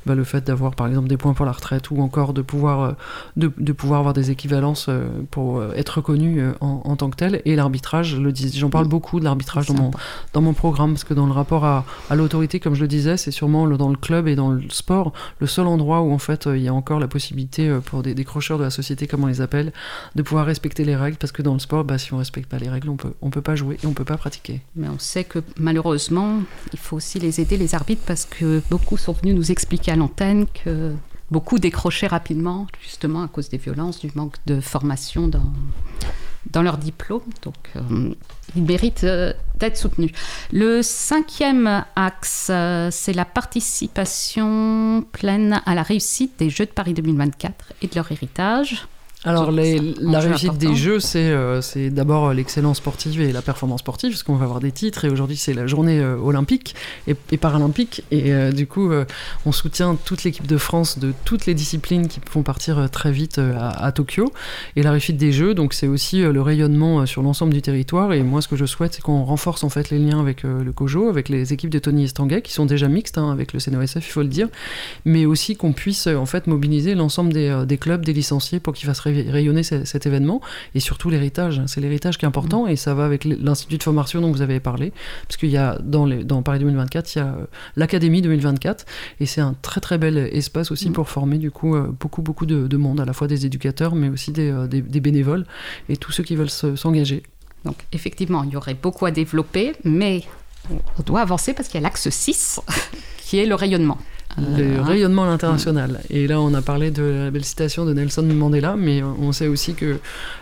bah, 0.06 0.14
le 0.14 0.24
fait 0.24 0.44
d'avoir, 0.44 0.74
par 0.74 0.86
exemple, 0.86 1.08
des 1.08 1.16
points 1.16 1.34
pour 1.34 1.46
la 1.46 1.52
retraite 1.52 1.90
ou 1.90 2.00
encore 2.00 2.32
de 2.32 2.42
pouvoir, 2.42 2.80
euh, 2.80 2.92
de, 3.36 3.72
pouvoir 3.72 4.00
avoir 4.00 4.14
des 4.14 4.30
équivalences 4.30 4.86
euh, 4.88 5.08
pour 5.30 5.62
être 5.74 5.96
reconnu 5.96 6.42
en, 6.60 6.96
tant 6.96 7.10
que 7.10 7.16
tel. 7.16 7.42
Et 7.44 7.56
l'arbitrage, 7.56 8.16
le 8.16 8.32
j'en 8.34 8.70
parle 8.70 8.88
beaucoup 8.88 9.20
de 9.20 9.24
l'arbitrage 9.24 9.66
dans 9.66 9.74
mon, 9.74 9.90
dans 10.32 10.40
mon 10.40 10.52
programme, 10.52 10.92
parce 10.92 11.04
que 11.04 11.14
dans 11.14 11.26
le 11.26 11.32
rapport 11.32 11.64
à, 11.64 11.84
à 12.08 12.16
l'autorité, 12.16 12.60
comme 12.60 12.74
je 12.74 12.82
le 12.82 12.88
disais, 12.88 13.16
c'est 13.16 13.30
sûrement 13.30 13.66
dans 13.68 13.88
le 13.88 13.96
club 13.96 14.28
et 14.28 14.36
dans 14.36 14.50
le 14.50 14.62
sport 14.70 15.12
le 15.38 15.46
seul 15.46 15.66
endroit 15.66 16.00
où 16.00 16.12
en 16.12 16.18
fait 16.18 16.46
il 16.46 16.62
y 16.62 16.68
a 16.68 16.74
encore 16.74 17.00
la 17.00 17.08
possibilité 17.08 17.78
pour 17.84 18.02
des 18.02 18.14
décrocheurs 18.14 18.58
de 18.58 18.64
la 18.64 18.70
société, 18.70 19.06
comme 19.06 19.24
on 19.24 19.26
les 19.26 19.40
appelle, 19.40 19.72
de 20.14 20.22
pouvoir 20.22 20.46
respecter 20.46 20.84
les 20.84 20.96
règles, 20.96 21.16
parce 21.16 21.32
que 21.32 21.42
dans 21.42 21.54
le 21.54 21.58
sport, 21.58 21.84
bah, 21.84 21.98
si 21.98 22.12
on 22.12 22.18
respecte 22.18 22.48
pas 22.48 22.58
les 22.58 22.68
règles, 22.68 22.88
on 22.88 22.96
peut, 22.96 23.14
on 23.20 23.30
peut 23.30 23.42
pas 23.42 23.56
jouer 23.56 23.78
et 23.82 23.86
on 23.86 23.92
peut 23.92 24.04
pas 24.04 24.16
pratiquer. 24.16 24.60
Mais 24.76 24.88
on 24.88 24.98
sait 24.98 25.24
que 25.24 25.40
malheureusement, 25.58 25.99
il 26.08 26.78
faut 26.78 26.96
aussi 26.96 27.18
les 27.18 27.40
aider, 27.40 27.56
les 27.56 27.74
arbitres, 27.74 28.02
parce 28.06 28.24
que 28.24 28.62
beaucoup 28.70 28.96
sont 28.96 29.12
venus 29.12 29.34
nous 29.34 29.50
expliquer 29.50 29.92
à 29.92 29.96
l'antenne 29.96 30.46
que 30.46 30.94
beaucoup 31.30 31.58
décrochaient 31.58 32.06
rapidement, 32.06 32.66
justement 32.82 33.22
à 33.22 33.28
cause 33.28 33.48
des 33.48 33.58
violences, 33.58 34.00
du 34.00 34.10
manque 34.14 34.36
de 34.46 34.60
formation 34.60 35.28
dans, 35.28 35.52
dans 36.50 36.62
leur 36.62 36.78
diplôme. 36.78 37.22
Donc, 37.42 37.54
euh, 37.76 38.14
ils 38.56 38.62
méritent 38.62 39.04
euh, 39.04 39.32
d'être 39.58 39.76
soutenus. 39.76 40.12
Le 40.52 40.82
cinquième 40.82 41.84
axe, 41.96 42.48
euh, 42.50 42.88
c'est 42.90 43.12
la 43.12 43.24
participation 43.24 45.04
pleine 45.12 45.62
à 45.66 45.74
la 45.74 45.82
réussite 45.82 46.38
des 46.38 46.50
Jeux 46.50 46.66
de 46.66 46.70
Paris 46.70 46.94
2024 46.94 47.72
et 47.82 47.86
de 47.86 47.94
leur 47.94 48.10
héritage. 48.10 48.86
Alors, 49.22 49.50
la 49.52 50.20
réussite 50.20 50.56
des 50.56 50.74
Jeux, 50.74 50.98
euh, 51.16 51.60
c'est 51.60 51.90
d'abord 51.90 52.32
l'excellence 52.32 52.78
sportive 52.78 53.20
et 53.20 53.32
la 53.32 53.42
performance 53.42 53.80
sportive, 53.80 54.12
parce 54.12 54.22
qu'on 54.22 54.36
va 54.36 54.44
avoir 54.44 54.60
des 54.60 54.72
titres, 54.72 55.04
et 55.04 55.10
aujourd'hui 55.10 55.36
c'est 55.36 55.52
la 55.52 55.66
journée 55.66 56.00
euh, 56.00 56.16
olympique 56.16 56.74
et, 57.06 57.36
paralympique, 57.36 58.02
et 58.10 58.32
euh, 58.32 58.50
du 58.50 58.66
coup 58.66 58.90
on 59.44 59.52
soutient 59.52 59.94
toute 60.06 60.24
l'équipe 60.24 60.46
de 60.46 60.56
France 60.56 60.98
de 60.98 61.12
toutes 61.26 61.44
les 61.44 61.52
disciplines 61.52 62.08
qui 62.08 62.18
vont 62.32 62.42
partir 62.42 62.88
très 62.90 63.12
vite 63.12 63.38
à, 63.38 63.92
Tokyo. 63.92 64.32
Et 64.76 64.82
la 64.82 64.90
réussite 64.90 65.18
des 65.18 65.32
Jeux, 65.32 65.52
donc 65.52 65.74
c'est 65.74 65.86
aussi 65.86 66.22
le 66.22 66.40
rayonnement 66.40 67.04
sur 67.04 67.22
l'ensemble 67.22 67.52
du 67.52 67.60
territoire, 67.60 68.14
et 68.14 68.22
moi 68.22 68.40
ce 68.40 68.48
que 68.48 68.56
je 68.56 68.64
souhaite, 68.64 68.94
c'est 68.94 69.02
qu'on 69.02 69.24
renforce 69.24 69.64
en 69.64 69.68
fait 69.68 69.90
les 69.90 69.98
liens 69.98 70.20
avec 70.20 70.44
le 70.44 70.72
COJO, 70.72 71.10
avec 71.10 71.28
les 71.28 71.52
équipes 71.52 71.70
de 71.70 71.78
Tony 71.78 72.04
Estanguet, 72.04 72.40
qui 72.40 72.54
sont 72.54 72.64
déjà 72.64 72.88
mixtes 72.88 73.18
hein, 73.18 73.30
avec 73.30 73.52
le 73.52 73.60
CNOSF, 73.60 73.96
il 73.96 74.12
faut 74.12 74.22
le 74.22 74.28
dire, 74.28 74.48
mais 75.04 75.26
aussi 75.26 75.56
qu'on 75.56 75.72
puisse 75.72 76.06
en 76.06 76.26
fait 76.26 76.46
mobiliser 76.46 76.94
l'ensemble 76.94 77.34
des, 77.34 77.64
des, 77.66 77.76
clubs, 77.76 78.02
des 78.02 78.14
licenciés 78.14 78.60
pour 78.60 78.72
qu'ils 78.72 78.86
fassent 78.86 79.00
rayonner 79.10 79.62
cet 79.62 80.06
événement 80.06 80.40
et 80.74 80.80
surtout 80.80 81.10
l'héritage. 81.10 81.62
C'est 81.66 81.80
l'héritage 81.80 82.18
qui 82.18 82.24
est 82.24 82.28
important 82.28 82.66
et 82.66 82.76
ça 82.76 82.94
va 82.94 83.04
avec 83.04 83.24
l'Institut 83.24 83.78
de 83.78 83.82
formation 83.82 84.20
dont 84.20 84.30
vous 84.30 84.42
avez 84.42 84.60
parlé, 84.60 84.92
parce 85.26 85.36
qu'il 85.36 85.50
y 85.50 85.56
a 85.56 85.78
dans, 85.82 86.06
les, 86.06 86.24
dans 86.24 86.42
Paris 86.42 86.58
2024, 86.60 87.14
il 87.14 87.18
y 87.18 87.22
a 87.22 87.26
euh, 87.26 87.46
l'Académie 87.76 88.22
2024 88.22 88.84
et 89.20 89.26
c'est 89.26 89.40
un 89.40 89.54
très 89.62 89.80
très 89.80 89.98
bel 89.98 90.16
espace 90.18 90.70
aussi 90.70 90.90
mm. 90.90 90.92
pour 90.92 91.08
former 91.08 91.38
du 91.38 91.50
coup 91.50 91.74
euh, 91.74 91.92
beaucoup 91.98 92.22
beaucoup 92.22 92.46
de, 92.46 92.76
monde, 92.76 93.00
à 93.00 93.04
la 93.04 93.12
fois 93.12 93.26
des 93.26 93.46
éducateurs 93.46 93.94
mais 93.94 94.08
aussi 94.08 94.32
des, 94.32 94.50
euh, 94.50 94.66
des, 94.66 94.80
des 94.80 95.00
bénévoles 95.00 95.46
et 95.88 95.96
tous 95.96 96.12
ceux 96.12 96.22
qui 96.22 96.36
veulent 96.36 96.50
s'engager. 96.50 97.22
Donc 97.64 97.76
effectivement, 97.92 98.42
il 98.44 98.50
y 98.50 98.56
aurait 98.56 98.74
beaucoup 98.74 99.06
à 99.06 99.10
développer, 99.10 99.72
mais 99.84 100.22
on 100.70 101.02
doit 101.04 101.20
avancer 101.20 101.52
parce 101.52 101.68
qu'il 101.68 101.80
y 101.80 101.84
a 101.84 101.88
l'axe 101.88 102.08
6 102.08 102.60
qui 103.18 103.38
est 103.38 103.46
le 103.46 103.54
rayonnement 103.54 103.98
le 104.38 104.78
ah. 104.78 104.84
rayonnement 104.84 105.24
à 105.24 105.26
l'international. 105.26 106.00
Et 106.10 106.26
là, 106.26 106.40
on 106.40 106.54
a 106.54 106.62
parlé 106.62 106.90
de 106.90 107.02
la 107.02 107.30
belle 107.30 107.44
citation 107.44 107.84
de 107.84 107.92
Nelson 107.92 108.22
Mandela, 108.22 108.76
mais 108.76 109.02
on 109.02 109.32
sait 109.32 109.48
aussi 109.48 109.74
que 109.74 109.98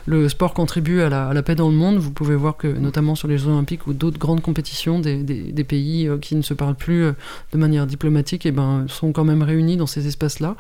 le 0.06 0.28
sport 0.28 0.54
contribue 0.54 1.00
à 1.00 1.08
la, 1.08 1.42
paix 1.42 1.54
dans 1.54 1.68
le 1.68 1.74
monde. 1.74 1.98
Vous 1.98 2.10
pouvez 2.10 2.36
voir 2.36 2.56
que, 2.56 2.66
notamment 2.66 3.14
sur 3.14 3.28
les 3.28 3.38
Jeux 3.38 3.48
Olympiques 3.48 3.86
ou 3.86 3.92
d'autres 3.92 4.18
grandes 4.18 4.42
compétitions, 4.42 4.98
des, 4.98 5.22
des, 5.22 5.64
pays 5.64 6.08
euh, 6.08 6.18
qui 6.18 6.34
ne 6.36 6.42
se 6.42 6.54
parlent 6.54 6.74
plus 6.74 7.04
euh, 7.04 7.12
de 7.52 7.58
manière 7.58 7.86
diplomatique, 7.86 8.46
et 8.46 8.50
eh 8.50 8.52
ben, 8.52 8.86
sont 8.88 9.12
quand 9.12 9.24
même 9.24 9.42
réunis 9.42 9.76
dans 9.76 9.86
ces 9.86 10.06
espaces-là. 10.06 10.56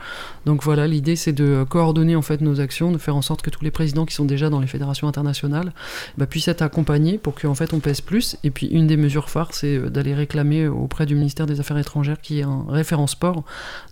Donc 0.46 0.62
voilà, 0.62 0.86
l'idée, 0.86 1.16
c'est 1.16 1.32
de 1.32 1.64
coordonner 1.68 2.16
en 2.16 2.22
fait 2.22 2.40
nos 2.40 2.60
actions, 2.60 2.92
de 2.92 2.98
faire 2.98 3.16
en 3.16 3.22
sorte 3.22 3.42
que 3.42 3.50
tous 3.50 3.64
les 3.64 3.70
présidents 3.70 4.06
qui 4.06 4.14
sont 4.14 4.24
déjà 4.24 4.50
dans 4.50 4.60
les 4.60 4.66
fédérations 4.66 5.08
internationales 5.08 5.72
bah, 6.16 6.26
puissent 6.26 6.48
être 6.48 6.62
accompagnés 6.62 7.18
pour 7.18 7.34
qu'en 7.34 7.54
fait 7.54 7.72
on 7.72 7.80
pèse 7.80 8.00
plus. 8.00 8.36
Et 8.44 8.50
puis 8.50 8.66
une 8.66 8.86
des 8.86 8.96
mesures 8.96 9.30
phares, 9.30 9.52
c'est 9.52 9.76
euh, 9.76 9.90
d'aller 9.90 10.14
réclamer 10.14 10.68
auprès 10.68 11.06
du 11.06 11.14
ministère 11.14 11.46
des 11.46 11.60
Affaires 11.60 11.78
étrangères 11.78 12.20
qui 12.20 12.40
est 12.40 12.44
un 12.44 12.64
référence 12.68 13.14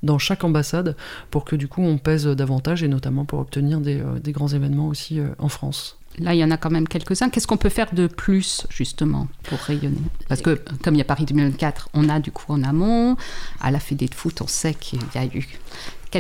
dans 0.02 0.18
chaque 0.18 0.44
ambassade 0.44 0.96
pour 1.30 1.44
que 1.44 1.56
du 1.56 1.68
coup 1.68 1.82
on 1.82 1.98
pèse 1.98 2.26
davantage 2.26 2.82
et 2.82 2.88
notamment 2.88 3.24
pour 3.24 3.40
obtenir 3.40 3.80
des, 3.80 4.00
euh, 4.00 4.18
grands 4.32 4.48
événements 4.48 4.88
aussi 4.88 5.20
euh, 5.20 5.28
en 5.38 5.48
France. 5.48 5.98
Là, 6.18 6.34
il 6.34 6.38
y 6.38 6.44
en 6.44 6.50
a 6.50 6.56
quand 6.56 6.70
même 6.70 6.88
quelques-uns. 6.88 7.28
Qu'est-ce 7.28 7.46
qu'on 7.46 7.58
peut 7.58 7.68
faire 7.68 7.92
de 7.92 8.06
plus, 8.06 8.66
justement, 8.70 9.28
pour 9.42 9.58
rayonner? 9.58 10.00
Parce 10.28 10.40
que, 10.40 10.58
comme 10.82 10.94
il 10.94 10.98
y 10.98 11.02
a 11.02 11.04
Paris 11.04 11.26
2024, 11.26 11.90
on 11.92 12.08
a 12.08 12.20
du 12.20 12.32
coup 12.32 12.52
en 12.54 12.62
amont, 12.62 13.16
à 13.60 13.70
la 13.70 13.78
Fédé 13.78 14.06
de 14.06 14.14
foot, 14.14 14.40
on 14.40 14.46
sait 14.46 14.72
qu'il 14.72 15.00
y 15.14 15.18
a 15.18 15.26
eu 15.26 15.46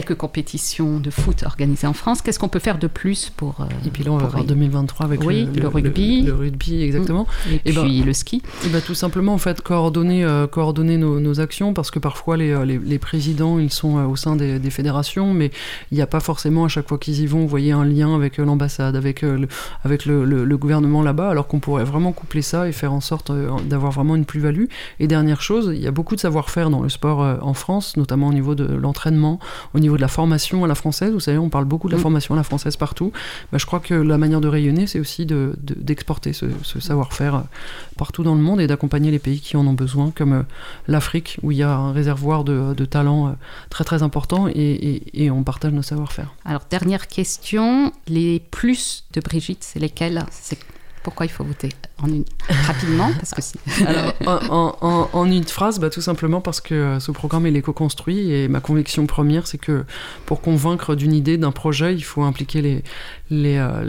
quelques 0.00 0.18
compétitions 0.18 1.00
de 1.00 1.08
foot 1.08 1.44
organisées 1.44 1.86
en 1.86 1.94
France. 1.94 2.20
Qu'est-ce 2.20 2.38
qu'on 2.38 2.50
peut 2.50 2.58
faire 2.58 2.78
de 2.78 2.86
plus 2.86 3.30
pour. 3.34 3.62
Euh, 3.62 3.64
et 3.86 3.90
puis 3.90 4.04
là, 4.04 4.12
on 4.12 4.18
va 4.18 4.26
voir 4.26 4.44
2023 4.44 5.06
avec 5.06 5.24
le, 5.24 5.44
le, 5.44 5.68
rugby. 5.68 6.22
Le, 6.22 6.34
rugby, 6.34 6.82
exactement. 6.82 7.26
Et, 7.64 7.72
ben, 7.72 7.82
puis 7.82 8.02
le 8.02 8.12
ski. 8.12 8.42
Et 8.66 8.68
ben, 8.68 8.82
tout 8.82 8.94
simplement, 8.94 9.32
en 9.32 9.38
fait, 9.38 9.62
coordonner, 9.62 10.22
euh, 10.22 10.46
coordonner 10.46 10.98
nos, 10.98 11.40
actions 11.40 11.72
parce 11.72 11.90
que 11.90 11.98
parfois, 11.98 12.36
les, 12.36 12.50
euh, 12.50 12.64
les, 12.64 12.98
présidents, 12.98 13.58
ils 13.58 13.72
sont 13.72 13.96
au 13.96 14.16
sein 14.16 14.36
des, 14.36 14.70
fédérations, 14.70 15.32
mais 15.32 15.50
il 15.90 15.94
n'y 15.94 16.02
a 16.02 16.06
pas 16.06 16.20
forcément, 16.20 16.66
à 16.66 16.68
chaque 16.68 16.88
fois 16.88 16.98
qu'ils 16.98 17.20
y 17.20 17.26
vont, 17.26 17.40
vous 17.40 17.48
voyez, 17.48 17.72
un 17.72 17.84
lien 17.84 18.14
avec 18.14 18.36
l'ambassade, 18.36 18.96
avec, 18.96 19.22
le, 19.22 19.48
avec 19.82 20.04
le, 20.04 20.56
gouvernement 20.58 21.02
là-bas, 21.02 21.30
alors 21.30 21.46
qu'on 21.46 21.60
pourrait 21.60 21.84
vraiment 21.84 22.12
coupler 22.12 22.42
ça 22.42 22.68
et 22.68 22.72
faire 22.72 22.92
en 22.92 23.00
sorte 23.00 23.32
d'avoir 23.66 23.92
vraiment 23.92 24.14
une 24.14 24.26
plus-value. 24.26 24.66
Et 25.00 25.06
dernière 25.06 25.40
chose, 25.40 25.70
il 25.74 25.80
y 25.80 25.86
a 25.86 25.90
beaucoup 25.90 26.16
de 26.16 26.20
savoir-faire 26.20 26.68
dans 26.68 26.82
le 26.82 26.90
sport 26.90 27.20
en 27.40 27.54
France, 27.54 27.96
notamment 27.96 28.28
au 28.28 28.32
niveau 28.34 28.54
de 28.54 28.66
l'entraînement, 28.66 29.38
au 29.74 29.78
niveau 29.78 29.85
de 29.94 30.00
la 30.00 30.08
formation 30.08 30.64
à 30.64 30.68
la 30.68 30.74
française, 30.74 31.12
vous 31.12 31.20
savez, 31.20 31.38
on 31.38 31.48
parle 31.48 31.64
beaucoup 31.64 31.88
de 31.88 31.92
la 31.92 31.98
mm. 31.98 32.02
formation 32.02 32.34
à 32.34 32.36
la 32.36 32.42
française 32.42 32.76
partout. 32.76 33.12
Bah, 33.52 33.58
je 33.58 33.66
crois 33.66 33.80
que 33.80 33.94
la 33.94 34.18
manière 34.18 34.40
de 34.40 34.48
rayonner, 34.48 34.86
c'est 34.86 35.00
aussi 35.00 35.26
d'exporter 35.26 36.30
de, 36.30 36.52
ce, 36.62 36.80
savoir-faire 36.80 37.34
euh, 37.36 37.40
partout 37.96 38.22
dans 38.22 38.34
le 38.34 38.40
monde 38.40 38.60
et 38.60 38.66
d'accompagner 38.66 39.10
les 39.10 39.18
pays 39.18 39.40
qui 39.40 39.56
en 39.56 39.66
ont 39.66 39.72
besoin, 39.72 40.10
comme 40.10 40.32
euh, 40.32 40.42
l'Afrique, 40.88 41.38
où 41.42 41.52
il 41.52 41.58
y 41.58 41.62
a 41.62 41.74
un 41.74 41.92
réservoir 41.92 42.44
de, 42.44 42.74
de 42.74 42.84
talents 42.84 43.28
euh, 43.28 43.32
très 43.70 43.84
très 43.84 44.02
important 44.02 44.48
et, 44.48 45.02
et, 45.14 45.30
on 45.30 45.42
partage 45.42 45.72
nos 45.72 45.82
savoir-faire. 45.82 46.34
Alors, 46.44 46.62
dernière 46.70 47.08
question, 47.08 47.92
les 48.08 48.40
plus 48.40 49.04
de 49.12 49.20
Brigitte, 49.20 49.64
c'est 49.64 49.78
lesquels 49.78 50.24
Pourquoi 51.06 51.24
il 51.24 51.28
faut 51.28 51.44
voter 51.44 51.68
rapidement 52.66 53.10
parce 53.16 53.52
que 53.52 54.26
Alors, 54.26 54.78
en, 55.12 55.24
une 55.30 55.44
phrase, 55.44 55.78
bah, 55.80 55.90
tout 55.90 56.00
simplement 56.00 56.40
parce 56.40 56.60
que 56.60 56.74
euh, 56.74 57.00
ce 57.00 57.10
programme 57.10 57.46
est 57.46 57.62
co-construit 57.62 58.32
et 58.32 58.48
ma 58.48 58.60
conviction 58.60 59.06
première, 59.06 59.46
c'est 59.46 59.58
que 59.58 59.84
pour 60.26 60.40
convaincre 60.40 60.94
d'une 60.94 61.12
idée, 61.12 61.38
d'un 61.38 61.52
projet, 61.52 61.94
il 61.94 62.02
faut 62.02 62.22
impliquer 62.22 62.60
les, 62.60 62.82
les, 63.30 63.56
euh, 63.56 63.84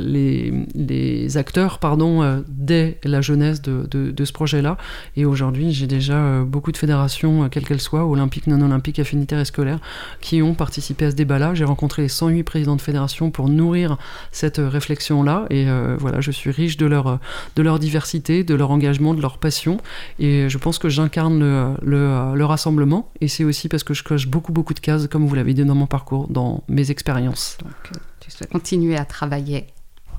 les, 0.73 1.37
acteurs 1.37 1.79
pardon, 1.79 2.23
euh, 2.23 2.41
dès 2.47 2.97
la 3.03 3.21
jeunesse 3.21 3.61
de, 3.61 3.85
de, 3.89 4.25
ce 4.25 4.31
projet-là. 4.31 4.77
Et 5.15 5.25
aujourd'hui, 5.25 5.73
j'ai 5.73 5.87
déjà 5.87 6.43
beaucoup 6.43 6.71
de 6.71 6.77
fédérations, 6.77 7.49
quelles 7.49 7.65
qu'elles 7.65 7.81
soient, 7.81 8.05
olympiques, 8.05 8.47
non 8.47 8.61
olympiques, 8.61 8.99
affinitaires 8.99 9.39
et 9.39 9.45
scolaires, 9.45 9.79
qui 10.21 10.41
ont 10.41 10.53
participé 10.53 11.05
à 11.05 11.11
ce 11.11 11.15
débat-là. 11.15 11.53
J'ai 11.53 11.65
rencontré 11.65 12.03
les 12.03 12.07
108 12.07 12.43
présidents 12.43 12.75
de 12.75 12.81
fédérations 12.81 13.31
pour 13.31 13.49
nourrir 13.49 13.97
cette 14.31 14.57
réflexion-là. 14.57 15.45
Et 15.49 15.67
voilà, 15.97 16.21
je 16.21 16.31
suis 16.31 16.51
riche 16.51 16.77
de 16.77 16.85
leur, 16.85 17.06
de 17.55 17.61
leur 17.61 17.79
diversité, 17.79 18.43
de 18.43 18.55
leur 18.55 18.71
engagement, 18.71 19.13
de 19.13 19.21
leur 19.21 19.37
passion. 19.37 19.77
Et 20.19 20.49
je 20.49 20.57
pense 20.57 20.79
que 20.79 20.89
j'incarne 20.89 21.39
le, 21.39 21.73
le, 21.81 22.35
le 22.35 22.45
rassemblement. 22.45 23.11
Et 23.21 23.27
c'est 23.27 23.43
aussi 23.43 23.69
parce 23.69 23.83
que 23.83 23.93
je 23.93 24.03
coche 24.03 24.27
beaucoup, 24.27 24.51
beaucoup 24.51 24.73
de 24.73 24.79
cases, 24.79 25.07
comme 25.07 25.25
vous 25.25 25.35
l'avez 25.35 25.53
dit 25.53 25.65
dans 25.65 25.75
mon 25.75 25.87
parcours, 25.87 26.27
dans 26.27 26.63
mes 26.67 26.91
expériences. 26.91 27.57
Donc, 27.61 27.99
tu 28.19 28.31
souhaites 28.31 28.51
continuer 28.51 28.97
à 28.97 29.05
travailler 29.05 29.67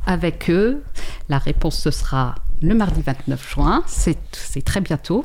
avec 0.06 0.50
eux. 0.50 0.82
La 1.28 1.38
réponse, 1.38 1.78
ce 1.78 1.90
sera 1.90 2.34
le 2.62 2.74
mardi 2.74 3.02
29 3.02 3.54
juin. 3.54 3.84
C'est 3.86 4.64
très 4.64 4.80
bientôt. 4.80 5.24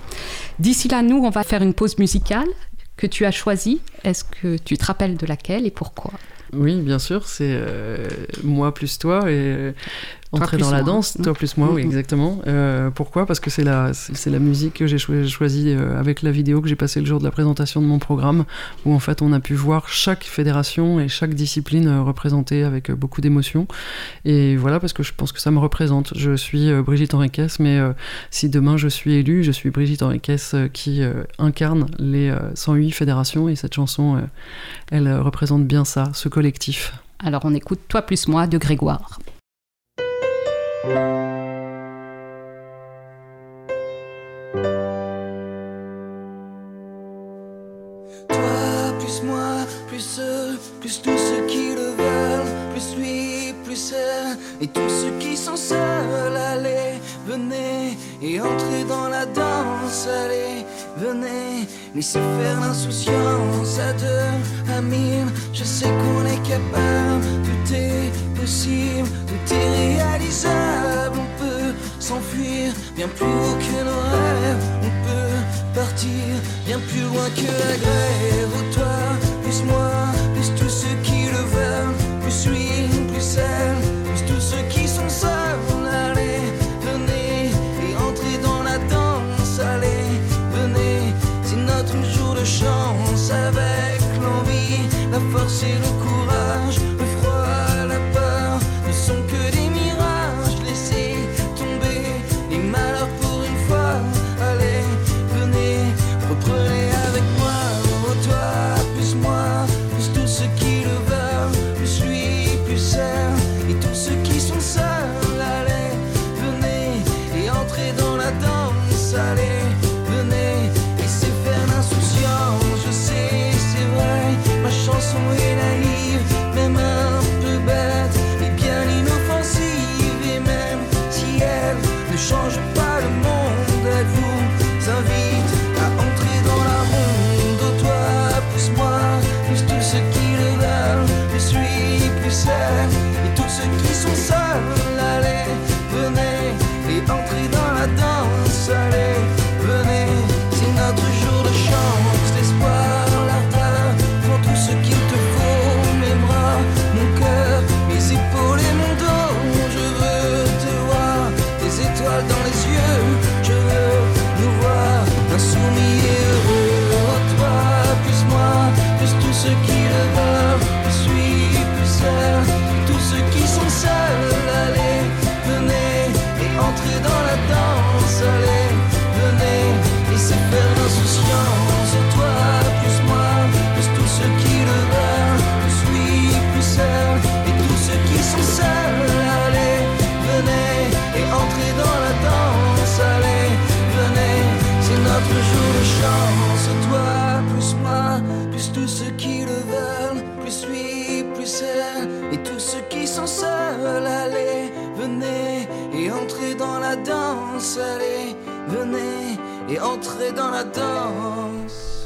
D'ici 0.60 0.88
là, 0.88 1.02
nous, 1.02 1.18
on 1.18 1.30
va 1.30 1.44
faire 1.44 1.62
une 1.62 1.74
pause 1.74 1.98
musicale 1.98 2.48
que 2.98 3.08
tu 3.08 3.26
as 3.26 3.32
choisie. 3.32 3.82
Est-ce 4.04 4.24
que 4.24 4.58
tu 4.58 4.78
te 4.78 4.86
rappelles 4.86 5.18
de 5.18 5.26
laquelle 5.26 5.66
et 5.66 5.72
pourquoi? 5.72 6.12
Oui, 6.54 6.80
bien 6.82 7.00
sûr, 7.00 7.28
c'est 7.28 7.50
euh, 7.50 8.08
moi 8.44 8.74
plus 8.74 9.00
toi 9.00 9.32
et 9.32 9.74
entrer 10.34 10.58
dans 10.58 10.72
la 10.72 10.84
moi. 10.84 10.94
danse, 10.94 11.18
toi 11.22 11.34
plus 11.34 11.58
moi, 11.58 11.68
mmh. 11.68 11.76
oui, 11.76 11.82
exactement. 11.82 12.42
Euh, 12.48 12.90
pourquoi? 12.90 13.26
Parce 13.26 13.40
que 13.40 13.50
c'est 13.50 13.64
la, 13.64 13.94
c'est 13.94 14.30
la 14.30 14.40
musique 14.40 14.76
que 14.76 14.88
j'ai 14.88 14.98
cho 14.98 15.14
choisie 15.28 15.70
euh, 15.70 16.00
avec 16.00 16.22
la 16.22 16.32
vidéo 16.32 16.62
que 16.62 16.68
j'ai 16.68 16.76
passée 16.76 17.00
le 17.00 17.06
jour 17.06 17.20
de 17.20 17.24
la 17.24 17.32
présentation 17.32 17.82
de 17.82 17.88
mon 17.88 18.00
programme, 18.00 18.46
où 18.86 18.94
en 18.94 19.00
fait 19.00 19.22
on 19.22 19.32
a 19.34 19.40
pu 19.40 19.54
voir 19.54 19.88
chaque 19.90 20.24
fédération 20.24 21.00
et 21.00 21.08
chaque 21.08 21.34
discipline 21.34 21.88
euh, 21.88 22.02
représentée 22.02 22.64
avec 22.64 22.90
euh, 22.90 22.96
beaucoup 22.96 23.22
d'émotion. 23.22 23.68
Et 24.26 24.56
voilà, 24.56 24.80
parce 24.80 24.94
que 24.94 25.04
je 25.04 25.14
pense 25.16 25.32
que 25.32 25.40
ça 25.40 25.52
me 25.52 25.60
représente. 25.60 26.14
Je 26.16 26.36
suis 26.36 26.70
euh, 26.70 26.82
Brigitte 26.82 27.14
Henriquez, 27.14 27.48
mais 27.60 27.78
euh, 27.80 27.94
si 28.32 28.50
demain 28.50 28.78
je 28.78 28.88
suis 28.88 29.14
élue, 29.14 29.44
je 29.44 29.52
suis 29.52 29.70
Brigitte 29.70 30.04
Henriquez 30.04 30.38
qui 30.72 31.02
incarne 31.38 31.88
les 32.00 32.34
108 32.56 32.92
fédérations, 32.92 33.50
et 33.50 33.56
cette 33.56 33.74
chanson, 33.74 34.22
elle 34.92 35.12
représente 35.20 35.66
bien 35.66 35.86
ça, 35.86 36.12
ce 36.14 36.30
collectif. 36.30 36.94
Alors 37.20 37.42
on 37.46 37.54
écoute 37.54 37.80
Toi 37.88 38.02
plus 38.02 38.28
moi 38.28 38.48
de 38.48 38.58
Grégoire. 38.58 39.20
Et 54.64 54.68
tous 54.68 54.90
ceux 54.90 55.12
qui 55.20 55.36
sont 55.36 55.56
seuls, 55.56 56.38
allez, 56.38 57.00
venez, 57.26 57.98
et 58.22 58.40
entrez 58.40 58.84
dans 58.88 59.10
la 59.10 59.26
danse, 59.26 60.08
allez, 60.08 60.43
venez, 60.98 61.68
laissez 61.96 62.20
faire 62.20 62.60
l'insouciance 62.62 63.80
à 63.80 63.94
deux, 63.94 64.74
à 64.76 64.82
mille, 64.82 65.28
je 65.54 65.64
sais 65.64 65.90
qu'on 65.90 66.26
est 66.26 66.42
capable, 66.48 67.24
tout 67.44 67.74
est 67.74 68.12
possible, 68.40 69.08
tout 69.28 69.54
est 69.54 69.96
réalisable, 69.96 71.18
on 71.18 71.40
peut 71.42 71.74
s'enfuir 72.00 72.74
bien 72.96 73.08
plus 73.08 73.26
haut 73.26 73.58
que 73.66 73.84
nos 73.84 74.04
rêves, 74.16 74.64
on 74.82 74.92
peut 75.08 75.24
partir 75.74 76.34
bien 76.66 76.80
plus 76.90 77.02
loin 77.02 77.30
que 77.36 77.52
la 77.70 77.78
grève. 77.78 78.50
Oh, 78.56 78.74
toi, 78.74 78.96
plus 79.44 79.64
moi, 79.64 79.92
plus 80.34 80.50
tous 80.56 80.70
ceux 80.70 80.96
qui 81.04 81.26
le 81.26 81.44
veulent, 81.56 81.96
plus 82.22 82.48
lui, 82.48 82.88
plus 83.12 83.38
elle, 83.38 83.83
la 95.44 95.50
force 95.50 95.64
et 95.64 95.74
le 95.74 95.88
courage, 96.02 96.63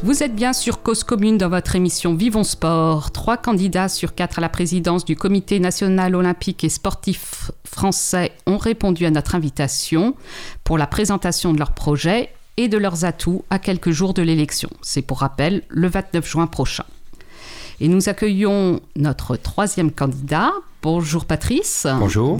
Vous 0.03 0.21
êtes 0.21 0.35
bien 0.35 0.53
sur 0.53 0.83
Cause 0.83 1.03
Commune 1.03 1.39
dans 1.39 1.49
votre 1.49 1.75
émission 1.75 2.13
Vivons 2.13 2.43
Sport. 2.43 3.09
Trois 3.11 3.35
candidats 3.35 3.89
sur 3.89 4.13
quatre 4.13 4.37
à 4.37 4.41
la 4.41 4.47
présidence 4.49 5.05
du 5.05 5.15
Comité 5.15 5.59
national 5.59 6.15
olympique 6.15 6.63
et 6.63 6.69
sportif 6.69 7.49
français 7.65 8.31
ont 8.45 8.59
répondu 8.59 9.07
à 9.07 9.09
notre 9.09 9.33
invitation 9.33 10.13
pour 10.63 10.77
la 10.77 10.85
présentation 10.85 11.51
de 11.51 11.57
leur 11.57 11.71
projet 11.71 12.29
et 12.57 12.67
de 12.67 12.77
leurs 12.77 13.05
atouts 13.05 13.43
à 13.49 13.57
quelques 13.57 13.89
jours 13.89 14.13
de 14.13 14.21
l'élection. 14.21 14.69
C'est 14.83 15.01
pour 15.01 15.19
rappel 15.19 15.63
le 15.69 15.87
29 15.87 16.29
juin 16.29 16.45
prochain. 16.45 16.85
Et 17.79 17.87
nous 17.87 18.07
accueillons 18.07 18.81
notre 18.95 19.35
troisième 19.35 19.91
candidat. 19.91 20.51
Bonjour 20.83 21.25
Patrice. 21.25 21.87
Bonjour. 21.97 22.39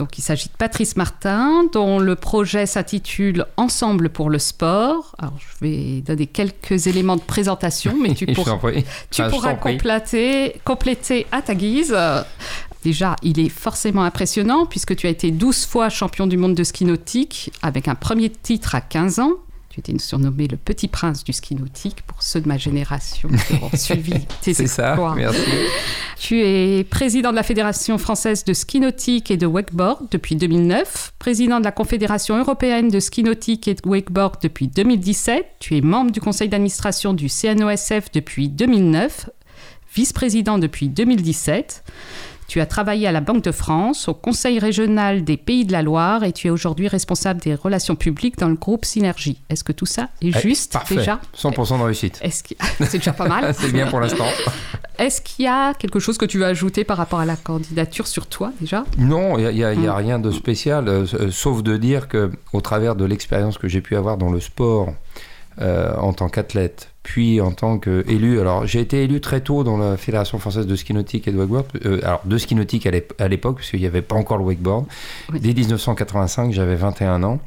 Donc 0.00 0.16
il 0.16 0.22
s'agit 0.22 0.46
de 0.46 0.56
Patrice 0.56 0.96
Martin, 0.96 1.64
dont 1.74 1.98
le 1.98 2.16
projet 2.16 2.64
s'intitule 2.64 3.44
Ensemble 3.58 4.08
pour 4.08 4.30
le 4.30 4.38
sport. 4.38 5.14
Alors 5.18 5.34
je 5.38 5.66
vais 5.66 6.00
donner 6.00 6.26
quelques 6.26 6.86
éléments 6.86 7.16
de 7.16 7.20
présentation, 7.20 7.94
mais 8.00 8.14
tu, 8.14 8.24
pour... 8.32 8.46
tu 9.10 9.20
ah, 9.20 9.28
pourras 9.28 9.52
compléter, 9.52 10.58
compléter 10.64 11.26
à 11.32 11.42
ta 11.42 11.54
guise. 11.54 11.94
Déjà, 12.82 13.14
il 13.22 13.38
est 13.38 13.50
forcément 13.50 14.02
impressionnant 14.02 14.64
puisque 14.64 14.96
tu 14.96 15.06
as 15.06 15.10
été 15.10 15.32
12 15.32 15.66
fois 15.66 15.90
champion 15.90 16.26
du 16.26 16.38
monde 16.38 16.54
de 16.54 16.64
ski 16.64 16.86
nautique 16.86 17.52
avec 17.60 17.86
un 17.86 17.94
premier 17.94 18.30
titre 18.30 18.74
à 18.74 18.80
15 18.80 19.18
ans. 19.18 19.32
Tu 19.70 19.78
étais 19.78 19.96
surnommé 20.00 20.48
le 20.48 20.56
petit 20.56 20.88
prince 20.88 21.22
du 21.22 21.32
ski 21.32 21.54
nautique 21.54 22.02
pour 22.02 22.24
ceux 22.24 22.40
de 22.40 22.48
ma 22.48 22.58
génération 22.58 23.28
qui 23.28 23.54
ont 23.62 23.70
suivi 23.76 24.14
tes 24.42 24.52
C'est 24.52 24.66
ça, 24.66 24.96
merci. 25.14 25.40
Tu 26.18 26.40
es 26.40 26.82
président 26.82 27.30
de 27.30 27.36
la 27.36 27.44
Fédération 27.44 27.96
française 27.96 28.44
de 28.44 28.52
ski 28.52 28.80
nautique 28.80 29.30
et 29.30 29.36
de 29.36 29.46
wakeboard 29.46 30.08
depuis 30.10 30.34
2009, 30.34 31.14
président 31.20 31.60
de 31.60 31.64
la 31.64 31.70
Confédération 31.70 32.36
européenne 32.36 32.88
de 32.88 32.98
ski 32.98 33.22
nautique 33.22 33.68
et 33.68 33.74
de 33.74 33.88
wakeboard 33.88 34.42
depuis 34.42 34.66
2017. 34.66 35.46
Tu 35.60 35.76
es 35.76 35.82
membre 35.82 36.10
du 36.10 36.20
conseil 36.20 36.48
d'administration 36.48 37.14
du 37.14 37.28
CNOSF 37.28 38.10
depuis 38.12 38.48
2009, 38.48 39.30
vice-président 39.94 40.58
depuis 40.58 40.88
2017. 40.88 41.84
Tu 42.50 42.60
as 42.60 42.66
travaillé 42.66 43.06
à 43.06 43.12
la 43.12 43.20
Banque 43.20 43.44
de 43.44 43.52
France, 43.52 44.08
au 44.08 44.12
Conseil 44.14 44.58
régional 44.58 45.22
des 45.22 45.36
Pays 45.36 45.64
de 45.64 45.70
la 45.70 45.82
Loire 45.82 46.24
et 46.24 46.32
tu 46.32 46.48
es 46.48 46.50
aujourd'hui 46.50 46.88
responsable 46.88 47.40
des 47.40 47.54
relations 47.54 47.94
publiques 47.94 48.38
dans 48.38 48.48
le 48.48 48.56
groupe 48.56 48.84
Synergie. 48.84 49.40
Est-ce 49.50 49.62
que 49.62 49.70
tout 49.70 49.86
ça 49.86 50.08
est 50.20 50.32
Eh, 50.34 50.40
juste 50.40 50.72
Parfait. 50.72 50.96
déjà 50.96 51.20
100% 51.40 51.78
de 51.78 51.84
réussite. 51.84 52.20
C'est 52.80 52.94
déjà 52.98 53.12
pas 53.12 53.28
mal. 53.28 53.54
C'est 53.56 53.70
bien 53.70 53.86
pour 53.86 54.00
l'instant. 54.00 54.24
Est-ce 54.98 55.20
qu'il 55.22 55.44
y 55.44 55.48
a 55.48 55.74
quelque 55.74 56.00
chose 56.00 56.18
que 56.18 56.24
tu 56.24 56.38
veux 56.38 56.44
ajouter 56.44 56.82
par 56.82 56.96
rapport 56.96 57.20
à 57.20 57.24
la 57.24 57.36
candidature 57.36 58.08
sur 58.08 58.26
toi 58.26 58.50
déjà? 58.60 58.84
Non, 58.98 59.38
il 59.38 59.42
n'y 59.54 59.62
a, 59.62 59.72
y 59.72 59.86
a 59.86 59.92
Mm. 59.92 59.96
rien 59.96 60.18
de 60.18 60.32
spécial, 60.32 60.88
euh, 60.88 61.06
euh, 61.20 61.30
sauf 61.30 61.62
de 61.62 61.76
dire 61.76 62.08
que 62.08 62.32
au 62.52 62.60
travers 62.60 62.96
de 62.96 63.04
l'expérience 63.04 63.58
que 63.58 63.68
j'ai 63.68 63.80
pu 63.80 63.94
avoir 63.94 64.16
dans 64.16 64.32
le 64.32 64.40
sport 64.40 64.88
euh, 65.60 65.94
en 65.96 66.12
tant 66.12 66.28
qu'athlète, 66.28 66.88
puis 67.02 67.40
en 67.40 67.50
tant 67.52 67.78
qu'élu, 67.78 68.40
alors 68.40 68.66
j'ai 68.66 68.80
été 68.80 69.04
élu 69.04 69.20
très 69.20 69.40
tôt 69.40 69.64
dans 69.64 69.76
la 69.78 69.96
Fédération 69.96 70.38
française 70.38 70.66
de 70.66 70.76
ski 70.76 70.92
nautique 70.94 71.26
et 71.28 71.32
de 71.32 71.38
wakeboard, 71.38 71.66
euh, 71.84 72.00
alors 72.02 72.20
de 72.24 72.38
ski 72.38 72.54
nautique 72.54 72.86
à 72.86 72.90
l'ép- 72.90 73.12
à 73.18 73.28
l'époque, 73.28 73.56
parce 73.56 73.70
qu'il 73.70 73.80
n'y 73.80 73.86
avait 73.86 74.02
pas 74.02 74.16
encore 74.16 74.38
le 74.38 74.44
wakeboard. 74.44 74.86
Oui. 75.32 75.40
Dès 75.40 75.52
1985, 75.54 76.52
j'avais 76.52 76.76
21 76.76 77.22
ans. 77.22 77.38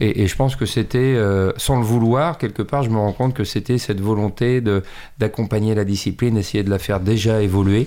Et, 0.00 0.26
je 0.26 0.34
pense 0.34 0.56
que 0.56 0.64
c'était, 0.64 0.98
euh, 0.98 1.52
sans 1.58 1.78
le 1.78 1.84
vouloir, 1.84 2.38
quelque 2.38 2.62
part, 2.62 2.82
je 2.82 2.88
me 2.88 2.96
rends 2.96 3.12
compte 3.12 3.34
que 3.34 3.44
c'était 3.44 3.76
cette 3.76 4.00
volonté 4.00 4.62
d'accompagner 5.18 5.74
la 5.74 5.84
discipline, 5.84 6.36
d'essayer 6.36 6.64
de 6.64 6.70
la 6.70 6.78
faire 6.78 7.00
déjà 7.00 7.42
évoluer. 7.42 7.86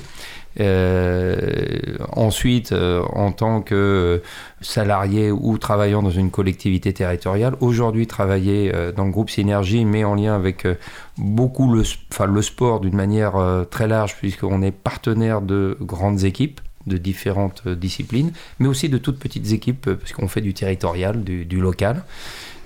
Euh, 0.60 1.98
ensuite, 2.12 2.72
euh, 2.72 3.02
en 3.14 3.32
tant 3.32 3.62
que 3.62 4.22
salarié 4.62 5.32
ou 5.32 5.58
travaillant 5.58 6.04
dans 6.04 6.12
une 6.12 6.30
collectivité 6.30 6.94
territoriale, 6.94 7.56
aujourd'hui 7.60 8.06
travailler 8.06 8.72
dans 8.96 9.06
le 9.06 9.12
groupe 9.12 9.32
Synergie, 9.32 9.84
mais 9.84 10.04
en 10.04 10.14
lien 10.14 10.36
avec 10.36 10.68
beaucoup 11.18 11.74
le, 11.74 11.84
sport 12.44 12.80
d'une 12.80 12.96
manière 12.96 13.34
très 13.72 13.88
large, 13.88 14.16
puisqu'on 14.18 14.62
est 14.62 14.72
partenaire 14.72 15.42
de 15.42 15.78
grandes 15.82 16.26
équipes 16.26 16.62
de 16.88 16.98
différentes 16.98 17.64
euh, 17.68 17.76
disciplines, 17.76 18.32
mais 18.60 18.68
aussi 18.68 18.90
de 18.90 18.98
toutes 18.98 19.20
petites 19.20 19.52
équipes, 19.52 19.88
euh, 19.88 19.96
parce 19.96 20.14
qu'on 20.14 20.28
fait 20.28 20.42
du 20.42 20.54
territorial, 20.54 21.24
du, 21.24 21.60
local. 21.60 22.04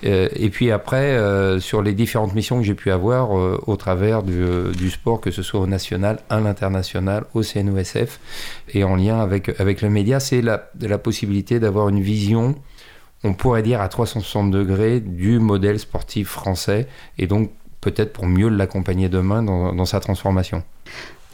Euh, 0.04 0.28
et 0.34 0.50
puis 0.50 0.70
après, 0.70 1.18
sur 1.60 1.82
les 1.82 1.92
différentes 1.92 2.34
missions 2.34 2.58
que 2.58 2.64
j'ai 2.64 2.74
pu 2.74 2.90
avoir 2.90 3.30
au 3.30 3.76
travers 3.76 4.22
du, 4.22 4.90
sport, 4.90 5.20
que 5.20 5.30
ce 5.30 5.42
soit 5.42 5.60
au 5.60 5.66
national, 5.66 6.20
à 6.30 6.40
l'international, 6.40 7.24
au 7.34 7.42
CNOSF, 7.42 8.20
et 8.74 8.84
en 8.84 8.96
lien 8.96 9.20
avec, 9.20 9.60
avec 9.60 9.82
le 9.82 9.90
média, 9.90 10.20
c'est 10.20 10.42
la, 10.42 10.58
possibilité 10.98 11.60
d'avoir 11.60 11.88
une 11.88 12.00
vision, 12.00 12.54
on 13.24 13.34
pourrait 13.34 13.62
dire 13.62 13.80
à 13.80 13.88
360 13.88 14.50
degrés, 14.50 15.00
du 15.00 15.38
modèle 15.38 15.78
sportif 15.78 16.28
français, 16.28 16.86
et 17.18 17.26
donc 17.26 17.50
peut-être 17.80 18.12
pour 18.12 18.26
mieux 18.26 18.48
l'accompagner 18.48 19.08
demain 19.08 19.42
dans 19.42 19.84
sa 19.84 20.00
transformation. 20.00 20.62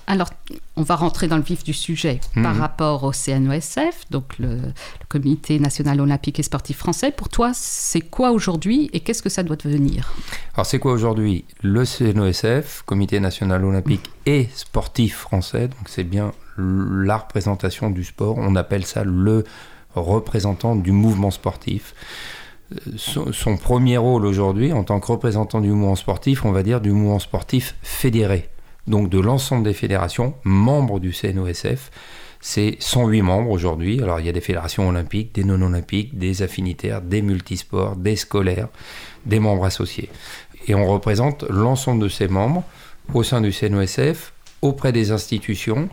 Alors, 0.07 0.31
on 0.77 0.83
va 0.83 0.97
rentrer 0.97 1.29
dans 1.29 1.37
le 1.39 1.43
vif 1.43 1.65
du 1.65 1.73
sujet 1.73 2.21
par 2.35 2.55
Mhm. 2.55 2.61
rapport 2.61 3.05
au 3.05 3.13
CNOSF, 3.13 4.05
donc 4.11 4.39
le, 4.39 4.57
le 4.57 4.73
Comité 5.09 5.59
national 5.59 6.01
olympique 6.01 6.39
et 6.39 6.43
sportif 6.43 6.77
français. 6.79 7.11
Pour 7.11 7.29
toi, 7.29 7.53
c'est 7.55 8.01
quoi 8.03 8.31
aujourd'hui 8.33 8.91
et 8.93 9.01
qu'est-ce 9.01 9.23
que 9.23 9.29
ça 9.31 9.43
doit 9.43 9.57
devenir? 9.57 10.13
Alors 10.55 10.67
c'est 10.67 10.79
quoi 10.79 10.93
aujourd'hui? 10.93 11.45
Le 11.63 11.85
CNOSF, 11.85 12.83
Comité 12.85 13.19
national 13.21 13.65
olympique 13.65 14.11
et 14.27 14.49
sportif 14.55 15.17
français, 15.17 15.69
donc 15.69 15.89
c'est 15.89 16.05
bien 16.05 16.33
la 16.59 17.17
représentation 17.17 17.91
du 17.91 18.05
sport, 18.05 18.37
on 18.39 18.55
appelle 18.57 18.85
ça 18.85 19.05
le 19.05 19.45
représentant 19.95 20.77
du 20.77 20.93
mouvement 20.93 21.31
sportif. 21.31 21.95
Euh, 22.73 22.77
Son, 22.97 23.33
son 23.33 23.57
premier 23.57 23.97
rôle 23.97 24.25
aujourd'hui, 24.27 24.73
en 24.73 24.85
tant 24.85 25.01
que 25.01 25.07
représentant 25.07 25.61
du 25.61 25.69
mouvement 25.71 25.97
sportif, 25.97 26.45
on 26.45 26.53
va 26.53 26.63
dire 26.63 26.81
du 26.81 26.91
mouvement 26.93 27.19
sportif 27.19 27.75
fédéré, 27.83 28.49
donc 28.87 29.09
de 29.09 29.19
l'ensemble 29.19 29.65
des 29.65 29.75
fédérations 29.75 30.35
membres 30.45 31.01
du 31.01 31.13
CNOSF. 31.13 31.91
C'est 32.41 32.77
108 32.79 33.23
membres 33.23 33.51
aujourd'hui. 33.51 34.03
Alors 34.03 34.21
il 34.21 34.27
y 34.27 34.29
a 34.29 34.33
des 34.33 34.41
fédérations 34.41 34.89
olympiques, 34.89 35.35
des 35.35 35.45
non-olympiques, 35.45 36.19
des 36.19 36.43
affinitaires, 36.43 37.01
des 37.01 37.23
multisports, 37.23 37.97
des 37.97 38.17
scolaires, 38.17 38.69
des 39.25 39.41
membres 39.41 39.65
associés. 39.65 40.11
Et 40.67 40.75
on 40.75 40.87
représente 40.87 41.45
l'ensemble 41.45 42.03
de 42.03 42.09
ces 42.09 42.29
membres 42.29 42.65
au 43.13 43.23
sein 43.23 43.41
du 43.41 43.53
CNOSF, 43.53 44.33
auprès 44.63 44.93
des 44.93 45.11
institutions, 45.11 45.89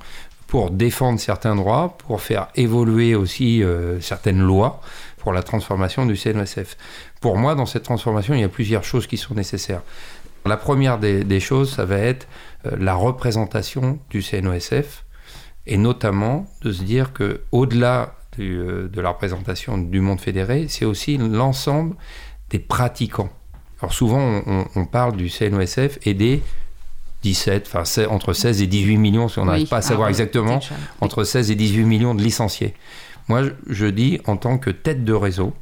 pour 0.47 0.69
défendre 0.71 1.19
certains 1.19 1.55
droits, 1.55 1.97
pour 1.97 2.21
faire 2.21 2.49
évoluer 2.55 3.15
aussi 3.15 3.63
euh, 3.63 4.01
certaines 4.01 4.41
lois 4.41 4.81
pour 5.17 5.31
la 5.31 5.43
transformation 5.43 6.05
du 6.05 6.17
CNOSF. 6.17 6.75
Pour 7.21 7.37
moi, 7.37 7.55
dans 7.55 7.65
cette 7.65 7.83
transformation, 7.83 8.33
il 8.33 8.41
y 8.41 8.43
a 8.43 8.49
plusieurs 8.49 8.83
choses 8.83 9.07
qui 9.07 9.15
sont 9.15 9.33
nécessaires. 9.33 9.81
La 10.45 10.57
première 10.57 10.97
des, 10.97 11.23
des 11.23 11.39
choses, 11.39 11.71
ça 11.73 11.85
va 11.85 11.97
être 11.97 12.27
euh, 12.65 12.75
la 12.79 12.95
représentation 12.95 13.99
du 14.09 14.21
CNOSF, 14.21 15.05
et 15.67 15.77
notamment 15.77 16.47
de 16.63 16.71
se 16.71 16.83
dire 16.83 17.13
que 17.13 17.41
au-delà 17.51 18.15
euh, 18.39 18.87
de 18.87 19.01
la 19.01 19.09
représentation 19.09 19.77
du 19.77 19.99
monde 20.01 20.19
fédéré, 20.19 20.65
c'est 20.69 20.85
aussi 20.85 21.17
l'ensemble 21.17 21.95
des 22.49 22.59
pratiquants. 22.59 23.29
Alors 23.81 23.93
souvent, 23.93 24.41
on, 24.75 24.85
parle 24.85 25.15
du 25.15 25.29
CNOSF 25.29 25.97
et 26.05 26.13
des 26.13 26.43
17, 27.23 27.65
enfin 27.67 27.83
c'est 27.83 28.05
entre 28.05 28.33
16 28.33 28.61
et 28.61 28.67
18 28.67 28.97
millions, 28.97 29.27
si 29.27 29.39
on 29.39 29.45
n'arrive 29.45 29.63
Oui. 29.63 29.69
pas 29.69 29.77
à 29.77 29.81
savoir 29.81 30.07
Ah, 30.07 30.11
exactement, 30.11 30.57
déjà. 30.57 30.75
entre 31.01 31.23
16 31.23 31.49
et 31.51 31.55
18 31.55 31.83
millions 31.85 32.13
de 32.15 32.21
licenciés. 32.21 32.75
Moi, 33.27 33.43
je, 33.43 33.49
je 33.69 33.85
dis, 33.87 34.19
en 34.25 34.37
tant 34.37 34.57
que 34.57 34.69
tête 34.69 35.03
de 35.03 35.13
réseau, 35.13 35.53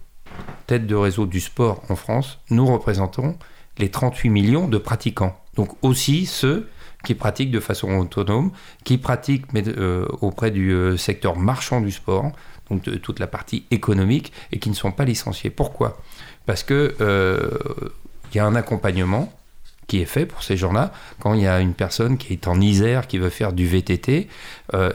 tête 0.68 0.86
de 0.86 0.96
réseau 0.96 1.26
du 1.26 1.40
sport 1.40 1.82
en 1.90 1.96
France, 1.96 2.40
nous 2.50 2.66
représentons 2.66 3.38
les 3.80 3.90
38 3.90 4.30
millions 4.30 4.68
de 4.68 4.78
pratiquants. 4.78 5.36
Donc 5.56 5.70
aussi 5.82 6.26
ceux 6.26 6.70
qui 7.04 7.16
pratiquent 7.16 7.52
de 7.52 7.60
façon 7.60 7.98
autonome, 7.98 8.52
qui 8.84 8.98
pratiquent 8.98 9.46
euh, 9.56 10.06
auprès 10.22 10.52
du 10.52 10.72
euh, 10.72 10.98
secteur 10.98 11.38
marchand 11.38 11.82
du 11.82 11.92
sport, 11.92 12.32
donc 12.70 12.84
de 12.84 12.96
toute 12.96 13.20
la 13.20 13.28
partie 13.28 13.66
économique, 13.72 14.34
et 14.52 14.60
qui 14.60 14.70
ne 14.70 14.76
sont 14.76 14.92
pas 14.92 15.06
licenciés. 15.06 15.50
Pourquoi? 15.50 15.98
Parce 16.46 16.64
que 16.64 16.96
euh, 17.00 17.50
il 18.32 18.38
y 18.38 18.40
a 18.40 18.46
un 18.46 18.56
accompagnement 18.56 19.32
qui 19.88 20.02
est 20.02 20.06
fait 20.06 20.28
pour 20.28 20.44
ces 20.44 20.56
gens-là. 20.56 20.92
Quand 21.20 21.34
il 21.34 21.42
y 21.42 21.48
a 21.48 21.62
une 21.62 21.74
personne 21.74 22.18
qui 22.18 22.34
est 22.34 22.48
en 22.48 22.62
Isère, 22.62 23.08
qui 23.08 23.18
veut 23.18 23.32
faire 23.32 23.54
du 23.54 23.66
VTT, 23.66 24.28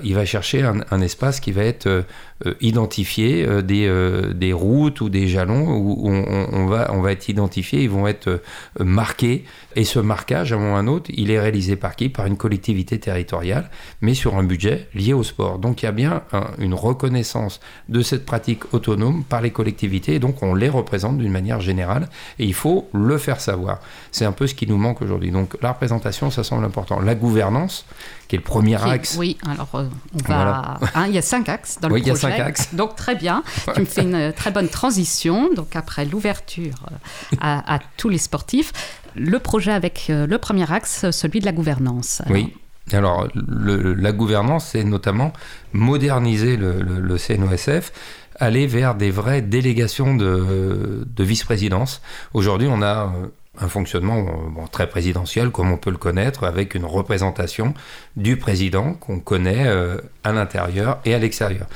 il 0.05 0.15
va 0.15 0.25
chercher 0.25 0.63
un 0.63 1.01
espace 1.01 1.41
qui 1.41 1.51
va 1.51 1.65
être 1.65 2.05
euh, 2.47 2.55
identifié, 2.61 3.47
euh, 3.47 3.63
des, 3.63 3.87
euh, 3.87 4.33
des 4.33 4.53
routes 4.53 5.01
ou 5.01 5.09
des 5.09 5.29
jalons 5.29 5.69
où 5.77 6.09
on, 6.09 6.67
va, 6.67 7.13
être 7.13 7.29
identifié, 7.29 7.83
ils 7.83 7.91
vont 7.91 8.09
être 8.09 8.43
marqués. 8.81 9.45
Et 9.77 9.85
ce 9.85 10.01
marquage, 10.01 10.53
à 10.53 10.57
un 10.57 10.59
moment 10.59 10.73
ou 10.73 10.77
à 10.77 10.79
un 10.81 10.87
autre, 10.89 11.11
il 11.15 11.31
est 11.31 11.39
réalisé 11.39 11.77
par 11.77 11.95
qui? 11.95 12.09
Par 12.09 12.27
une 12.27 12.37
collectivité 12.37 12.99
territoriale, 12.99 13.71
mais 14.01 14.15
sur 14.15 14.37
un 14.37 14.43
budget 14.43 14.89
lié 14.95 15.13
au 15.13 15.23
sport. 15.23 15.59
Donc 15.59 15.83
il 15.83 15.87
y 15.87 15.89
a 15.89 15.93
bien 15.93 16.23
un- 16.33 16.51
une 16.59 16.75
reconnaissance 16.75 17.61
de 17.89 18.03
cette 18.03 18.27
pratique 18.27 18.75
autonome 18.75 19.23
par 19.25 19.41
les 19.41 19.51
collectivités, 19.51 20.15
et 20.15 20.19
donc 20.19 20.43
on 20.43 20.55
les 20.55 20.69
représente 20.69 21.19
d'une 21.19 21.33
manière 21.33 21.61
générale, 21.61 22.09
et 22.39 22.45
il 22.45 22.55
faut 22.55 22.89
le 22.93 23.17
faire 23.19 23.41
savoir. 23.41 23.81
C'est 24.11 24.25
un 24.25 24.33
peu 24.33 24.47
ce 24.47 24.55
qui 24.55 24.67
nous 24.67 24.79
manque 24.79 25.03
aujourd'hui. 25.03 25.31
Donc 25.31 25.57
la 25.63 25.73
représentation, 25.73 26.31
ça 26.31 26.43
semble 26.43 26.65
important. 26.65 27.01
La 27.01 27.15
gouvernance, 27.15 27.87
qui 28.29 28.37
est 28.37 28.39
le 28.39 28.45
premier 28.45 28.83
axe. 28.83 29.17
Oui, 29.19 29.37
alors 29.47 29.69
euh, 29.75 29.89
on 30.15 30.19
va. 30.29 30.35
Voilà. 30.35 30.79
hein, 30.95 31.07
il 31.09 31.15
y 31.15 31.19
a 31.19 31.23
cinq 31.23 31.49
axes 31.49 31.79
dans 31.81 31.89
Oui, 31.93 32.01
le 32.01 32.07
il 32.07 32.09
y 32.09 32.11
a 32.11 32.15
projet. 32.15 32.37
cinq 32.37 32.41
axes. 32.41 32.75
Donc 32.75 32.97
très 32.97 33.15
bien. 33.15 33.43
Tu 33.75 33.81
me 33.81 33.85
fais 33.87 34.03
une 34.03 34.15
euh, 34.15 34.33
très 34.33 34.51
bonne 34.51 34.69
transition. 34.69 35.53
Donc 35.55 35.77
après 35.77 36.05
l'ouverture 36.05 36.87
euh, 36.91 37.37
à, 37.41 37.75
à 37.77 37.79
tous 37.97 38.09
les 38.09 38.19
sportifs, 38.19 38.73
le 39.15 39.39
projet 39.39 39.73
avec 39.73 40.07
le 40.09 40.37
premier 40.39 40.71
axe, 40.73 41.11
celui 41.11 41.41
de 41.41 41.45
la 41.45 41.53
gouvernance. 41.53 42.21
Alors, 42.23 42.33
Oui. 42.33 42.53
Alors, 42.93 43.29
le- 43.35 43.95
la 43.95 44.13
gouvernance, 44.13 44.67
c'est 44.73 44.85
notamment 44.85 45.33
moderniser 45.73 46.57
le, 46.57 46.83
le- 46.83 47.01
le 47.01 47.17
CNOSF, 47.19 47.93
aller 48.39 48.67
vers 48.67 48.95
des 48.95 49.11
vraies 49.11 49.41
délégations 49.43 50.15
de, 50.17 51.07
de 51.07 51.25
vice-présidence. 51.25 52.03
Aujourd'hui, 52.35 52.69
on 52.71 52.83
a 52.83 53.13
un 53.59 53.69
fonctionnement 53.69 54.19
euh, 54.19 54.67
très 54.71 54.89
présidentiel, 54.89 55.51
comme 55.51 55.71
on 55.71 55.77
peut 55.77 55.91
le 55.91 55.97
connaître, 55.97 56.45
avec 56.45 56.75
une 56.75 56.85
représentation 56.85 57.75
du 58.17 58.37
président 58.37 58.95
qu'on 58.95 59.21
connaît 59.21 59.67
euh, 59.67 59.99
à 60.23 60.33
l'intérieur 60.33 60.99
et 61.05 61.15
à 61.15 61.19
l'extérieur. 61.19 61.67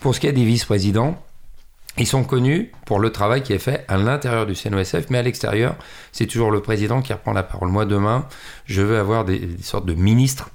Pour 0.00 0.14
ce 0.14 0.20
qui 0.20 0.26
est 0.26 0.32
des 0.32 0.44
vice-présidents, 0.44 1.22
ils 1.98 2.06
sont 2.06 2.24
connus 2.24 2.72
pour 2.86 3.00
le 3.00 3.10
travail 3.10 3.42
qui 3.42 3.52
est 3.52 3.58
fait 3.58 3.84
à 3.88 3.96
l'intérieur 3.96 4.46
du 4.46 4.54
CNOSF, 4.54 5.10
mais 5.10 5.18
à 5.18 5.22
l'extérieur, 5.22 5.76
c'est 6.12 6.26
toujours 6.26 6.50
le 6.50 6.62
président 6.62 7.02
qui 7.02 7.12
reprend 7.12 7.32
la 7.32 7.42
parole. 7.42 7.68
Moi, 7.68 7.84
demain, 7.84 8.26
je 8.64 8.80
veux 8.80 8.98
avoir 8.98 9.24
des, 9.24 9.38
des 9.38 9.62
sortes 9.62 9.86
de 9.86 9.94
ministres 9.94 10.50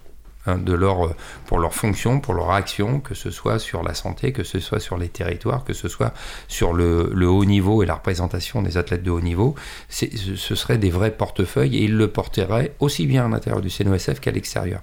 hein, 0.46 0.58
de 0.58 0.74
leur, 0.74 1.16
pour 1.46 1.60
leur 1.60 1.74
fonction, 1.74 2.20
pour 2.20 2.34
leur 2.34 2.52
action, 2.52 3.00
que 3.00 3.14
ce 3.16 3.32
soit 3.32 3.60
sur 3.60 3.84
la 3.84 3.94
santé, 3.94 4.32
que 4.32 4.44
ce 4.44 4.60
soit 4.60 4.80
sur 4.80 4.98
les 4.98 5.10
territoires, 5.10 5.64
que 5.64 5.74
ce 5.74 5.88
soit 5.88 6.14
sur 6.48 6.74
le, 6.74 7.28
haut 7.28 7.46
niveau 7.46 7.84
et 7.84 7.86
la 7.86 7.96
représentation 7.96 8.62
des 8.62 8.78
athlètes 8.78 9.04
de 9.04 9.12
haut 9.12 9.22
niveau. 9.22 9.56
Ce 9.90 10.56
serait 10.56 10.78
des 10.78 10.90
vrais 10.90 11.12
portefeuilles 11.12 11.78
et 11.78 11.84
ils 11.84 11.96
le 11.96 12.08
porteraient 12.10 12.74
aussi 12.80 13.08
bien 13.08 13.26
à 13.26 13.30
l'intérieur 13.30 13.62
du 13.62 13.70
CNOSF 13.70 14.20
qu'à 14.20 14.32
l'extérieur. 14.32 14.82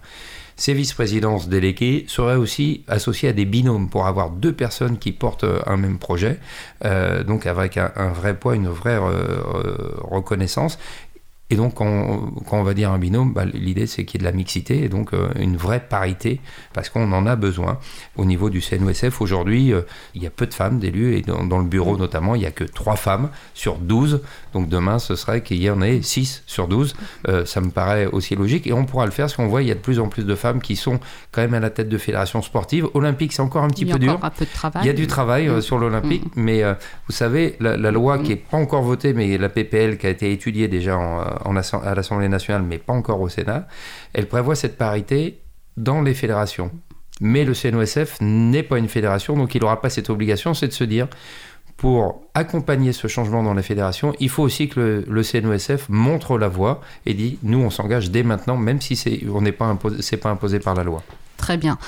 Ces 0.56 0.74
vice-présidences 0.74 1.48
déléguées 1.48 2.04
seraient 2.08 2.36
aussi 2.36 2.84
associées 2.86 3.30
à 3.30 3.32
des 3.32 3.46
binômes 3.46 3.88
pour 3.88 4.06
avoir 4.06 4.30
deux 4.30 4.52
personnes 4.52 4.98
qui 4.98 5.12
portent 5.12 5.46
un 5.66 5.76
même 5.76 5.98
projet, 5.98 6.38
euh, 6.84 7.24
donc 7.24 7.46
avec 7.46 7.76
un, 7.78 8.12
vrai 8.14 8.34
poids, 8.34 8.54
une 8.54 8.68
vraie 8.68 8.98
euh, 9.00 9.40
reconnaissance. 10.02 10.78
Et 11.52 11.54
donc, 11.54 11.74
quand, 11.74 12.32
on 12.50 12.62
va 12.62 12.72
dire 12.72 12.90
un 12.90 12.98
binôme, 12.98 13.34
bah, 13.34 13.44
l'idée 13.44 13.86
c'est 13.86 14.06
qu'il 14.06 14.22
y 14.22 14.24
ait 14.24 14.26
de 14.26 14.30
la 14.30 14.34
mixité 14.34 14.84
et 14.84 14.88
donc 14.88 15.12
euh, 15.12 15.28
une 15.38 15.58
vraie 15.58 15.80
parité, 15.86 16.40
parce 16.72 16.88
qu'on 16.88 17.12
en 17.12 17.26
a 17.26 17.36
besoin. 17.36 17.78
Au 18.16 18.24
niveau 18.24 18.48
du 18.48 18.62
CNOSF, 18.62 19.20
aujourd'hui, 19.20 19.70
euh, 19.70 19.82
il 20.14 20.22
y 20.22 20.26
a 20.26 20.30
peu 20.30 20.46
de 20.46 20.54
femmes 20.54 20.78
d'élus, 20.78 21.14
et 21.14 21.20
dans, 21.20 21.58
le 21.58 21.66
bureau 21.66 21.98
notamment, 21.98 22.36
il 22.36 22.38
n'y 22.38 22.46
a 22.46 22.52
que 22.52 22.64
3 22.64 22.96
femmes 22.96 23.28
sur 23.52 23.76
12. 23.76 24.22
Donc 24.54 24.70
demain, 24.70 24.98
ce 24.98 25.14
serait 25.14 25.42
qu'il 25.42 25.62
y 25.62 25.68
en 25.68 25.82
ait 25.82 26.00
6 26.00 26.42
sur 26.46 26.68
12. 26.68 26.94
Euh, 27.28 27.44
ça 27.44 27.60
me 27.60 27.68
paraît 27.68 28.06
aussi 28.06 28.34
logique, 28.34 28.66
et 28.66 28.72
on 28.72 28.86
pourra 28.86 29.04
le 29.04 29.12
faire 29.12 29.24
parce 29.24 29.36
qu'on 29.36 29.48
voit 29.48 29.60
il 29.60 29.68
y 29.68 29.72
a 29.72 29.74
de 29.74 29.80
plus 29.80 30.00
en 30.00 30.08
plus 30.08 30.24
de 30.24 30.34
femmes 30.34 30.62
qui 30.62 30.76
sont 30.76 31.00
quand 31.32 31.42
même 31.42 31.52
à 31.52 31.60
la 31.60 31.68
tête 31.68 31.90
de 31.90 31.98
fédérations 31.98 32.40
sportives. 32.40 32.88
Olympique, 32.94 33.34
c'est 33.34 33.42
encore 33.42 33.64
un 33.64 33.68
petit 33.68 33.84
peu 33.84 33.98
dur. 33.98 34.18
Un 34.22 34.30
peu 34.30 34.46
de 34.46 34.50
travail. 34.54 34.82
Il 34.84 34.86
y 34.86 34.90
a 34.90 34.94
du 34.94 35.06
travail 35.06 35.48
mm. 35.48 35.60
sur 35.60 35.76
l'Olympique, 35.76 36.24
mm. 36.34 36.42
mais 36.42 36.62
vous 36.62 37.12
savez, 37.12 37.56
la, 37.60 37.76
loi 37.90 38.16
mm. 38.16 38.22
qui 38.22 38.30
n'est 38.30 38.36
pas 38.36 38.56
encore 38.56 38.82
votée, 38.82 39.12
mais 39.12 39.36
la 39.36 39.50
PPL 39.50 39.98
qui 39.98 40.06
a 40.06 40.10
été 40.10 40.32
étudiée 40.32 40.68
déjà 40.68 40.96
en 40.96 41.22
à 41.44 41.94
l'Assemblée 41.94 42.28
nationale, 42.28 42.62
mais 42.62 42.78
pas 42.78 42.92
encore 42.92 43.20
au 43.20 43.28
Sénat, 43.28 43.66
elle 44.12 44.26
prévoit 44.26 44.54
cette 44.54 44.76
parité 44.76 45.40
dans 45.76 46.02
les 46.02 46.14
fédérations. 46.14 46.70
Mais 47.20 47.44
le 47.44 47.54
CNOSF 47.54 48.18
n'est 48.20 48.62
pas 48.62 48.78
une 48.78 48.88
fédération, 48.88 49.36
donc 49.36 49.54
il 49.54 49.60
n'aura 49.60 49.80
pas 49.80 49.90
cette 49.90 50.10
obligation, 50.10 50.54
c'est 50.54 50.68
de 50.68 50.72
se 50.72 50.84
dire, 50.84 51.08
pour 51.76 52.22
accompagner 52.34 52.92
ce 52.92 53.06
changement 53.06 53.42
dans 53.42 53.54
les 53.54 53.62
fédérations, 53.62 54.14
il 54.20 54.28
faut 54.28 54.42
aussi 54.42 54.68
que 54.68 55.04
le, 55.06 55.22
CNOSF 55.22 55.88
montre 55.88 56.38
la 56.38 56.48
voie 56.48 56.80
et 57.06 57.14
dit, 57.14 57.38
nous 57.42 57.58
on 57.58 57.70
s'engage 57.70 58.10
dès 58.10 58.22
maintenant, 58.22 58.56
même 58.56 58.80
si 58.80 58.96
c'est 58.96 59.20
n'est 59.22 59.52
pas 59.52 59.76
pas 60.22 60.30
imposé 60.30 60.58
par 60.60 60.74
la 60.74 60.84
loi. 60.84 61.02
Très 61.36 61.56
bien. 61.56 61.78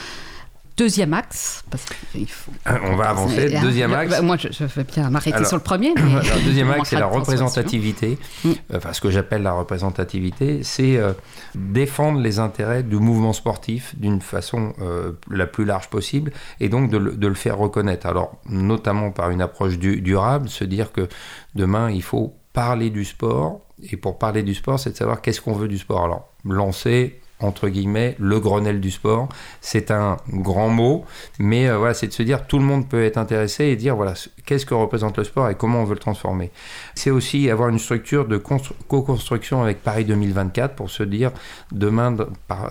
Deuxième 0.76 1.14
axe, 1.14 1.62
parce 1.70 1.84
qu'il 2.10 2.28
faut. 2.28 2.50
Ah, 2.64 2.78
on 2.82 2.96
va 2.96 3.10
avancer. 3.10 3.60
Deuxième 3.60 3.94
axe. 3.94 4.10
Bah, 4.10 4.22
moi, 4.22 4.36
je, 4.36 4.64
vais 4.64 4.82
bien 4.82 5.08
m'arrêter 5.08 5.44
sur 5.44 5.56
le 5.56 5.62
premier. 5.62 5.94
Mais 5.96 6.42
deuxième 6.44 6.68
axe, 6.70 6.88
c'est 6.90 6.98
la 6.98 7.06
représentativité. 7.06 8.18
Mm. 8.42 8.50
Enfin, 8.74 8.92
ce 8.92 9.00
que 9.00 9.08
j'appelle 9.08 9.42
la 9.42 9.52
représentativité, 9.52 10.64
c'est 10.64 10.96
euh, 10.96 11.12
défendre 11.54 12.18
les 12.18 12.40
intérêts 12.40 12.82
du 12.82 12.96
mouvement 12.96 13.32
sportif 13.32 13.94
d'une 13.98 14.20
façon 14.20 14.72
euh, 14.80 15.12
la 15.30 15.46
plus 15.46 15.64
large 15.64 15.90
possible 15.90 16.32
et 16.58 16.68
donc 16.68 16.90
de, 16.90 16.98
le 16.98 17.34
faire 17.34 17.56
reconnaître. 17.56 18.06
Alors, 18.06 18.40
notamment 18.48 19.12
par 19.12 19.30
une 19.30 19.42
approche 19.42 19.78
durable, 19.78 20.48
se 20.48 20.64
dire 20.64 20.90
que 20.90 21.08
demain, 21.54 21.88
il 21.88 22.02
faut 22.02 22.34
parler 22.52 22.90
du 22.90 23.04
sport. 23.04 23.60
Et 23.92 23.96
pour 23.96 24.18
parler 24.18 24.42
du 24.42 24.54
sport, 24.54 24.80
c'est 24.80 24.90
de 24.90 24.96
savoir 24.96 25.20
qu'est-ce 25.20 25.40
qu'on 25.40 25.52
veut 25.52 25.68
du 25.68 25.78
sport. 25.78 26.04
Alors, 26.04 26.28
lancer 26.44 27.20
entre 27.40 27.68
guillemets, 27.68 28.16
le 28.18 28.40
Grenelle 28.40 28.80
du 28.80 28.90
sport. 28.90 29.28
C'est 29.60 29.90
un 29.90 30.16
grand 30.30 30.68
mot, 30.68 31.04
mais 31.38 31.68
euh, 31.68 31.78
voilà, 31.78 31.94
c'est 31.94 32.06
de 32.06 32.12
se 32.12 32.22
dire 32.22 32.46
tout 32.46 32.58
le 32.58 32.64
monde 32.64 32.88
peut 32.88 33.04
être 33.04 33.18
intéressé 33.18 33.64
et 33.64 33.76
dire 33.76 33.96
voilà, 33.96 34.14
qu'est-ce 34.46 34.66
que 34.66 34.74
représente 34.74 35.18
le 35.18 35.24
sport 35.24 35.48
et 35.50 35.54
comment 35.54 35.80
on 35.80 35.84
veut 35.84 35.94
le 35.94 36.00
transformer. 36.00 36.50
C'est 36.94 37.10
aussi 37.10 37.50
avoir 37.50 37.68
une 37.68 37.78
structure 37.78 38.26
de 38.26 38.36
co-construction 38.36 39.62
avec 39.62 39.82
Paris 39.82 40.04
2024 40.04 40.74
pour 40.74 40.90
se 40.90 41.02
dire 41.02 41.32
demain, 41.72 42.16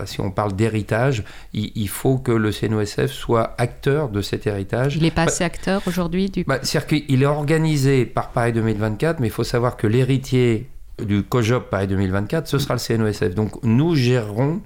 si 0.06 0.22
on 0.22 0.32
parle 0.32 0.54
d'héritage, 0.54 1.24
il, 1.54 1.90
faut 1.90 2.18
que 2.18 2.32
le 2.32 2.52
CNOSF 2.52 3.12
soit 3.12 3.54
acteur 3.58 4.10
de 4.10 4.22
cet 4.22 4.48
héritage. 4.48 4.96
Il 4.96 5.04
n'est 5.04 5.12
pas 5.12 5.24
assez 5.24 5.44
acteur 5.44 5.82
aujourd'hui 5.86 6.30
du... 6.30 6.44
Bah, 6.44 6.60
C'est-à-dire 6.62 7.06
qu'il 7.06 7.22
est 7.22 7.28
organisé 7.28 8.06
par 8.06 8.30
Paris 8.30 8.54
2024, 8.54 9.20
mais 9.20 9.28
il 9.28 9.32
faut 9.32 9.44
savoir 9.44 9.78
que 9.78 9.88
l'héritier 9.88 10.70
du 11.02 11.24
COJOP 11.24 11.70
Paris 11.70 11.88
2024, 11.88 12.48
ce 12.48 12.58
sera 12.58 12.76
le 12.76 12.80
CNOSF. 12.80 13.36
Donc 13.36 13.64
nous 13.64 13.96
gérerons 13.96 14.62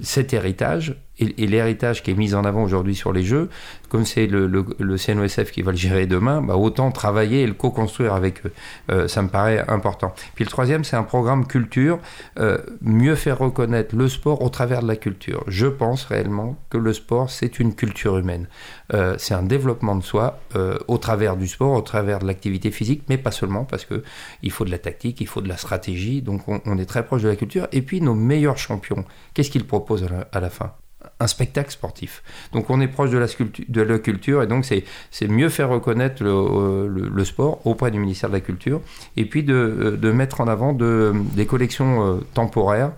cet 0.00 0.32
héritage 0.32 0.96
et, 1.18 1.46
l'héritage 1.46 2.02
qui 2.02 2.10
est 2.10 2.14
mis 2.14 2.34
en 2.34 2.44
avant 2.44 2.62
aujourd'hui 2.62 2.94
sur 2.94 3.12
les 3.12 3.22
jeux, 3.22 3.48
comme 3.88 4.04
c'est 4.04 4.26
le, 4.26 4.46
le, 4.46 4.96
CNOSF 4.96 5.50
qui 5.50 5.62
va 5.62 5.70
le 5.70 5.76
gérer 5.76 6.06
demain, 6.06 6.42
bah 6.42 6.56
autant 6.56 6.90
travailler 6.90 7.42
et 7.42 7.46
le 7.46 7.54
co-construire 7.54 8.14
avec 8.14 8.44
eux. 8.44 8.52
Euh, 8.90 9.08
ça 9.08 9.22
me 9.22 9.28
paraît 9.28 9.64
important. 9.68 10.12
Puis 10.34 10.44
le 10.44 10.50
troisième, 10.50 10.84
c'est 10.84 10.96
un 10.96 11.02
programme 11.02 11.46
culture, 11.46 11.98
euh, 12.38 12.58
mieux 12.82 13.14
faire 13.14 13.38
reconnaître 13.38 13.96
le 13.96 14.08
sport 14.08 14.42
au 14.42 14.48
travers 14.48 14.82
de 14.82 14.88
la 14.88 14.96
culture. 14.96 15.44
Je 15.46 15.66
pense 15.66 16.04
réellement 16.04 16.56
que 16.70 16.78
le 16.78 16.92
sport, 16.92 17.30
c'est 17.30 17.58
une 17.58 17.74
culture 17.74 18.18
humaine. 18.18 18.48
Euh, 18.92 19.14
c'est 19.18 19.34
un 19.34 19.42
développement 19.42 19.96
de 19.96 20.02
soi 20.02 20.40
au 20.88 20.98
travers 20.98 21.36
du 21.36 21.46
sport, 21.46 21.72
au 21.72 21.82
travers 21.82 22.18
de 22.18 22.26
l'activité 22.26 22.70
physique, 22.70 23.02
mais 23.08 23.18
pas 23.18 23.30
seulement, 23.30 23.64
parce 23.64 23.84
que 23.84 24.02
il 24.42 24.50
faut 24.50 24.64
de 24.64 24.70
la 24.70 24.78
tactique, 24.78 25.20
il 25.20 25.26
faut 25.26 25.40
de 25.40 25.48
la 25.48 25.56
stratégie, 25.56 26.22
donc 26.22 26.42
on, 26.48 26.78
est 26.78 26.86
très 26.86 27.04
proche 27.04 27.22
de 27.22 27.28
la 27.28 27.36
culture. 27.36 27.68
Et 27.72 27.82
puis 27.82 28.00
nos 28.00 28.14
meilleurs 28.14 28.58
champions, 28.58 29.04
qu'est-ce 29.34 29.50
qu'ils 29.50 29.66
proposent 29.66 30.06
à 30.32 30.40
la 30.40 30.50
fin? 30.50 30.72
Un 31.18 31.26
spectacle 31.26 31.70
sportif. 31.70 32.22
Donc 32.52 32.68
on 32.68 32.80
est 32.80 32.88
proche 32.88 33.10
de 33.10 33.18
la, 33.18 33.26
de 33.68 33.82
la 33.82 33.98
culture 33.98 34.42
et 34.42 34.46
donc 34.46 34.66
c'est 34.66 35.28
mieux 35.28 35.48
faire 35.48 35.70
reconnaître 35.70 36.22
le, 36.22 36.88
le, 36.88 37.24
sport 37.24 37.66
auprès 37.66 37.90
du 37.90 37.98
ministère 37.98 38.28
de 38.28 38.34
la 38.34 38.40
Culture 38.40 38.80
et 39.16 39.24
puis 39.24 39.42
de, 39.42 39.98
euh, 40.02 40.12
mettre 40.12 40.40
en 40.40 40.48
avant 40.48 40.72
de, 40.72 41.12
des 41.34 41.46
collections 41.46 42.06
euh, 42.06 42.20
temporaires, 42.34 42.92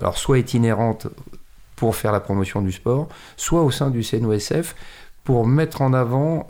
alors 0.00 0.18
soit 0.18 0.38
itinérantes 0.38 1.08
pour 1.76 1.96
faire 1.96 2.12
la 2.12 2.20
promotion 2.20 2.62
du 2.62 2.70
sport, 2.70 3.08
soit 3.36 3.62
au 3.62 3.70
sein 3.70 3.90
du 3.90 4.02
CNOSF 4.02 4.76
pour 5.24 5.46
mettre 5.46 5.80
en 5.80 5.94
avant 5.94 6.46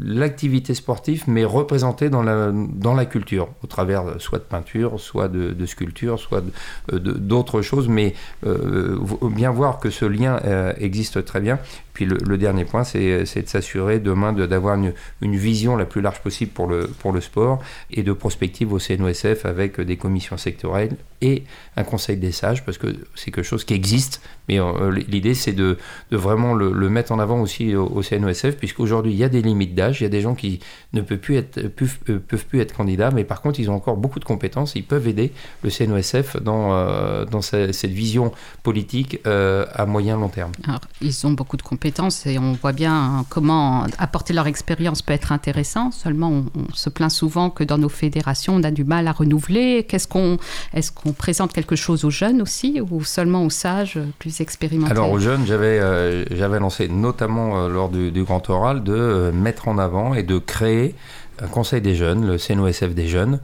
l'activité 0.00 0.74
sportive, 0.74 1.24
mais 1.26 1.44
représentée 1.44 2.08
dans 2.08 2.22
la, 2.22 2.52
dans 2.52 2.94
la 2.94 3.04
culture, 3.04 3.48
au 3.64 3.66
travers 3.66 4.20
soit 4.20 4.38
de 4.38 4.44
peinture, 4.44 5.00
soit 5.00 5.26
de, 5.28 5.66
sculpture, 5.66 6.20
soit 6.20 6.44
d'autres 6.92 7.62
choses, 7.62 7.88
mais 7.88 8.14
euh, 8.46 8.98
bien 9.22 9.50
voir 9.50 9.80
que 9.80 9.90
ce 9.90 10.04
lien 10.04 10.40
euh, 10.44 10.72
existe 10.78 11.24
très 11.24 11.40
bien. 11.40 11.58
Puis 11.96 12.04
le, 12.04 12.36
dernier 12.36 12.66
point, 12.66 12.84
c'est 12.84 13.24
de 13.24 13.48
s'assurer 13.48 14.00
demain 14.00 14.34
d'avoir 14.34 14.76
une, 14.76 14.92
vision 15.22 15.76
la 15.76 15.86
plus 15.86 16.02
large 16.02 16.20
possible 16.20 16.50
pour 16.50 16.66
le, 16.66 17.20
sport 17.22 17.58
et 17.90 18.02
de 18.02 18.12
prospective 18.12 18.70
au 18.74 18.78
CNOSF 18.78 19.46
avec 19.46 19.80
des 19.80 19.96
commissions 19.96 20.36
sectorielles 20.36 20.98
et 21.22 21.44
un 21.78 21.84
conseil 21.84 22.18
des 22.18 22.32
sages, 22.32 22.66
parce 22.66 22.76
que 22.76 22.88
c'est 23.14 23.30
quelque 23.30 23.46
chose 23.46 23.64
qui 23.64 23.72
existe, 23.72 24.20
mais 24.48 24.60
euh, 24.60 24.90
l'idée 25.08 25.32
c'est 25.32 25.54
de, 25.54 25.78
vraiment 26.10 26.52
le, 26.52 26.90
mettre 26.90 27.12
en 27.12 27.18
avant 27.18 27.40
aussi 27.40 27.74
au, 27.74 28.02
CNOSF, 28.02 28.56
puisqu'aujourd'hui 28.56 29.12
il 29.12 29.18
y 29.18 29.24
a 29.24 29.30
des 29.30 29.40
limites 29.40 29.74
d'âge, 29.74 30.02
il 30.02 30.04
y 30.04 30.06
a 30.06 30.10
des 30.10 30.20
gens 30.20 30.34
qui 30.34 30.60
ne 30.92 31.00
peuvent 31.00 31.16
plus, 31.16 31.36
être, 31.36 31.58
euh, 31.58 32.64
candidats, 32.76 33.10
mais 33.10 33.24
par 33.24 33.40
contre 33.40 33.58
ils 33.58 33.70
ont 33.70 33.74
encore 33.74 33.96
beaucoup 33.96 34.20
de 34.20 34.26
compétences, 34.26 34.74
ils 34.74 34.84
peuvent 34.84 35.08
aider 35.08 35.32
le 35.62 35.70
CNOSF 35.70 36.42
dans, 36.42 36.74
euh, 36.74 37.24
cette 37.40 37.90
vision 37.90 38.32
politique 38.62 39.18
à 39.24 39.86
moyen 39.86 40.18
long 40.18 40.28
terme. 40.28 40.52
Alors, 40.64 40.80
ils 41.00 41.26
ont 41.26 41.30
beaucoup 41.30 41.56
de 41.56 41.62
compétences 41.62 41.85
et 42.26 42.38
on 42.38 42.52
voit 42.52 42.72
bien 42.72 43.24
comment 43.28 43.86
apporter 43.98 44.32
leur 44.32 44.46
expérience 44.46 45.02
peut 45.02 45.12
être 45.12 45.32
intéressant. 45.32 45.90
Seulement, 45.90 46.30
on, 46.30 46.74
se 46.74 46.90
plaint 46.90 47.10
souvent 47.10 47.50
que 47.50 47.64
dans 47.64 47.78
nos 47.78 47.88
fédérations, 47.88 48.56
on 48.56 48.62
a 48.62 48.70
du 48.70 48.84
mal 48.84 49.08
à 49.08 49.12
renouveler. 49.12 49.84
Qu'est-ce 49.88 50.08
qu'on, 50.08 50.38
est-ce 50.74 50.92
qu'on 50.92 51.12
présente 51.12 51.52
quelque 51.52 51.76
chose 51.76 52.04
aux 52.04 52.10
jeunes 52.10 52.42
aussi 52.42 52.80
ou 52.80 53.04
seulement 53.04 53.44
aux 53.44 53.50
sages 53.50 53.98
plus 54.18 54.40
expérimentés? 54.40 54.90
Alors 54.90 55.10
aux 55.10 55.18
jeunes, 55.18 55.46
j'avais, 55.46 55.78
euh, 55.80 56.58
lancé 56.58 56.88
notamment 56.88 57.58
euh, 57.58 57.68
lors 57.68 57.88
du, 57.88 58.10
grand 58.22 58.48
oral 58.50 58.82
de 58.82 58.92
euh, 58.92 59.32
mettre 59.32 59.68
en 59.68 59.78
avant 59.78 60.14
et 60.14 60.22
de 60.22 60.38
créer 60.38 60.94
un 61.40 61.48
conseil 61.48 61.80
des 61.80 61.94
jeunes, 61.94 62.26
le 62.26 62.38
CNOSF 62.38 62.94
des 62.94 63.08
jeunes, 63.08 63.40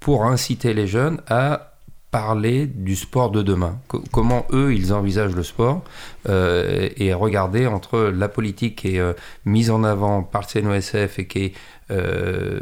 pour 0.00 0.24
inciter 0.24 0.72
les 0.72 0.86
jeunes 0.86 1.20
à 1.28 1.67
parler 2.10 2.66
du 2.66 2.96
sport 2.96 3.30
de 3.30 3.42
demain. 3.42 3.78
comment 4.12 4.46
eux, 4.52 4.74
ils 4.74 4.94
envisagent 4.94 5.34
le 5.34 5.42
sport 5.42 5.82
euh, 6.28 6.88
et 6.96 7.12
regarder 7.12 7.66
entre 7.66 8.00
la 8.00 8.28
politique 8.28 8.76
qui 8.76 8.96
est 8.96 9.00
euh, 9.00 9.12
mise 9.44 9.70
en 9.70 9.84
avant 9.84 10.22
par 10.22 10.42
le 10.42 10.46
CNOSF 10.46 11.18
et 11.18 11.26
qui 11.26 11.38
est 11.44 11.52
euh, 11.90 12.60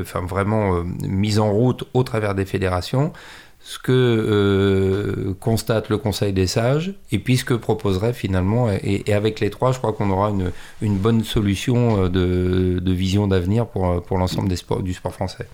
enfin, 0.00 0.22
vraiment 0.22 0.82
mise 1.02 1.38
en 1.38 1.52
route 1.52 1.84
au 1.94 2.02
travers 2.02 2.34
des 2.34 2.46
fédérations, 2.46 3.12
ce 3.60 3.78
que 3.78 5.36
constate 5.38 5.88
le 5.88 5.98
Conseil 5.98 6.32
des 6.32 6.46
sages 6.48 6.94
et 7.12 7.18
puis 7.20 7.36
ce 7.36 7.44
que 7.44 7.54
proposerait 7.54 8.12
finalement. 8.12 8.70
Et, 8.70 9.12
avec 9.12 9.38
les 9.38 9.50
trois, 9.50 9.70
je 9.70 9.78
crois 9.78 9.92
qu'on 9.92 10.10
aura 10.10 10.32
une, 10.80 10.96
bonne 10.96 11.22
solution 11.22 12.08
de, 12.08 12.80
vision 12.92 13.28
d'avenir 13.28 13.66
pour, 13.66 14.02
pour 14.02 14.18
l'ensemble 14.18 14.48
du 14.48 14.94
sport 14.94 15.12
français. 15.12 15.46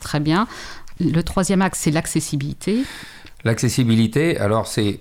Très 0.00 0.20
bien. 0.20 0.46
Le 1.00 1.22
troisième 1.22 1.62
axe, 1.62 1.80
c'est 1.80 1.90
l'accessibilité. 1.90 2.82
L'accessibilité, 3.44 4.38
alors 4.38 4.66
c'est 4.66 5.00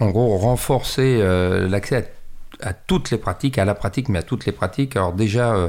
en 0.00 0.10
gros 0.10 0.36
renforcer 0.38 1.18
euh, 1.20 1.68
l'accès 1.68 2.12
à 2.62 2.72
toutes 2.72 3.10
les 3.10 3.18
pratiques, 3.18 3.58
à 3.58 3.64
la 3.66 3.74
pratique, 3.74 4.08
mais 4.08 4.18
à 4.18 4.22
toutes 4.22 4.46
les 4.46 4.52
pratiques. 4.52 4.96
Alors 4.96 5.12
déjà, 5.12 5.54
euh, 5.54 5.68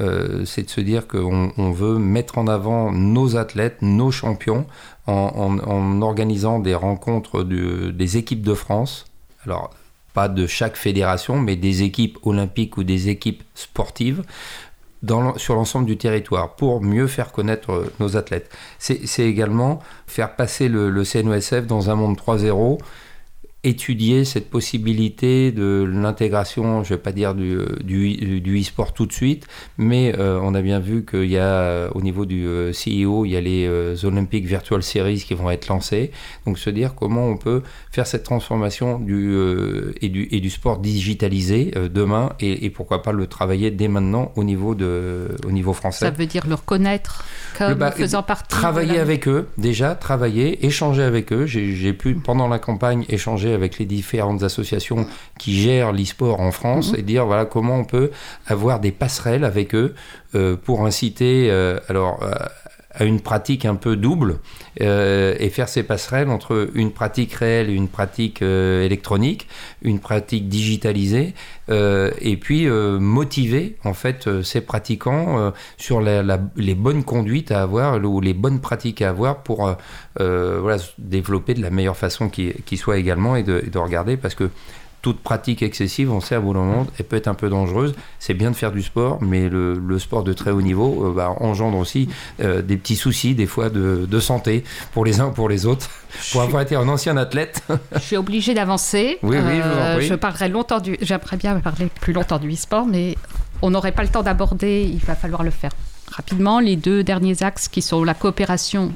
euh, 0.00 0.44
c'est 0.44 0.62
de 0.62 0.70
se 0.70 0.80
dire 0.80 1.08
qu'on 1.08 1.52
on 1.56 1.72
veut 1.72 1.98
mettre 1.98 2.38
en 2.38 2.46
avant 2.46 2.92
nos 2.92 3.36
athlètes, 3.36 3.78
nos 3.82 4.10
champions, 4.12 4.66
en, 5.06 6.02
organisant 6.02 6.58
des 6.60 6.74
rencontres 6.74 7.42
de- 7.42 7.90
des 7.90 8.18
équipes 8.18 8.42
de 8.42 8.54
France. 8.54 9.06
Alors, 9.44 9.70
pas 10.14 10.28
de 10.28 10.46
chaque 10.46 10.76
fédération, 10.76 11.40
mais 11.40 11.56
des 11.56 11.82
équipes 11.82 12.18
olympiques 12.22 12.76
ou 12.76 12.84
des 12.84 13.08
équipes 13.08 13.42
sportives 13.54 14.22
sur 15.36 15.54
l'ensemble 15.54 15.86
du 15.86 15.96
territoire 15.96 16.54
pour 16.56 16.80
mieux 16.80 17.06
faire 17.06 17.32
connaître 17.32 17.70
euh, 17.70 17.92
nos 18.00 18.16
athlètes. 18.16 18.50
C'est 18.78 19.20
également 19.20 19.80
faire 20.06 20.34
passer 20.36 20.68
le, 20.68 20.90
le 20.90 21.04
CNOSF 21.04 21.66
dans 21.66 21.90
un 21.90 21.94
monde 21.94 22.16
3.0 22.16 22.78
étudier 23.64 24.24
cette 24.24 24.50
possibilité 24.50 25.50
de 25.52 25.84
l'intégration, 25.90 26.84
je 26.84 26.92
ne 26.92 26.96
vais 26.96 27.02
pas 27.02 27.10
dire 27.12 27.34
du, 27.34 27.58
du, 27.82 28.40
du 28.40 28.60
e-sport 28.60 28.92
tout 28.94 29.04
de 29.04 29.12
suite, 29.12 29.46
mais 29.78 30.14
euh, 30.16 30.38
on 30.42 30.54
a 30.54 30.62
bien 30.62 30.78
vu 30.78 31.04
qu'il 31.04 31.24
y 31.26 31.36
a 31.38 31.42
euh, 31.42 31.90
au 31.94 32.00
niveau 32.00 32.24
du 32.24 32.46
euh, 32.46 32.70
CEO, 32.72 33.24
il 33.24 33.30
y 33.32 33.36
a 33.36 33.40
les 33.40 33.66
euh, 33.66 33.96
Olympic 34.04 34.46
Virtual 34.46 34.82
Series 34.82 35.24
qui 35.26 35.34
vont 35.34 35.50
être 35.50 35.66
lancés. 35.68 36.12
Donc 36.46 36.58
se 36.58 36.70
dire 36.70 36.94
comment 36.94 37.26
on 37.26 37.36
peut 37.36 37.62
faire 37.90 38.06
cette 38.06 38.22
transformation 38.22 39.00
du, 39.00 39.28
euh, 39.30 39.92
et, 40.02 40.08
du, 40.08 40.28
et 40.30 40.38
du 40.40 40.50
sport 40.50 40.78
digitalisé 40.78 41.72
demain 41.92 42.30
et, 42.40 42.64
et 42.64 42.70
pourquoi 42.70 43.02
pas 43.02 43.12
le 43.12 43.26
travailler 43.26 43.70
dès 43.72 43.88
maintenant 43.88 44.32
au 44.36 44.44
niveau, 44.44 44.76
de, 44.76 45.28
au 45.46 45.50
niveau 45.50 45.72
français. 45.72 46.04
Ça 46.04 46.10
veut 46.10 46.26
dire 46.26 46.46
le 46.46 46.54
reconnaître 46.54 47.24
comme 47.58 47.78
Le 47.78 47.90
faisant 47.90 48.22
partie. 48.22 48.44
de 48.54 48.60
Travailler 48.60 48.94
la- 48.96 49.02
avec 49.02 49.26
eux, 49.26 49.48
déjà, 49.58 49.96
travailler, 49.96 50.64
échanger 50.64 51.02
avec 51.02 51.32
eux. 51.32 51.46
J'ai 51.46 51.92
pu, 51.92 52.14
pendant 52.14 52.46
la 52.46 52.58
campagne, 52.60 53.04
échanger 53.08 53.47
avec 53.54 53.78
les 53.78 53.84
différentes 53.86 54.42
associations 54.42 55.06
qui 55.38 55.54
gèrent 55.60 55.92
l'e-sport 55.92 56.40
en 56.40 56.50
France 56.52 56.92
Mhm. 56.92 56.98
et 56.98 57.02
dire 57.02 57.26
voilà 57.26 57.44
comment 57.44 57.76
on 57.76 57.84
peut 57.84 58.10
avoir 58.46 58.80
des 58.80 58.92
passerelles 58.92 59.44
avec 59.44 59.74
eux 59.74 59.94
euh, 60.34 60.56
pour 60.56 60.84
inciter 60.86 61.48
euh, 61.50 61.78
alors, 61.88 62.22
euh, 62.22 62.32
à 62.98 63.04
une 63.04 63.20
pratique 63.20 63.64
un 63.64 63.76
peu 63.76 63.96
double 63.96 64.38
euh, 64.80 65.34
et 65.38 65.48
faire 65.50 65.68
ces 65.68 65.84
passerelles 65.84 66.28
entre 66.28 66.68
une 66.74 66.90
pratique 66.90 67.32
réelle 67.32 67.70
et 67.70 67.74
une 67.74 67.88
pratique 67.88 68.42
euh, 68.42 68.84
électronique, 68.84 69.46
une 69.82 70.00
pratique 70.00 70.48
digitalisée, 70.48 71.34
euh, 71.70 72.10
et 72.20 72.36
puis 72.36 72.66
motiver 72.68 73.76
en 73.84 73.94
fait 73.94 74.42
ces 74.42 74.60
pratiquants 74.60 75.52
sur 75.76 76.00
les 76.00 76.74
bonnes 76.74 77.04
conduites 77.04 77.52
à 77.52 77.62
avoir 77.62 78.02
ou 78.04 78.20
les 78.20 78.34
bonnes 78.34 78.60
pratiques 78.60 79.02
à 79.02 79.10
avoir 79.10 79.42
pour 79.42 79.76
voilà, 80.16 80.76
développer 80.98 81.54
de 81.54 81.62
la 81.62 81.70
meilleure 81.70 81.96
façon 81.96 82.28
qui, 82.28 82.52
qui 82.66 82.76
soit 82.76 82.98
également 82.98 83.36
et 83.36 83.42
de, 83.42 83.62
et 83.64 83.70
de 83.70 83.78
regarder 83.78 84.16
parce 84.16 84.34
que 84.34 84.50
toute 85.08 85.20
pratique 85.22 85.62
excessive, 85.62 86.12
on 86.12 86.20
sait 86.20 86.34
à 86.34 86.40
bout 86.40 86.52
d'un 86.52 86.60
moment, 86.60 86.86
elle 86.98 87.06
peut 87.06 87.16
être 87.16 87.28
un 87.28 87.34
peu 87.34 87.48
dangereuse. 87.48 87.94
C'est 88.18 88.34
bien 88.34 88.50
de 88.50 88.56
faire 88.56 88.72
du 88.72 88.82
sport, 88.82 89.18
mais 89.22 89.48
le, 89.48 89.72
le 89.74 89.98
sport 89.98 90.22
de 90.22 90.34
très 90.34 90.50
haut 90.50 90.60
niveau 90.60 91.06
euh, 91.06 91.14
bah, 91.14 91.34
engendre 91.40 91.78
aussi 91.78 92.10
euh, 92.42 92.60
des 92.60 92.76
petits 92.76 92.96
soucis, 92.96 93.34
des 93.34 93.46
fois 93.46 93.70
de, 93.70 94.06
de 94.06 94.20
santé, 94.20 94.64
pour 94.92 95.06
les 95.06 95.20
uns 95.20 95.28
ou 95.28 95.32
pour 95.32 95.48
les 95.48 95.64
autres. 95.64 95.88
Pour 96.32 96.42
avoir 96.42 96.60
été 96.62 96.76
un 96.76 96.88
ancien 96.88 97.16
athlète, 97.16 97.62
Je 97.94 97.98
suis 98.00 98.16
obligée 98.18 98.52
d'avancer. 98.52 99.18
Euh, 99.24 99.28
Oui, 99.28 99.36
oui, 99.38 99.56
je 99.62 99.96
prie. 99.96 100.06
je 100.08 100.14
parlerai 100.14 100.48
longtemps 100.50 100.80
du. 100.80 100.96
J'aimerais 101.00 101.36
bien 101.38 101.58
parler 101.60 101.88
plus 102.00 102.12
longtemps 102.12 102.38
du 102.38 102.52
e-sport, 102.52 102.86
mais 102.86 103.16
on 103.62 103.70
n'aurait 103.70 103.92
pas 103.92 104.02
le 104.02 104.08
temps 104.10 104.22
d'aborder. 104.22 104.82
Il 104.92 105.00
va 105.06 105.14
falloir 105.14 105.42
le 105.42 105.50
faire 105.50 105.70
rapidement. 106.12 106.60
Les 106.60 106.76
deux 106.76 107.02
derniers 107.02 107.42
axes 107.42 107.68
qui 107.68 107.80
sont 107.82 108.04
la 108.04 108.14
coopération 108.14 108.92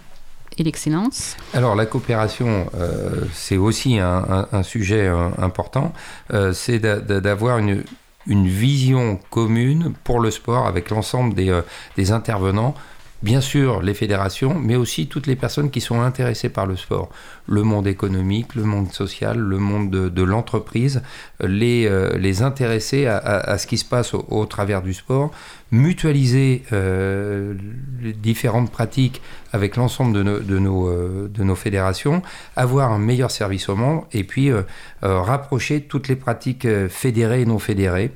Alors 1.55 1.74
la 1.74 1.86
coopération, 1.86 2.66
euh, 2.74 3.24
c'est 3.32 3.57
aussi 3.57 3.98
un, 3.98 4.62
sujet 4.62 5.07
euh, 5.07 5.28
important. 5.38 5.92
Euh, 6.32 6.53
c'est 6.53 6.78
d'a- 6.78 7.00
d'a- 7.00 7.20
d'avoir 7.20 7.59
une, 7.59 7.84
vision 8.26 9.18
commune 9.30 9.92
pour 10.05 10.20
le 10.20 10.30
sport 10.30 10.66
avec 10.66 10.90
l'ensemble 10.90 11.34
des, 11.34 12.12
intervenants. 12.12 12.74
Bien 13.22 13.40
sûr, 13.40 13.82
les 13.82 13.94
fédérations, 13.94 14.55
mais 14.55 14.74
aussi 14.74 15.07
toutes 15.07 15.28
les 15.28 15.36
personnes 15.36 15.70
qui 15.70 15.80
sont 15.80 16.00
intéressées 16.00 16.48
par 16.48 16.66
le 16.66 16.76
sport. 16.76 17.09
Le 17.46 17.62
monde 17.62 17.86
économique, 17.86 18.55
le 18.57 18.64
monde 18.64 18.92
social, 18.92 19.38
le 19.38 19.59
monde 19.59 19.90
de, 19.90 20.22
l'entreprise, 20.22 21.03
les, 21.40 21.88
les 22.16 22.42
intéresser 22.42 23.07
à, 23.07 23.59
ce 23.59 23.66
qui 23.68 23.78
se 23.78 23.84
passe 23.84 24.14
au 24.14 24.46
travers 24.46 24.82
du 24.82 24.92
sport, 24.92 25.30
mutualiser 25.72 26.62
euh, 26.72 27.54
les 28.00 28.12
différentes 28.12 28.70
pratiques 28.70 29.20
avec 29.52 29.76
l'ensemble 29.76 30.12
de 30.12 30.22
nos, 30.22 30.38
de, 30.38 30.58
nos, 30.58 30.88
euh, 30.88 31.30
de 31.32 31.42
nos 31.42 31.54
fédérations, 31.56 32.22
avoir 32.56 32.92
un 32.92 32.98
meilleur 32.98 33.30
service 33.30 33.68
aux 33.68 33.74
membres 33.76 34.06
et 34.12 34.22
puis 34.22 34.50
euh, 34.50 34.62
rapprocher 35.02 35.80
toutes 35.80 36.08
les 36.08 36.16
pratiques 36.16 36.68
fédérées 36.88 37.40
et 37.40 37.46
non 37.46 37.58
fédérées. 37.58 38.12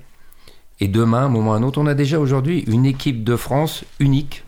Et 0.81 0.89
demain, 0.89 1.23
à 1.23 1.25
un 1.25 1.29
moment 1.31 1.51
ou 1.51 1.55
à 1.55 1.57
un 1.57 1.63
autre, 1.63 1.81
on 1.81 1.87
a 1.87 1.95
déjà 1.95 2.21
aujourd'hui 2.21 2.61
une 2.69 2.85
équipe 2.85 3.25
de 3.25 3.35
France 3.37 3.85
unique, 3.99 4.45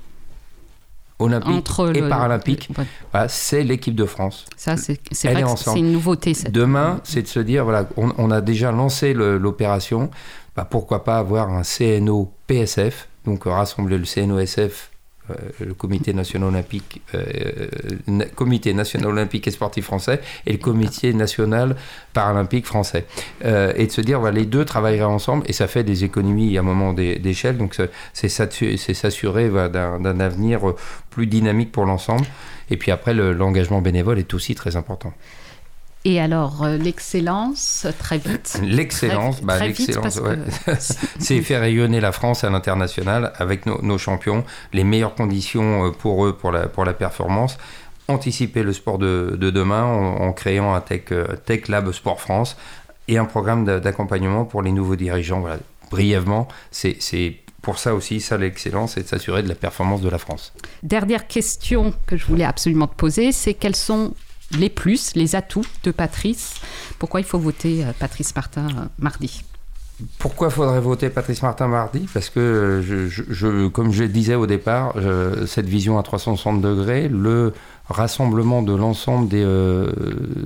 olympique 1.18 1.48
Entre 1.50 1.96
et 1.96 2.00
le- 2.02 2.09
paralympique. 2.11 2.68
Voilà, 3.12 3.28
c'est 3.28 3.64
l'équipe 3.64 3.94
de 3.94 4.04
France. 4.04 4.44
ça, 4.56 4.76
c'est 4.76 4.98
une 5.78 5.92
nouveauté. 5.92 6.34
cette- 6.34 6.52
Demain, 6.52 7.00
c'est 7.04 7.22
de 7.22 7.26
se 7.26 7.40
dire, 7.40 7.64
voilà, 7.64 7.88
on, 7.96 8.12
on 8.18 8.30
a 8.30 8.40
déjà 8.42 8.70
lancé 8.70 9.14
l'opération, 9.14 10.11
bah, 10.59 10.66
pourquoi 10.68 11.04
pas 11.04 11.18
avoir 11.18 11.50
un 11.50 11.62
CNO 11.62 12.32
PSF, 12.48 13.06
donc 13.24 13.46
euh, 13.46 13.50
rassembler 13.50 13.96
le 13.96 14.04
CNOSF, 14.04 14.90
euh, 15.30 15.34
le 15.61 15.72
Comité 15.74 16.12
national 16.12 16.48
olympique, 16.48 17.00
euh, 17.14 17.68
na- 18.09 18.24
Comité 18.24 18.74
national 18.74 19.11
olympique 19.11 19.46
et 19.46 19.52
sportif 19.52 19.84
français, 19.84 20.20
et 20.46 20.52
le 20.54 20.59
Comité 20.59 21.12
national 21.14 21.76
paralympique 22.12 22.66
français, 22.66 23.04
Euh, 23.44 23.72
et 23.76 23.86
de 23.86 23.92
se 23.92 24.00
dire, 24.00 24.18
voilà, 24.18 24.36
les 24.36 24.46
deux 24.46 24.64
travailleraient 24.64 25.04
ensemble, 25.04 25.44
et 25.46 25.52
ça 25.52 25.68
fait 25.68 25.84
des 25.84 26.02
économies 26.02 26.56
à 26.56 26.61
un 26.61 26.64
moment 26.64 26.92
d'é- 26.92 27.20
d'échelle, 27.20 27.56
donc 27.56 27.74
c'est- 27.76 27.90
c'est 28.12 28.28
s'assu- 28.28 28.76
c'est 28.78 28.94
s'assurer 28.94 29.48
voilà, 29.48 29.68
d'un 29.68 30.18
avenir 30.18 30.68
euh, 30.68 30.74
plus 31.11 31.28
dynamique 31.28 31.70
pour 31.70 31.84
l'ensemble. 31.86 32.26
Et 32.70 32.76
puis 32.76 32.90
après, 32.90 33.14
le- 33.14 33.32
l'engagement 33.32 33.80
bénévole 33.80 34.18
est 34.18 34.34
aussi 34.34 34.56
très 34.56 34.74
important. 34.74 35.12
Et 36.05 36.20
alors, 36.20 36.62
euh, 36.64 36.76
l'excellence, 36.78 37.86
très 37.99 38.18
vite. 38.18 38.61
L'excellence, 38.62 39.42
bah, 39.42 39.59
l'excellence, 39.59 40.16
ouais. 40.20 40.38
c'est 41.18 41.42
faire 41.42 41.61
rayonner 41.61 42.01
la 42.01 42.12
France 42.12 42.44
à 42.44 42.51
l'international 42.51 43.32
avec 43.36 43.66
nos, 43.66 43.82
nos 43.82 43.99
champions, 43.99 44.44
les 44.72 44.84
meilleures 44.84 45.14
conditions 45.14 45.86
euh, 45.86 45.90
pour 45.90 46.24
eux 46.24 46.36
pour 46.36 46.53
la, 46.53 46.68
pour 46.68 46.84
la 46.84 46.94
performance, 46.94 47.59
anticiper 48.07 48.62
le 48.62 48.72
sport 48.72 48.99
de, 48.99 49.36
de 49.38 49.51
demain 49.51 49.84
en, 49.84 50.22
en 50.28 50.32
créant 50.32 50.72
un 50.74 50.80
tech, 50.80 51.03
euh, 51.12 51.26
tech 51.44 51.68
Lab 51.68 51.90
Sport 51.92 52.20
France 52.20 52.57
et 53.09 53.18
un 53.18 53.24
programme 53.24 53.64
d'a- 53.64 53.80
d'accompagnement 53.80 54.44
pour 54.44 54.62
les 54.62 54.72
nouveaux 54.72 54.96
dirigeants. 54.96 55.40
Voilà. 55.40 55.59
Brièvement, 55.90 56.49
c'est 56.70 56.96
c'est 57.01 57.36
pour 57.61 57.78
ça 57.78 57.92
aussi, 57.94 58.20
ça 58.20 58.38
l'excellence, 58.38 58.92
c'est 58.94 59.03
de 59.03 59.09
s'assurer 59.09 59.42
de 59.42 59.49
la 59.49 59.55
performance 59.57 60.01
de 60.01 60.09
la 60.09 60.18
France. 60.18 60.53
Dernière 60.84 61.26
question 61.26 61.92
que 62.07 62.16
je 62.16 62.24
voulais 62.24 62.44
absolument 62.44 62.86
te 62.86 62.94
poser, 62.94 63.32
c'est 63.32 63.53
quels 63.53 63.74
sont 63.76 64.14
les 64.57 64.68
plus, 64.70 65.14
les 65.14 65.34
atouts 65.36 65.64
de 65.84 65.90
Patrice. 65.90 66.55
Pourquoi 66.99 67.20
il 67.20 67.26
faut 67.26 67.38
voter 67.38 67.84
euh, 67.84 67.92
Patrice 67.99 68.34
Martin 68.34 68.66
euh, 68.68 68.84
mardi? 68.99 69.42
Pourquoi 70.18 70.49
faudrait 70.49 70.80
voter 70.80 71.11
Patrice 71.11 71.42
Martin 71.42 71.66
mardi? 71.66 72.07
Parce 72.14 72.30
que, 72.30 72.38
euh, 72.38 72.82
je, 72.82 73.09
je- 73.09 73.24
je- 73.30 73.66
comme 73.68 73.92
je 73.92 74.05
disais 74.05 74.36
au 74.36 74.46
départ, 74.46 74.94
cette 75.46 75.66
vision 75.66 75.99
à 75.99 76.05
360 76.05 76.61
degrés, 76.61 77.09
le 77.09 77.53
rassemblement 77.88 78.62
de 78.62 78.74
l'ensemble 78.74 79.28
des, 79.28 79.44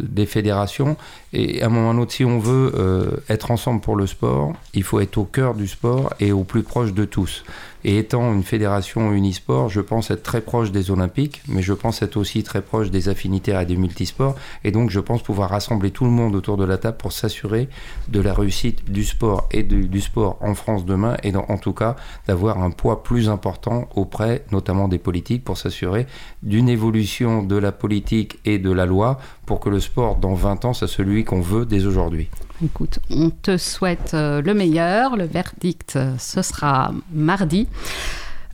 des 0.09 0.24
fédérations, 0.26 0.96
et 1.34 1.61
à 1.62 1.66
un 1.66 1.68
moment 1.68 1.88
ou 1.88 1.92
un 1.92 1.98
autre, 1.98 2.12
si 2.12 2.24
on 2.24 2.38
veut 2.38 3.20
être 3.28 3.50
ensemble 3.50 3.80
pour 3.82 3.96
le 3.96 4.07
sport, 4.07 4.53
il 4.74 4.84
faut 4.84 5.00
être 5.00 5.18
au 5.18 5.24
cœur 5.24 5.55
du 5.55 5.66
sport 5.66 6.14
et 6.20 6.32
au 6.32 6.44
plus 6.44 6.62
proche 6.62 6.92
de 6.94 7.05
tous. 7.05 7.44
Et 7.85 7.99
étant 7.99 8.33
une 8.33 8.43
fédération 8.43 9.12
unisport, 9.12 9.68
je 9.68 9.80
pense 9.80 10.11
être 10.11 10.22
très 10.22 10.41
proche 10.41 10.70
des 10.70 10.91
Olympiques, 10.91 11.43
mais 11.49 11.62
je 11.62 11.72
pense 11.72 12.03
être 12.03 12.16
aussi 12.16 12.43
très 12.43 12.62
proche 12.62 12.91
des 12.91 13.09
affinitaires 13.09 13.61
et 13.61 13.66
des 13.66 13.76
multisports. 13.76 14.37
Et 14.64 14.70
donc, 14.70 14.91
je 14.91 15.01
pense 15.01 15.22
pouvoir 15.22 15.51
rassembler 15.51 15.91
tout 15.91 16.05
le 16.05 16.11
monde 16.11 16.35
autour 16.37 16.57
de 16.57 16.64
la 16.64 16.78
table 16.78 16.97
pour 16.97 17.12
s'assurer 17.12 17.68
de 18.09 18.20
la 18.20 18.35
réussite 18.35 18.91
du 18.91 19.05
sport 19.05 19.49
et 19.51 19.62
du, 19.62 20.01
sport 20.01 20.39
en 20.41 20.55
France 20.55 20.85
demain, 20.85 21.16
et 21.22 21.35
en 21.35 21.59
tout 21.59 21.72
cas 21.72 21.97
d'avoir 22.26 22.62
un 22.62 22.70
poids 22.70 23.03
plus 23.03 23.28
important 23.28 23.89
auprès 23.95 24.45
notamment 24.51 24.89
des 24.89 24.99
politiques 24.99 25.45
pour 25.45 25.59
s'assurer 25.59 26.07
d'une 26.43 26.68
évolution 26.68 27.43
de 27.43 27.57
la 27.57 27.72
politique 27.72 28.39
et 28.45 28.59
de 28.59 28.70
la 28.70 28.87
loi 28.87 29.18
pour 29.47 29.61
que 29.61 29.68
le 29.68 29.80
sport 29.80 30.16
dans 30.16 30.35
20 30.35 30.64
ans 30.64 30.72
soit 30.72 30.89
celui 30.89 31.24
qu'on 31.24 31.41
veut 31.41 31.66
dès 31.66 31.87
aujourd'hui. 31.87 32.28
Écoute, 32.64 33.00
on 33.10 33.30
te 33.30 33.56
souhaite 33.56 34.12
euh, 34.14 34.40
le 34.42 34.54
meilleur. 34.54 35.16
Le 35.16 35.24
verdict, 35.24 35.96
euh, 35.96 36.14
ce 36.18 36.42
sera 36.42 36.92
mardi. 37.12 37.66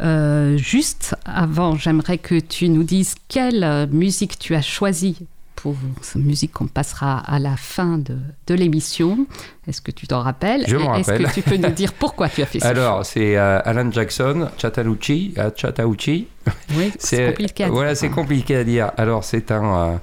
Euh, 0.01 0.57
juste 0.57 1.15
avant, 1.25 1.77
j'aimerais 1.77 2.19
que 2.19 2.39
tu 2.39 2.69
nous 2.69 2.85
dises 2.85 3.15
quelle 3.29 3.89
musique 3.93 4.39
tu 4.39 4.55
as 4.55 4.63
choisie 4.63 5.27
pour 5.57 5.75
cette 6.03 6.23
musique 6.23 6.53
qu'on 6.53 6.69
passera 6.69 7.19
à 7.19 7.41
la 7.41 7.57
fin 7.57 7.99
de, 7.99 8.17
de 8.47 8.55
l'émission. 8.55 9.27
Est-ce 9.67 9.81
que 9.83 9.91
tu 9.91 10.07
t'en 10.07 10.21
rappelles? 10.21 10.63
Je 10.69 10.77
m'en 10.77 10.95
Et 10.97 11.01
Est-ce 11.01 11.11
rappelle. 11.11 11.27
que 11.27 11.35
tu 11.35 11.43
peux 11.43 11.57
nous 11.57 11.71
dire 11.75 11.93
pourquoi 11.95 12.29
tu 12.29 12.43
as 12.43 12.47
fait 12.47 12.61
ça? 12.61 12.69
Alors, 12.69 13.05
c'est 13.05 13.37
euh, 13.37 13.59
Alan 13.65 13.91
Jackson, 13.91 14.49
Chattahoochee, 14.57 15.35
à 15.37 15.51
Chattahoochee. 15.55 16.29
Oui, 16.77 16.93
c'est 17.01 17.31
compliqué 17.31 17.65
à 17.65 17.67
dire. 17.67 17.75
Voilà, 17.75 17.95
c'est 17.97 18.09
compliqué 18.09 18.55
à 18.55 18.63
dire. 18.63 18.93
Alors, 18.97 19.25
c'est 19.25 19.51
un, 19.51 19.65
euh, 19.65 19.97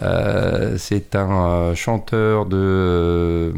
Euh, 0.00 0.76
c'est 0.78 1.14
un 1.16 1.46
euh, 1.46 1.74
chanteur 1.74 2.46
de 2.46 2.56
euh, 2.56 3.52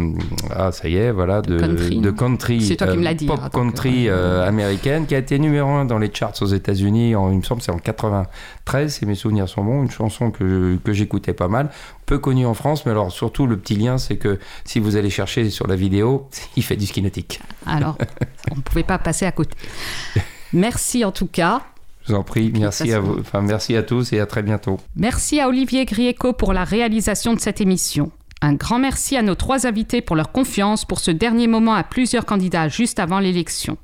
ah 0.50 0.72
ça 0.72 0.88
y 0.88 0.96
est 0.96 1.12
voilà 1.12 1.42
de 1.42 1.58
country. 1.58 2.00
de 2.00 2.10
country, 2.10 2.76
toi 2.76 2.88
qui 2.88 2.96
me 2.96 3.04
l'as 3.04 3.14
dit, 3.14 3.26
pop 3.26 3.38
hein, 3.40 3.50
donc, 3.52 3.52
country 3.52 4.08
américaine 4.08 5.06
qui 5.06 5.14
a 5.14 5.18
été 5.18 5.38
numéro 5.38 5.68
un 5.70 5.84
dans 5.84 5.98
les 5.98 6.10
charts 6.12 6.34
aux 6.40 6.46
États-Unis 6.46 7.10
il 7.10 7.36
me 7.36 7.42
semble 7.42 7.62
c'est 7.62 7.70
en 7.70 7.78
93 7.78 8.92
si 8.92 9.06
mes 9.06 9.14
souvenirs 9.14 9.48
sont 9.48 9.62
bons 9.62 9.82
une 9.82 9.90
chanson 9.90 10.30
que 10.30 10.76
que 10.82 10.92
j'écoutais 10.92 11.34
pas 11.34 11.48
mal 11.48 11.70
peu 12.04 12.18
connue 12.18 12.46
en 12.46 12.54
France 12.54 12.84
mais 12.84 12.90
alors 12.92 13.12
surtout 13.12 13.46
le 13.46 13.56
petit 13.56 13.76
lien 13.76 13.98
c'est 13.98 14.16
que 14.16 14.38
si 14.64 14.80
vous 14.80 14.96
allez 14.96 15.10
chercher 15.10 15.50
sur 15.50 15.66
la 15.68 15.76
vidéo 15.76 16.28
il 16.56 16.64
fait 16.64 16.76
du 16.76 16.86
ski 16.86 17.00
nautique 17.00 17.40
Alors, 17.66 17.96
on 18.50 18.56
ne 18.56 18.60
pouvait 18.60 18.82
pas 18.82 18.98
passer 18.98 19.26
à 19.26 19.32
côté. 19.32 19.56
Merci 20.52 21.04
en 21.04 21.12
tout 21.12 21.26
cas. 21.26 21.62
Je 22.06 22.12
vous 22.12 22.18
en 22.18 22.22
prie 22.22 22.52
merci 22.54 22.92
à 22.92 23.00
façon- 23.00 23.12
vous 23.12 23.20
enfin 23.20 23.40
merci 23.42 23.76
à 23.76 23.82
tous 23.82 24.12
et 24.12 24.20
à 24.20 24.26
très 24.26 24.42
bientôt 24.42 24.78
Merci 24.96 25.40
à 25.40 25.48
Olivier 25.48 25.84
Grieco 25.84 26.32
pour 26.32 26.52
la 26.52 26.64
réalisation 26.64 27.34
de 27.34 27.40
cette 27.40 27.60
émission. 27.60 28.10
Un 28.42 28.54
grand 28.54 28.78
merci 28.78 29.16
à 29.16 29.22
nos 29.22 29.34
trois 29.34 29.66
invités 29.66 30.02
pour 30.02 30.16
leur 30.16 30.30
confiance 30.30 30.84
pour 30.84 31.00
ce 31.00 31.10
dernier 31.10 31.46
moment 31.46 31.74
à 31.74 31.82
plusieurs 31.82 32.26
candidats 32.26 32.68
juste 32.68 32.98
avant 32.98 33.18
l'élection. 33.20 33.78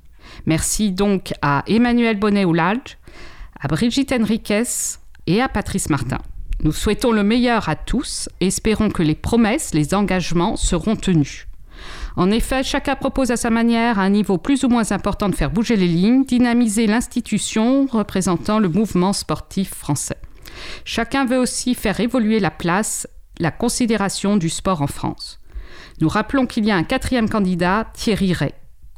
Merci 0.46 0.92
donc 0.92 1.32
à 1.40 1.62
Emmanuel 1.66 2.18
Bonnet-Oulalge, 2.18 2.98
à 3.58 3.68
Brigitte 3.68 4.12
Henriquez 4.12 4.64
et 5.26 5.40
à 5.40 5.48
Patrice 5.48 5.88
Martin. 5.88 6.18
Nous 6.62 6.72
souhaitons 6.72 7.10
le 7.12 7.22
meilleur 7.22 7.70
à 7.70 7.74
tous 7.76 8.28
et 8.40 8.48
espérons 8.48 8.90
que 8.90 9.02
les 9.02 9.14
promesses, 9.14 9.72
les 9.72 9.94
engagements 9.94 10.56
seront 10.56 10.94
tenus. 10.96 11.46
En 12.16 12.30
effet, 12.30 12.62
chacun 12.62 12.96
propose 12.96 13.30
à 13.30 13.36
sa 13.36 13.50
manière, 13.50 13.98
à 13.98 14.02
un 14.02 14.10
niveau 14.10 14.38
plus 14.38 14.64
ou 14.64 14.68
moins 14.68 14.92
important, 14.92 15.28
de 15.28 15.34
faire 15.34 15.50
bouger 15.50 15.76
les 15.76 15.88
lignes, 15.88 16.24
dynamiser 16.24 16.86
l'institution 16.86 17.86
représentant 17.86 18.58
le 18.58 18.68
mouvement 18.68 19.12
sportif 19.12 19.74
français. 19.74 20.18
Chacun 20.84 21.24
veut 21.24 21.38
aussi 21.38 21.74
faire 21.74 22.00
évoluer 22.00 22.40
la 22.40 22.50
place, 22.50 23.06
la 23.38 23.50
considération 23.50 24.36
du 24.36 24.48
sport 24.48 24.82
en 24.82 24.86
France. 24.86 25.38
Nous 26.00 26.08
rappelons 26.08 26.46
qu'il 26.46 26.64
y 26.64 26.70
a 26.70 26.76
un 26.76 26.84
quatrième 26.84 27.28
candidat, 27.28 27.86
Thierry 27.94 28.32
Ray. 28.32 28.52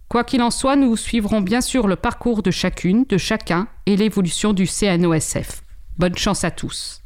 Quoi 0.09 0.25
qu'il 0.25 0.43
en 0.43 0.51
soit, 0.51 0.77
nous 0.77 0.97
suivrons 0.97 1.41
bien 1.41 1.61
sûr 1.61 1.89
le 1.89 1.97
parcours 1.97 2.43
de 2.43 2.51
chacune, 2.51 3.05
de 3.09 3.19
chacun 3.19 3.67
et 3.87 3.97
l'évolution 3.97 4.53
du 4.53 4.67
CNOSF. 4.67 5.63
Bonne 5.99 6.17
chance 6.17 6.45
à 6.45 6.51
tous. 6.51 7.02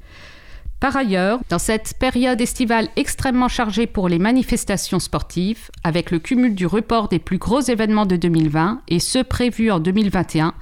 Par 0.78 0.94
ailleurs, 0.94 1.40
dans 1.48 1.58
cette 1.58 1.94
période 1.98 2.40
estivale 2.40 2.88
extrêmement 2.96 3.48
chargée 3.48 3.86
pour 3.86 4.10
les 4.10 4.18
manifestations 4.18 5.00
sportives, 5.00 5.70
avec 5.84 6.10
le 6.10 6.18
cumul 6.18 6.54
du 6.54 6.66
report 6.66 7.08
des 7.08 7.18
plus 7.18 7.38
gros 7.38 7.62
événements 7.62 8.04
de 8.04 8.16
2020 8.16 8.82
et 8.88 9.00
ceux 9.00 9.24
prévus 9.24 9.70
en 9.70 9.80
2021, 9.80 10.52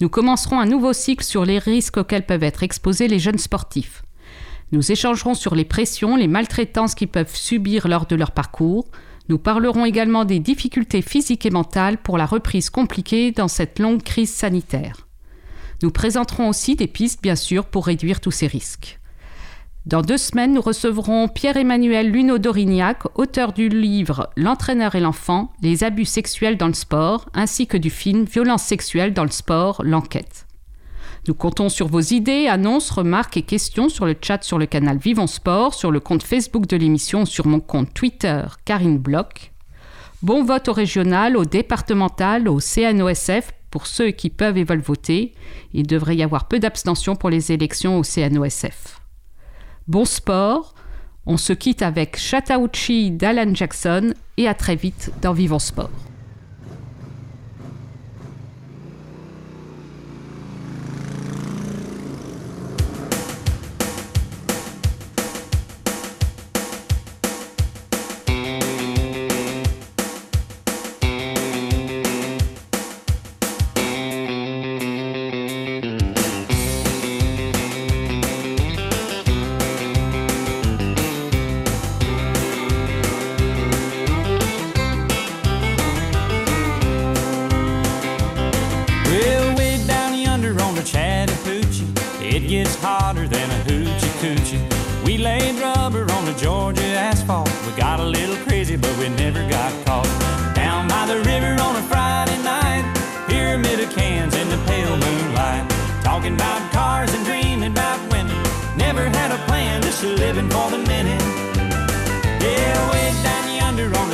nous 0.00 0.08
commencerons 0.08 0.58
un 0.58 0.64
nouveau 0.64 0.94
cycle 0.94 1.24
sur 1.24 1.44
les 1.44 1.58
risques 1.58 1.98
auxquels 1.98 2.24
peuvent 2.24 2.44
être 2.44 2.62
exposés 2.62 3.08
les 3.08 3.18
jeunes 3.18 3.38
sportifs. 3.38 4.02
Nous 4.72 4.90
échangerons 4.90 5.34
sur 5.34 5.54
les 5.54 5.66
pressions, 5.66 6.16
les 6.16 6.28
maltraitances 6.28 6.94
qu'ils 6.94 7.08
peuvent 7.08 7.36
subir 7.36 7.88
lors 7.88 8.06
de 8.06 8.16
leur 8.16 8.30
parcours. 8.30 8.86
Nous 9.28 9.38
parlerons 9.38 9.84
également 9.84 10.24
des 10.24 10.40
difficultés 10.40 11.02
physiques 11.02 11.44
et 11.44 11.50
mentales 11.50 11.98
pour 11.98 12.16
la 12.16 12.26
reprise 12.26 12.70
compliquée 12.70 13.32
dans 13.32 13.48
cette 13.48 13.78
longue 13.78 14.02
crise 14.02 14.32
sanitaire. 14.32 15.06
Nous 15.82 15.90
présenterons 15.90 16.48
aussi 16.48 16.74
des 16.74 16.86
pistes, 16.86 17.22
bien 17.22 17.36
sûr, 17.36 17.66
pour 17.66 17.86
réduire 17.86 18.20
tous 18.20 18.30
ces 18.30 18.46
risques. 18.46 18.98
Dans 19.88 20.02
deux 20.02 20.18
semaines, 20.18 20.52
nous 20.52 20.60
recevrons 20.60 21.28
Pierre-Emmanuel 21.28 22.10
Luneau-Dorignac, 22.10 23.04
auteur 23.14 23.54
du 23.54 23.70
livre 23.70 24.28
L'entraîneur 24.36 24.96
et 24.96 25.00
l'enfant, 25.00 25.50
les 25.62 25.82
abus 25.82 26.04
sexuels 26.04 26.58
dans 26.58 26.66
le 26.66 26.74
sport, 26.74 27.30
ainsi 27.32 27.66
que 27.66 27.78
du 27.78 27.88
film 27.88 28.24
Violence 28.24 28.64
sexuelle 28.64 29.14
dans 29.14 29.24
le 29.24 29.30
sport, 29.30 29.80
l'enquête. 29.82 30.46
Nous 31.26 31.32
comptons 31.32 31.70
sur 31.70 31.88
vos 31.88 32.02
idées, 32.02 32.48
annonces, 32.48 32.90
remarques 32.90 33.38
et 33.38 33.42
questions 33.42 33.88
sur 33.88 34.04
le 34.04 34.14
chat 34.20 34.42
sur 34.42 34.58
le 34.58 34.66
canal 34.66 34.98
Vivons 34.98 35.26
Sport, 35.26 35.72
sur 35.72 35.90
le 35.90 36.00
compte 36.00 36.22
Facebook 36.22 36.66
de 36.66 36.76
l'émission, 36.76 37.24
sur 37.24 37.46
mon 37.46 37.60
compte 37.60 37.94
Twitter 37.94 38.42
Karine 38.66 38.98
Bloch. 38.98 39.52
Bon 40.20 40.44
vote 40.44 40.68
au 40.68 40.74
régional, 40.74 41.34
au 41.34 41.46
départemental, 41.46 42.46
au 42.50 42.60
CNOSF 42.60 43.52
pour 43.70 43.86
ceux 43.86 44.10
qui 44.10 44.28
peuvent 44.28 44.58
et 44.58 44.64
veulent 44.64 44.82
voter. 44.82 45.32
Il 45.72 45.86
devrait 45.86 46.16
y 46.16 46.22
avoir 46.22 46.46
peu 46.46 46.58
d'abstention 46.58 47.16
pour 47.16 47.30
les 47.30 47.52
élections 47.52 47.98
au 47.98 48.02
CNOSF. 48.02 49.00
Bon 49.88 50.04
sport, 50.04 50.74
on 51.24 51.38
se 51.38 51.54
quitte 51.54 51.80
avec 51.80 52.18
Chattahoochee 52.18 53.10
d'Alan 53.10 53.54
Jackson 53.54 54.12
et 54.36 54.46
à 54.46 54.52
très 54.52 54.76
vite 54.76 55.12
dans 55.22 55.32
Vivons 55.32 55.58
Sport. 55.58 55.88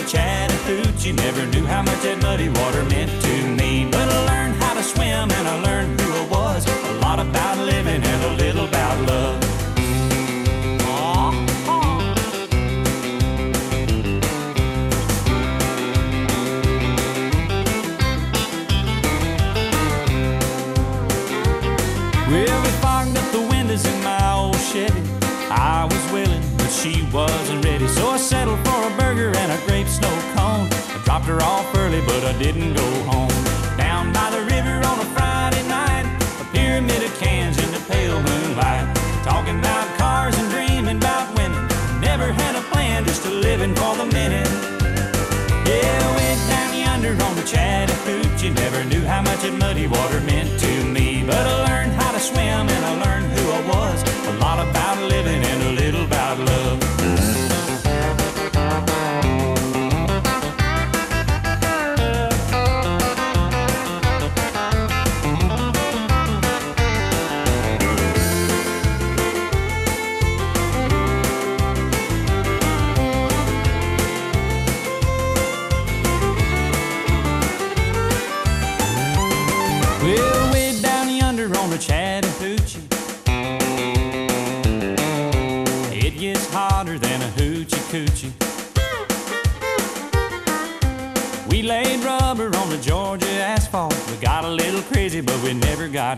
Chattahoochee, 0.07 1.13
never 1.13 1.47
knew 1.47 1.65
how 1.65 1.83
much 1.83 2.01
that 2.03 2.21
muddy 2.21 2.49
water 2.49 2.85
meant 2.85 3.11
to 3.23 3.35
me. 3.57 3.89
But 3.91 4.09
I 4.09 4.27
learned 4.27 4.55
how 4.63 4.75
to 4.75 4.83
swim 4.83 5.31
and 5.31 5.49
I 5.49 5.61
learned 5.63 5.99
who 6.01 6.13
I 6.13 6.27
was. 6.29 6.67
A 6.67 6.93
lot 7.01 7.19
about 7.19 7.59
living 7.59 8.03
and 8.03 8.25
a 8.25 8.33
little 8.37 8.67
about 8.67 9.01
love. 9.09 9.41
We 22.29 22.47
fogged 22.83 23.17
up 23.17 23.33
the 23.33 23.47
windows 23.51 23.87
in 23.87 24.03
my 24.03 24.35
old 24.35 24.57
Chevy. 24.57 25.01
I 25.51 25.89
was 25.91 26.13
willing, 26.13 26.43
but 26.59 26.69
she 26.69 27.09
wasn't 27.13 27.65
ready. 27.65 27.87
So 27.89 28.11
I 28.11 28.17
settled 28.19 28.59
for 28.67 28.74
dropped 31.25 31.43
her 31.43 31.47
off 31.47 31.77
early, 31.77 32.01
but 32.03 32.25
I 32.25 32.37
didn't 32.39 32.75
go 32.75 32.89
home. 33.05 33.29
Down 33.77 34.13
by 34.13 34.31
the 34.31 34.43
river 34.55 34.77
on 34.85 34.99
a 35.01 35.09
Friday 35.17 35.67
night, 35.69 36.05
a 36.41 36.45
pyramid 36.53 37.03
of 37.03 37.19
cans 37.19 37.57
in 37.59 37.71
the 37.73 37.81
pale 37.89 38.21
moonlight. 38.23 38.85
Talking 39.25 39.59
about 39.59 39.87
cars 39.97 40.37
and 40.37 40.51
dreaming 40.51 40.99
about 40.99 41.35
women. 41.37 41.67
Never 42.01 42.33
had 42.33 42.57
a 42.57 42.63
plan, 42.73 43.05
just 43.05 43.25
a 43.27 43.31
living 43.31 43.75
for 43.75 43.97
the 43.97 44.07
minute. 44.07 44.49
Yeah, 45.67 46.17
went 46.17 46.41
down 46.49 46.77
yonder 46.77 47.13
on 47.25 47.37
the 47.37 47.45
Chattahoochee. 47.45 48.51
Never 48.51 48.85
knew 48.85 49.05
how 49.05 49.23
much 49.23 49.41
that 49.41 49.55
muddy 49.55 49.87
water 49.87 50.21
meant 50.21 50.61
to 50.61 50.85
me. 50.85 51.25
But 51.25 51.47
I 51.47 51.55
learned 51.69 51.93
how 51.93 52.13
to 52.13 52.21
swim 52.21 52.69
and 52.69 52.85
I 52.85 52.93
learned 53.05 53.33
who 53.33 53.45
I 53.51 53.61
was. 53.73 54.03
A 54.29 54.33
lot 54.45 54.59
about 54.61 54.99
living 55.09 55.43
and 55.43 55.63
a 55.63 55.73
little 55.83 56.05
about 56.05 56.39
love. 56.39 57.04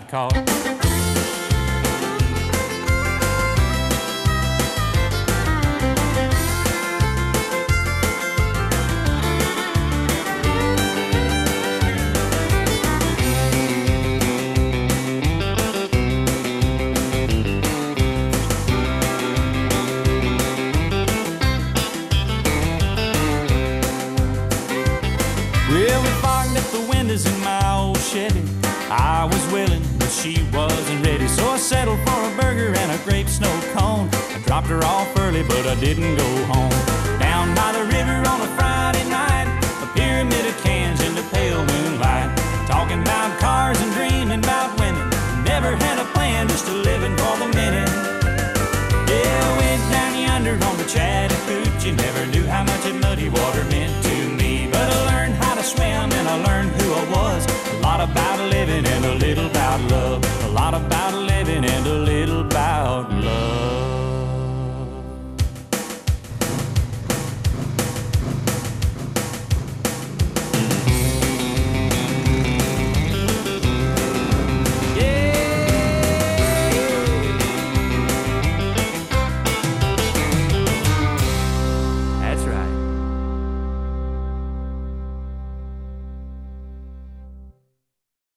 call. 0.07 0.66